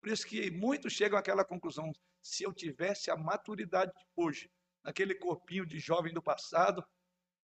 Por 0.00 0.10
isso 0.10 0.26
que 0.26 0.50
muitos 0.50 0.92
chegam 0.92 1.18
àquela 1.18 1.44
conclusão: 1.44 1.92
se 2.22 2.44
eu 2.44 2.52
tivesse 2.52 3.10
a 3.10 3.16
maturidade 3.16 3.92
hoje, 4.16 4.50
naquele 4.82 5.14
corpinho 5.14 5.66
de 5.66 5.78
jovem 5.78 6.12
do 6.12 6.22
passado, 6.22 6.84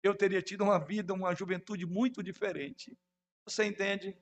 eu 0.03 0.15
teria 0.17 0.43
tido 0.43 0.65
uma 0.65 0.79
vida, 0.79 1.15
uma 1.15 1.35
juventude 1.35 1.87
muito 1.87 2.23
diferente. 2.23 2.97
Você 3.47 3.65
entende? 3.65 4.17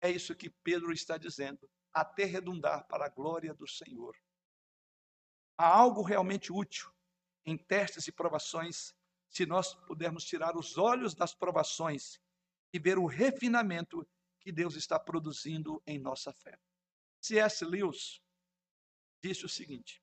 É 0.00 0.10
isso 0.10 0.34
que 0.34 0.50
Pedro 0.62 0.92
está 0.92 1.18
dizendo, 1.18 1.68
até 1.92 2.24
redundar 2.24 2.86
para 2.86 3.06
a 3.06 3.08
glória 3.08 3.52
do 3.52 3.66
Senhor. 3.66 4.16
Há 5.58 5.66
algo 5.66 6.02
realmente 6.02 6.52
útil 6.52 6.88
em 7.44 7.58
testes 7.58 8.06
e 8.06 8.12
provações, 8.12 8.94
se 9.28 9.44
nós 9.44 9.74
pudermos 9.74 10.24
tirar 10.24 10.56
os 10.56 10.78
olhos 10.78 11.14
das 11.14 11.34
provações 11.34 12.20
e 12.72 12.78
ver 12.78 12.96
o 12.96 13.06
refinamento 13.06 14.06
que 14.38 14.52
Deus 14.52 14.76
está 14.76 15.00
produzindo 15.00 15.82
em 15.84 15.98
nossa 15.98 16.32
fé. 16.32 16.58
C.S. 17.20 17.64
Lewis 17.64 18.22
disse 19.20 19.44
o 19.44 19.48
seguinte: 19.48 20.00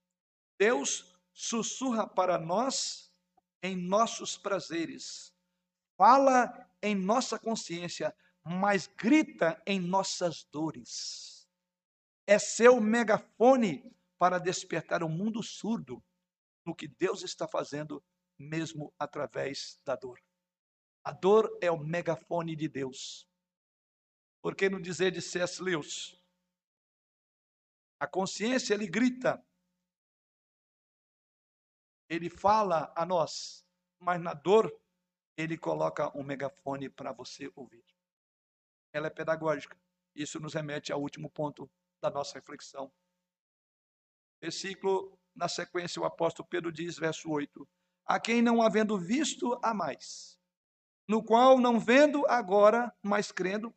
Deus 0.59 1.17
sussurra 1.31 2.05
para 2.05 2.37
nós 2.37 3.13
em 3.63 3.75
nossos 3.75 4.37
prazeres, 4.37 5.33
fala 5.97 6.69
em 6.81 6.93
nossa 6.95 7.39
consciência, 7.39 8.13
mas 8.43 8.87
grita 8.87 9.61
em 9.65 9.79
nossas 9.79 10.43
dores. 10.51 11.47
É 12.27 12.37
seu 12.37 12.81
megafone 12.81 13.94
para 14.17 14.39
despertar 14.39 15.03
o 15.03 15.09
mundo 15.09 15.43
surdo 15.43 16.03
no 16.65 16.75
que 16.75 16.87
Deus 16.87 17.23
está 17.23 17.47
fazendo, 17.47 18.03
mesmo 18.37 18.93
através 18.97 19.79
da 19.85 19.95
dor. 19.95 20.19
A 21.03 21.11
dor 21.11 21.55
é 21.61 21.69
o 21.69 21.77
megafone 21.77 22.55
de 22.55 22.67
Deus. 22.67 23.27
Porque 24.41 24.69
no 24.69 24.81
dizer 24.81 25.11
de 25.11 25.21
C.S. 25.21 25.61
Lewis, 25.61 26.19
a 27.99 28.07
consciência 28.07 28.73
ele 28.73 28.87
grita, 28.87 29.43
ele 32.09 32.29
fala 32.29 32.93
a 32.95 33.05
nós, 33.05 33.65
mas 33.99 34.21
na 34.21 34.33
dor 34.33 34.71
ele 35.37 35.57
coloca 35.57 36.15
um 36.17 36.23
megafone 36.23 36.89
para 36.89 37.11
você 37.11 37.51
ouvir. 37.55 37.83
Ela 38.93 39.07
é 39.07 39.09
pedagógica. 39.09 39.77
Isso 40.15 40.39
nos 40.39 40.53
remete 40.53 40.91
ao 40.91 41.01
último 41.01 41.29
ponto 41.29 41.69
da 42.01 42.09
nossa 42.09 42.35
reflexão. 42.35 42.91
Versículo, 44.45 45.17
na 45.35 45.49
sequência, 45.49 45.99
o 45.99 46.05
apóstolo 46.05 46.47
Pedro 46.47 46.71
diz, 46.71 46.99
verso 46.99 47.31
8: 47.31 47.67
A 48.05 48.19
quem 48.19 48.43
não 48.43 48.61
havendo 48.61 48.95
visto, 48.95 49.59
a 49.63 49.73
mais, 49.73 50.37
no 51.09 51.23
qual 51.23 51.57
não 51.57 51.79
vendo 51.79 52.23
agora, 52.27 52.95
mas 53.01 53.31
crendo, 53.31 53.73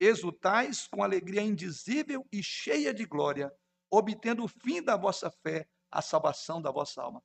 exultais 0.00 0.86
com 0.86 1.02
alegria 1.02 1.42
indizível 1.42 2.26
e 2.32 2.42
cheia 2.42 2.94
de 2.94 3.04
glória, 3.04 3.52
obtendo 3.90 4.42
o 4.42 4.48
fim 4.48 4.82
da 4.82 4.96
vossa 4.96 5.30
fé, 5.30 5.68
a 5.90 6.00
salvação 6.00 6.62
da 6.62 6.70
vossa 6.70 7.02
alma. 7.02 7.22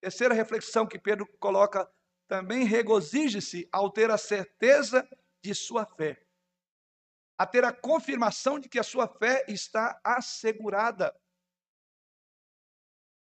Terceira 0.00 0.34
reflexão 0.34 0.88
que 0.88 0.98
Pedro 0.98 1.24
coloca 1.38 1.88
também 2.26 2.64
regozije-se 2.64 3.68
ao 3.70 3.92
ter 3.92 4.10
a 4.10 4.18
certeza 4.18 5.08
de 5.40 5.54
sua 5.54 5.86
fé, 5.86 6.20
a 7.38 7.46
ter 7.46 7.64
a 7.64 7.72
confirmação 7.72 8.58
de 8.58 8.68
que 8.68 8.80
a 8.80 8.82
sua 8.82 9.06
fé 9.06 9.44
está 9.46 10.00
assegurada. 10.02 11.14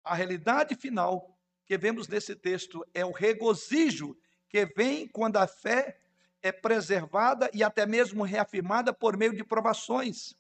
A 0.05 0.15
realidade 0.15 0.75
final 0.75 1.35
que 1.65 1.79
vemos 1.79 2.07
nesse 2.07 2.37
texto 2.37 2.87
é 2.93 3.05
o 3.05 3.11
regozijo 3.11 4.17
que 4.49 4.67
vem 4.67 5.09
quando 5.09 5.39
a 5.39 5.47
fé 5.47 5.99
é 6.43 6.53
preservada 6.53 7.51
e 7.55 7.65
até 7.65 7.87
mesmo 7.87 8.23
reafirmada 8.23 8.93
por 8.93 9.17
meio 9.17 9.35
de 9.35 9.43
provações. 9.43 10.37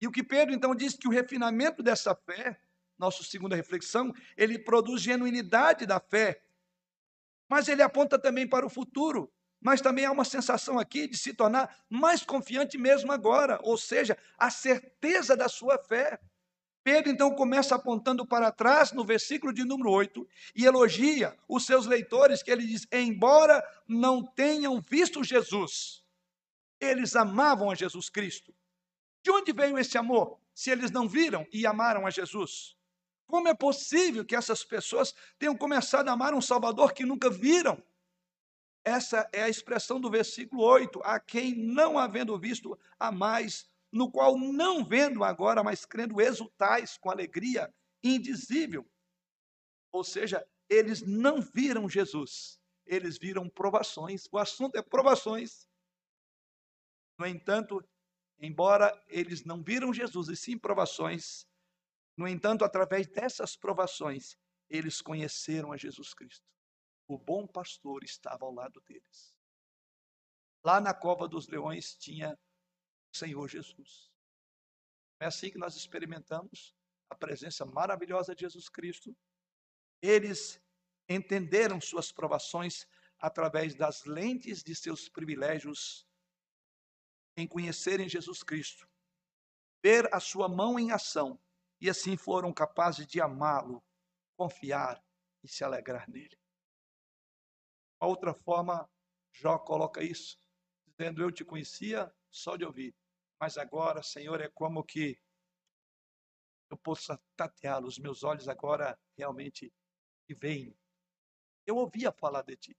E 0.00 0.06
o 0.06 0.12
que 0.12 0.22
Pedro 0.22 0.54
então 0.54 0.74
diz 0.74 0.94
que 0.94 1.08
o 1.08 1.10
refinamento 1.10 1.82
dessa 1.82 2.14
fé, 2.14 2.60
nossa 2.96 3.24
segunda 3.24 3.56
reflexão, 3.56 4.14
ele 4.36 4.58
produz 4.58 5.02
genuinidade 5.02 5.84
da 5.84 5.98
fé, 5.98 6.40
mas 7.48 7.66
ele 7.68 7.82
aponta 7.82 8.18
também 8.18 8.48
para 8.48 8.64
o 8.64 8.70
futuro. 8.70 9.32
Mas 9.60 9.80
também 9.80 10.04
há 10.04 10.10
uma 10.10 10.24
sensação 10.24 10.78
aqui 10.78 11.06
de 11.06 11.16
se 11.16 11.34
tornar 11.34 11.84
mais 11.88 12.22
confiante 12.24 12.76
mesmo 12.78 13.12
agora, 13.12 13.60
ou 13.62 13.76
seja, 13.76 14.16
a 14.36 14.50
certeza 14.50 15.36
da 15.36 15.48
sua 15.48 15.78
fé. 15.78 16.18
Pedro 16.84 17.12
então 17.12 17.34
começa 17.34 17.76
apontando 17.76 18.26
para 18.26 18.50
trás 18.50 18.92
no 18.92 19.04
versículo 19.04 19.52
de 19.52 19.64
número 19.64 19.90
8 19.90 20.26
e 20.54 20.64
elogia 20.64 21.36
os 21.48 21.64
seus 21.64 21.86
leitores, 21.86 22.42
que 22.42 22.50
ele 22.50 22.66
diz: 22.66 22.86
embora 22.90 23.62
não 23.86 24.24
tenham 24.24 24.80
visto 24.80 25.22
Jesus, 25.22 26.02
eles 26.80 27.14
amavam 27.14 27.70
a 27.70 27.74
Jesus 27.74 28.08
Cristo. 28.08 28.52
De 29.22 29.30
onde 29.30 29.52
veio 29.52 29.78
esse 29.78 29.96
amor? 29.96 30.40
Se 30.52 30.70
eles 30.70 30.90
não 30.90 31.08
viram 31.08 31.46
e 31.52 31.64
amaram 31.64 32.06
a 32.06 32.10
Jesus? 32.10 32.76
Como 33.26 33.48
é 33.48 33.54
possível 33.54 34.24
que 34.24 34.36
essas 34.36 34.64
pessoas 34.64 35.14
tenham 35.38 35.56
começado 35.56 36.08
a 36.08 36.12
amar 36.12 36.34
um 36.34 36.40
Salvador 36.40 36.92
que 36.92 37.06
nunca 37.06 37.30
viram? 37.30 37.82
Essa 38.84 39.28
é 39.32 39.44
a 39.44 39.48
expressão 39.48 40.00
do 40.00 40.10
versículo 40.10 40.62
8: 40.62 41.00
a 41.04 41.20
quem 41.20 41.54
não 41.54 41.98
havendo 41.98 42.36
visto, 42.38 42.76
a 42.98 43.12
mais, 43.12 43.70
no 43.92 44.10
qual 44.10 44.38
não 44.38 44.84
vendo 44.84 45.22
agora, 45.22 45.62
mas 45.62 45.84
crendo, 45.84 46.20
exultais 46.20 46.96
com 46.96 47.10
alegria 47.10 47.72
indizível. 48.02 48.90
Ou 49.92 50.02
seja, 50.02 50.44
eles 50.68 51.02
não 51.02 51.42
viram 51.42 51.88
Jesus, 51.88 52.58
eles 52.86 53.18
viram 53.18 53.48
provações. 53.48 54.26
O 54.32 54.38
assunto 54.38 54.76
é 54.76 54.82
provações. 54.82 55.68
No 57.18 57.26
entanto, 57.26 57.86
embora 58.40 58.90
eles 59.06 59.44
não 59.44 59.62
viram 59.62 59.92
Jesus 59.92 60.28
e 60.28 60.36
sim 60.36 60.58
provações, 60.58 61.46
no 62.16 62.26
entanto, 62.26 62.64
através 62.64 63.06
dessas 63.06 63.56
provações, 63.56 64.36
eles 64.68 65.00
conheceram 65.00 65.72
a 65.72 65.76
Jesus 65.76 66.14
Cristo. 66.14 66.46
O 67.06 67.18
bom 67.18 67.46
pastor 67.46 68.02
estava 68.04 68.44
ao 68.44 68.52
lado 68.52 68.80
deles. 68.86 69.34
Lá 70.64 70.80
na 70.80 70.94
cova 70.94 71.28
dos 71.28 71.48
leões 71.48 71.96
tinha 71.96 72.38
Senhor 73.12 73.48
Jesus. 73.48 74.10
É 75.20 75.26
assim 75.26 75.50
que 75.50 75.58
nós 75.58 75.76
experimentamos 75.76 76.74
a 77.08 77.14
presença 77.14 77.64
maravilhosa 77.64 78.34
de 78.34 78.40
Jesus 78.40 78.68
Cristo. 78.68 79.16
Eles 80.00 80.60
entenderam 81.08 81.80
suas 81.80 82.10
provações 82.10 82.86
através 83.20 83.74
das 83.74 84.04
lentes 84.04 84.62
de 84.62 84.74
seus 84.74 85.08
privilégios 85.08 86.06
em 87.36 87.46
conhecerem 87.46 88.08
Jesus 88.08 88.42
Cristo, 88.42 88.88
ver 89.82 90.12
a 90.12 90.20
sua 90.20 90.48
mão 90.48 90.78
em 90.78 90.90
ação 90.90 91.40
e 91.80 91.88
assim 91.88 92.16
foram 92.16 92.52
capazes 92.52 93.06
de 93.06 93.20
amá-lo, 93.20 93.82
confiar 94.36 95.02
e 95.42 95.48
se 95.48 95.64
alegrar 95.64 96.08
nele. 96.10 96.38
Uma 98.00 98.10
outra 98.10 98.34
forma, 98.34 98.88
Jó 99.32 99.58
coloca 99.58 100.02
isso, 100.02 100.38
dizendo: 100.86 101.22
Eu 101.22 101.30
te 101.30 101.44
conhecia 101.44 102.12
só 102.30 102.56
de 102.56 102.64
ouvir, 102.64 102.94
mas 103.42 103.58
agora, 103.58 104.04
Senhor, 104.04 104.40
é 104.40 104.48
como 104.48 104.84
que 104.84 105.20
eu 106.70 106.76
possa 106.76 107.20
tateá-lo, 107.34 107.88
os 107.88 107.98
meus 107.98 108.22
olhos 108.22 108.46
agora 108.46 108.96
realmente 109.18 109.74
te 110.24 110.32
veem. 110.32 110.78
Eu 111.66 111.74
ouvia 111.74 112.12
falar 112.12 112.42
de 112.42 112.56
ti. 112.56 112.78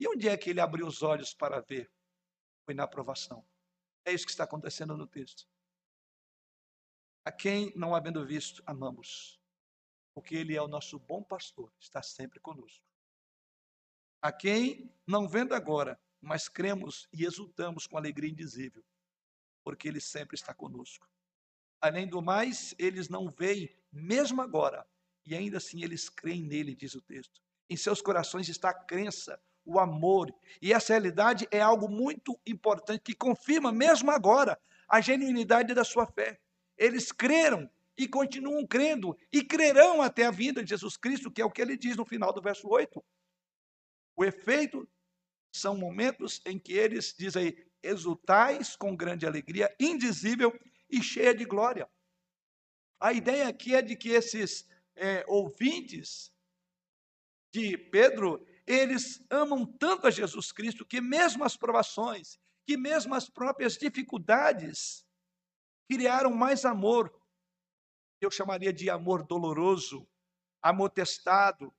E 0.00 0.08
onde 0.08 0.26
é 0.26 0.34
que 0.34 0.48
ele 0.48 0.62
abriu 0.62 0.86
os 0.86 1.02
olhos 1.02 1.34
para 1.34 1.60
ver? 1.60 1.92
Foi 2.64 2.72
na 2.72 2.84
aprovação. 2.84 3.46
É 4.02 4.10
isso 4.10 4.24
que 4.24 4.30
está 4.30 4.44
acontecendo 4.44 4.96
no 4.96 5.06
texto. 5.06 5.46
A 7.22 7.30
quem, 7.30 7.70
não 7.76 7.94
havendo 7.94 8.24
visto, 8.24 8.62
amamos, 8.64 9.38
porque 10.14 10.34
Ele 10.36 10.56
é 10.56 10.62
o 10.62 10.68
nosso 10.68 10.98
bom 10.98 11.22
pastor, 11.22 11.70
está 11.78 12.00
sempre 12.00 12.40
conosco. 12.40 12.82
A 14.22 14.32
quem, 14.32 14.90
não 15.06 15.28
vendo 15.28 15.54
agora, 15.54 16.00
mas 16.18 16.48
cremos 16.48 17.06
e 17.12 17.26
exultamos 17.26 17.86
com 17.86 17.98
alegria 17.98 18.30
indizível, 18.30 18.82
porque 19.68 19.86
Ele 19.86 20.00
sempre 20.00 20.34
está 20.34 20.54
conosco. 20.54 21.06
Além 21.78 22.06
do 22.06 22.22
mais, 22.22 22.74
eles 22.78 23.10
não 23.10 23.28
veem, 23.28 23.68
mesmo 23.92 24.40
agora, 24.40 24.86
e 25.26 25.34
ainda 25.34 25.58
assim 25.58 25.84
eles 25.84 26.08
creem 26.08 26.42
nele, 26.42 26.74
diz 26.74 26.94
o 26.94 27.02
texto. 27.02 27.42
Em 27.68 27.76
seus 27.76 28.00
corações 28.00 28.48
está 28.48 28.70
a 28.70 28.74
crença, 28.74 29.38
o 29.66 29.78
amor, 29.78 30.34
e 30.62 30.72
essa 30.72 30.94
realidade 30.94 31.46
é 31.50 31.60
algo 31.60 31.86
muito 31.86 32.40
importante 32.46 33.02
que 33.02 33.14
confirma, 33.14 33.70
mesmo 33.70 34.10
agora, 34.10 34.58
a 34.88 35.02
genuinidade 35.02 35.74
da 35.74 35.84
sua 35.84 36.06
fé. 36.06 36.40
Eles 36.74 37.12
creram 37.12 37.68
e 37.94 38.08
continuam 38.08 38.66
crendo 38.66 39.14
e 39.30 39.44
crerão 39.44 40.00
até 40.00 40.24
a 40.24 40.30
vinda 40.30 40.64
de 40.64 40.70
Jesus 40.70 40.96
Cristo, 40.96 41.30
que 41.30 41.42
é 41.42 41.44
o 41.44 41.50
que 41.50 41.60
ele 41.60 41.76
diz 41.76 41.94
no 41.94 42.06
final 42.06 42.32
do 42.32 42.40
verso 42.40 42.66
8. 42.66 43.04
O 44.16 44.24
efeito 44.24 44.88
são 45.52 45.76
momentos 45.76 46.40
em 46.46 46.58
que 46.58 46.72
eles, 46.72 47.14
diz 47.18 47.36
aí, 47.36 47.67
exultais 47.82 48.76
com 48.76 48.96
grande 48.96 49.26
alegria, 49.26 49.74
indizível 49.78 50.58
e 50.90 51.02
cheia 51.02 51.34
de 51.34 51.44
glória. 51.44 51.88
A 53.00 53.12
ideia 53.12 53.48
aqui 53.48 53.74
é 53.74 53.82
de 53.82 53.96
que 53.96 54.10
esses 54.10 54.68
é, 54.96 55.24
ouvintes 55.28 56.32
de 57.52 57.78
Pedro, 57.78 58.44
eles 58.66 59.24
amam 59.30 59.64
tanto 59.64 60.06
a 60.06 60.10
Jesus 60.10 60.52
Cristo 60.52 60.84
que 60.84 61.00
mesmo 61.00 61.44
as 61.44 61.56
provações, 61.56 62.38
que 62.66 62.76
mesmo 62.76 63.14
as 63.14 63.28
próprias 63.28 63.76
dificuldades 63.76 65.06
criaram 65.88 66.30
mais 66.30 66.64
amor. 66.64 67.14
Eu 68.20 68.30
chamaria 68.30 68.72
de 68.72 68.90
amor 68.90 69.22
doloroso, 69.22 70.06
amor 70.62 70.90
testado 70.90 71.74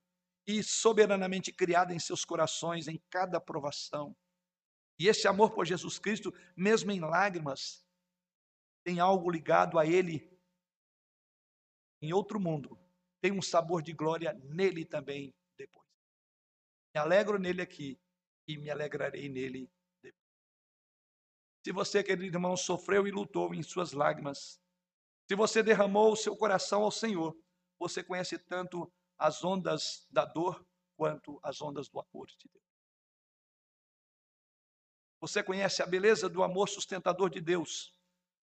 e 0.48 0.64
soberanamente 0.64 1.52
criado 1.52 1.92
em 1.92 2.00
seus 2.00 2.26
corações 2.26 2.88
em 2.88 3.00
cada 3.10 3.40
provação. 3.40 4.16
E 5.00 5.08
esse 5.08 5.28
amor 5.28 5.52
por 5.52 5.66
Jesus 5.66 5.98
Cristo, 5.98 6.34
mesmo 6.56 6.92
em 6.92 7.00
lágrimas, 7.00 7.86
tem 8.84 9.00
algo 9.00 9.32
ligado 9.32 9.80
a 9.80 9.86
ele 9.86 10.30
em 12.02 12.14
outro 12.14 12.40
mundo. 12.40 12.78
Tem 13.22 13.32
um 13.32 13.42
sabor 13.42 13.82
de 13.82 13.94
glória 13.94 14.34
nele 14.44 14.86
também 14.86 15.34
depois. 15.58 15.88
Me 16.94 17.02
alegro 17.02 17.40
nele 17.40 17.62
aqui 17.62 18.00
e 18.48 18.58
me 18.58 18.70
alegrarei 18.70 19.30
nele 19.30 19.72
se 21.66 21.74
você, 21.74 22.02
querido 22.02 22.38
irmão, 22.38 22.56
sofreu 22.56 23.06
e 23.06 23.12
lutou 23.12 23.54
em 23.54 23.62
suas 23.62 23.92
lágrimas, 23.92 24.60
se 25.28 25.36
você 25.36 25.62
derramou 25.62 26.14
o 26.14 26.16
seu 26.16 26.36
coração 26.36 26.84
ao 26.84 26.92
Senhor, 26.92 27.38
você 27.78 28.04
conhece 28.04 28.40
tanto 28.40 28.92
as 29.18 29.44
ondas 29.44 30.08
da 30.10 30.26
dor 30.26 30.66
quanto 30.96 31.40
as 31.44 31.62
ondas 31.62 31.90
do 31.90 32.00
amor 32.00 32.28
de 32.28 32.48
Deus. 32.52 32.69
Você 35.22 35.44
conhece 35.44 35.82
a 35.82 35.86
beleza 35.86 36.30
do 36.30 36.44
amor 36.44 36.70
sustentador 36.70 37.30
de 37.30 37.42
Deus. 37.42 37.94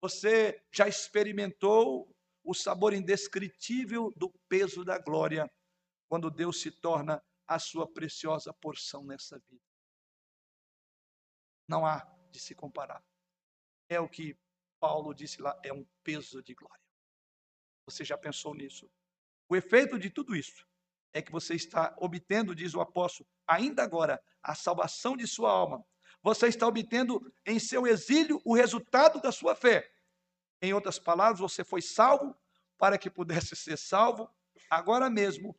Você 0.02 0.62
já 0.72 0.88
experimentou 0.88 2.14
o 2.44 2.54
sabor 2.54 2.94
indescritível 2.94 4.14
do 4.16 4.30
peso 4.48 4.84
da 4.84 4.98
glória 4.98 5.52
quando 6.08 6.30
Deus 6.30 6.62
se 6.62 6.72
torna 6.72 7.24
a 7.48 7.60
sua 7.60 7.88
preciosa 7.88 8.54
porção 8.54 9.04
nessa 9.04 9.40
vida. 9.40 9.64
Não 11.68 11.86
há 11.86 12.06
de 12.30 12.40
se 12.40 12.54
comparar. 12.54 13.04
É 13.90 14.00
o 14.00 14.10
que 14.10 14.38
Paulo 14.80 15.14
disse 15.14 15.42
lá, 15.42 15.60
é 15.64 15.74
um 15.74 15.86
peso 16.04 16.42
de 16.44 16.54
glória. 16.54 16.84
Você 17.86 18.04
já 18.04 18.18
pensou 18.18 18.54
nisso? 18.54 18.90
O 19.50 19.56
efeito 19.56 19.98
de 19.98 20.10
tudo 20.10 20.36
isso 20.36 20.68
é 21.14 21.22
que 21.22 21.32
você 21.32 21.56
está 21.56 21.96
obtendo, 21.98 22.54
diz 22.54 22.74
o 22.74 22.82
apóstolo, 22.82 23.28
ainda 23.48 23.82
agora, 23.84 24.22
a 24.44 24.54
salvação 24.54 25.16
de 25.16 25.26
sua 25.26 25.52
alma. 25.52 25.86
Você 26.22 26.48
está 26.48 26.68
obtendo 26.68 27.22
em 27.46 27.60
seu 27.60 27.88
exílio 27.88 28.42
o 28.44 28.56
resultado 28.56 29.22
da 29.22 29.32
sua 29.32 29.56
fé. 29.56 29.90
Em 30.62 30.74
outras 30.74 31.00
palavras, 31.00 31.40
você 31.40 31.64
foi 31.64 31.82
salvo 31.82 32.36
para 32.78 32.98
que 32.98 33.10
pudesse 33.10 33.56
ser 33.56 33.78
salvo 33.78 34.30
agora 34.70 35.10
mesmo, 35.10 35.56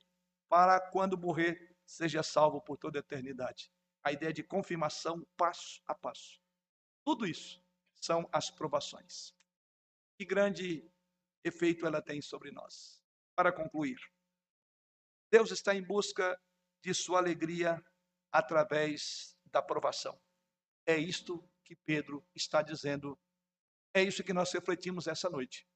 para 0.48 0.80
quando 0.80 1.16
morrer, 1.16 1.76
seja 1.84 2.22
salvo 2.22 2.61
por 2.61 2.76
toda 2.76 2.98
a 2.98 3.00
eternidade. 3.00 3.70
A 4.02 4.12
ideia 4.12 4.32
de 4.32 4.42
confirmação 4.42 5.26
passo 5.36 5.80
a 5.86 5.94
passo. 5.94 6.40
Tudo 7.04 7.26
isso 7.26 7.62
são 7.94 8.28
as 8.32 8.50
provações. 8.50 9.34
Que 10.16 10.24
grande 10.24 10.90
efeito 11.44 11.86
ela 11.86 12.02
tem 12.02 12.20
sobre 12.20 12.50
nós. 12.50 13.02
Para 13.34 13.52
concluir, 13.52 13.98
Deus 15.30 15.50
está 15.50 15.74
em 15.74 15.82
busca 15.82 16.40
de 16.82 16.94
sua 16.94 17.18
alegria 17.18 17.82
através 18.32 19.36
da 19.46 19.62
provação. 19.62 20.18
É 20.89 20.97
isto 20.97 21.47
que 21.62 21.76
Pedro 21.76 22.26
está 22.34 22.62
dizendo. 22.62 23.18
É 23.93 24.03
isso 24.03 24.24
que 24.24 24.32
nós 24.32 24.51
refletimos 24.51 25.07
essa 25.07 25.28
noite. 25.28 25.68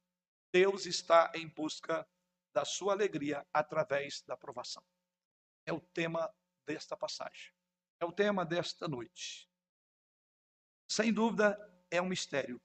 Deus 0.50 0.86
está 0.86 1.30
em 1.34 1.46
busca 1.46 2.08
da 2.54 2.64
sua 2.64 2.94
alegria 2.94 3.46
através 3.52 4.22
da 4.22 4.38
provação. 4.38 4.82
É 5.66 5.72
o 5.72 5.82
tema 5.82 6.34
desta 6.66 6.96
passagem. 6.96 7.52
É 8.00 8.06
o 8.06 8.12
tema 8.12 8.42
desta 8.46 8.88
noite. 8.88 9.46
Sem 10.90 11.12
dúvida, 11.12 11.58
é 11.90 12.00
um 12.00 12.08
mistério. 12.08 12.58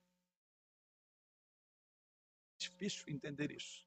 Difícil 2.58 3.04
entender 3.10 3.52
isso. 3.52 3.86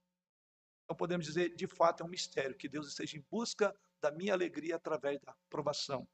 Então 0.84 0.94
podemos 0.94 1.24
dizer, 1.24 1.56
de 1.56 1.66
fato, 1.66 2.02
é 2.02 2.06
um 2.06 2.10
mistério 2.10 2.56
que 2.58 2.68
Deus 2.68 2.88
esteja 2.88 3.16
em 3.16 3.24
busca 3.30 3.74
da 4.02 4.10
minha 4.10 4.34
alegria 4.34 4.76
através 4.76 5.18
da 5.20 5.34
provação. 5.48 6.06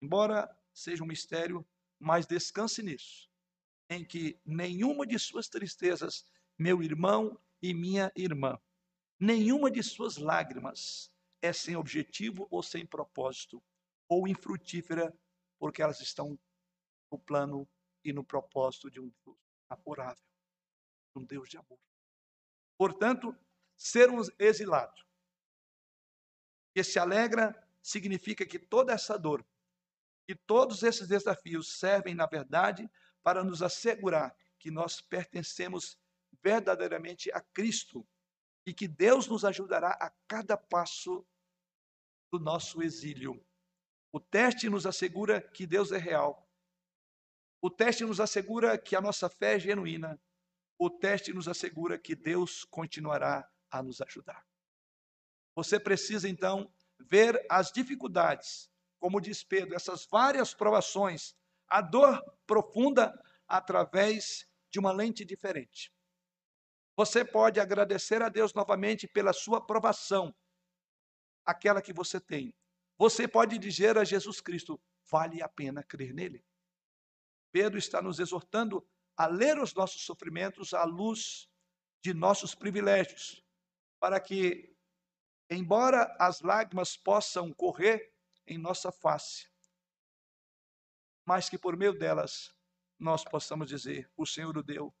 Embora 0.00 0.48
seja 0.78 1.02
um 1.02 1.06
mistério, 1.06 1.66
mas 1.98 2.26
descanse 2.26 2.82
nisso, 2.82 3.28
em 3.90 4.04
que 4.04 4.40
nenhuma 4.44 5.06
de 5.06 5.18
suas 5.18 5.48
tristezas, 5.48 6.24
meu 6.56 6.82
irmão 6.82 7.38
e 7.60 7.74
minha 7.74 8.12
irmã, 8.14 8.58
nenhuma 9.18 9.70
de 9.70 9.82
suas 9.82 10.16
lágrimas 10.16 11.12
é 11.42 11.52
sem 11.52 11.76
objetivo 11.76 12.46
ou 12.50 12.62
sem 12.62 12.86
propósito, 12.86 13.62
ou 14.08 14.26
infrutífera, 14.28 15.12
porque 15.58 15.82
elas 15.82 16.00
estão 16.00 16.38
no 17.10 17.18
plano 17.18 17.68
e 18.04 18.12
no 18.12 18.24
propósito 18.24 18.90
de 18.90 19.00
um 19.00 19.12
Deus 19.24 19.38
amorável, 19.68 20.24
um 21.14 21.24
Deus 21.24 21.48
de 21.48 21.58
amor. 21.58 21.78
Portanto, 22.76 23.36
ser 23.76 24.08
um 24.10 24.20
exilado 24.38 25.02
que 26.74 26.84
se 26.84 26.98
alegra 26.98 27.54
significa 27.82 28.46
que 28.46 28.58
toda 28.58 28.92
essa 28.92 29.18
dor 29.18 29.44
e 30.28 30.34
todos 30.34 30.82
esses 30.82 31.08
desafios 31.08 31.78
servem, 31.78 32.14
na 32.14 32.26
verdade, 32.26 32.88
para 33.22 33.42
nos 33.42 33.62
assegurar 33.62 34.36
que 34.58 34.70
nós 34.70 35.00
pertencemos 35.00 35.98
verdadeiramente 36.42 37.32
a 37.32 37.40
Cristo 37.40 38.06
e 38.66 38.74
que 38.74 38.86
Deus 38.86 39.26
nos 39.26 39.44
ajudará 39.44 39.90
a 40.00 40.12
cada 40.28 40.56
passo 40.56 41.26
do 42.30 42.38
nosso 42.38 42.82
exílio. 42.82 43.42
O 44.12 44.20
teste 44.20 44.68
nos 44.68 44.86
assegura 44.86 45.40
que 45.40 45.66
Deus 45.66 45.90
é 45.90 45.98
real 45.98 46.48
o 47.60 47.68
teste 47.68 48.04
nos 48.04 48.20
assegura 48.20 48.78
que 48.78 48.94
a 48.94 49.00
nossa 49.00 49.28
fé 49.28 49.56
é 49.56 49.58
genuína. 49.58 50.20
O 50.78 50.88
teste 50.88 51.32
nos 51.32 51.48
assegura 51.48 51.98
que 51.98 52.14
Deus 52.14 52.64
continuará 52.64 53.48
a 53.68 53.82
nos 53.82 54.00
ajudar. 54.00 54.46
Você 55.56 55.80
precisa, 55.80 56.28
então, 56.28 56.72
ver 57.00 57.44
as 57.50 57.72
dificuldades, 57.72 58.70
como 58.98 59.20
diz 59.20 59.42
Pedro, 59.44 59.74
essas 59.74 60.06
várias 60.06 60.54
provações, 60.54 61.34
a 61.68 61.80
dor 61.80 62.22
profunda 62.46 63.12
através 63.46 64.46
de 64.70 64.78
uma 64.78 64.92
lente 64.92 65.24
diferente. 65.24 65.92
Você 66.96 67.24
pode 67.24 67.60
agradecer 67.60 68.22
a 68.22 68.28
Deus 68.28 68.52
novamente 68.52 69.06
pela 69.06 69.32
sua 69.32 69.64
provação, 69.64 70.34
aquela 71.44 71.80
que 71.80 71.92
você 71.92 72.20
tem. 72.20 72.52
Você 72.98 73.28
pode 73.28 73.56
dizer 73.58 73.96
a 73.96 74.04
Jesus 74.04 74.40
Cristo: 74.40 74.80
vale 75.08 75.40
a 75.42 75.48
pena 75.48 75.82
crer 75.82 76.12
nele. 76.12 76.44
Pedro 77.52 77.78
está 77.78 78.02
nos 78.02 78.18
exortando 78.18 78.86
a 79.16 79.26
ler 79.26 79.58
os 79.58 79.72
nossos 79.74 80.02
sofrimentos 80.04 80.74
à 80.74 80.84
luz 80.84 81.48
de 82.02 82.12
nossos 82.12 82.54
privilégios, 82.54 83.44
para 83.98 84.20
que, 84.20 84.74
embora 85.50 86.14
as 86.18 86.40
lágrimas 86.40 86.96
possam 86.96 87.52
correr 87.52 88.12
em 88.48 88.58
nossa 88.58 88.90
face, 88.90 89.48
mas 91.26 91.48
que 91.48 91.58
por 91.58 91.76
meio 91.76 91.92
delas 91.92 92.54
nós 92.98 93.24
possamos 93.24 93.68
dizer: 93.68 94.10
O 94.16 94.26
Senhor 94.26 94.56
o 94.56 94.62
deu, 94.62 94.94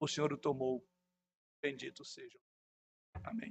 o 0.00 0.08
Senhor 0.08 0.32
o 0.32 0.38
tomou, 0.38 0.86
bendito 1.62 2.04
seja. 2.04 2.40
Amém. 3.24 3.50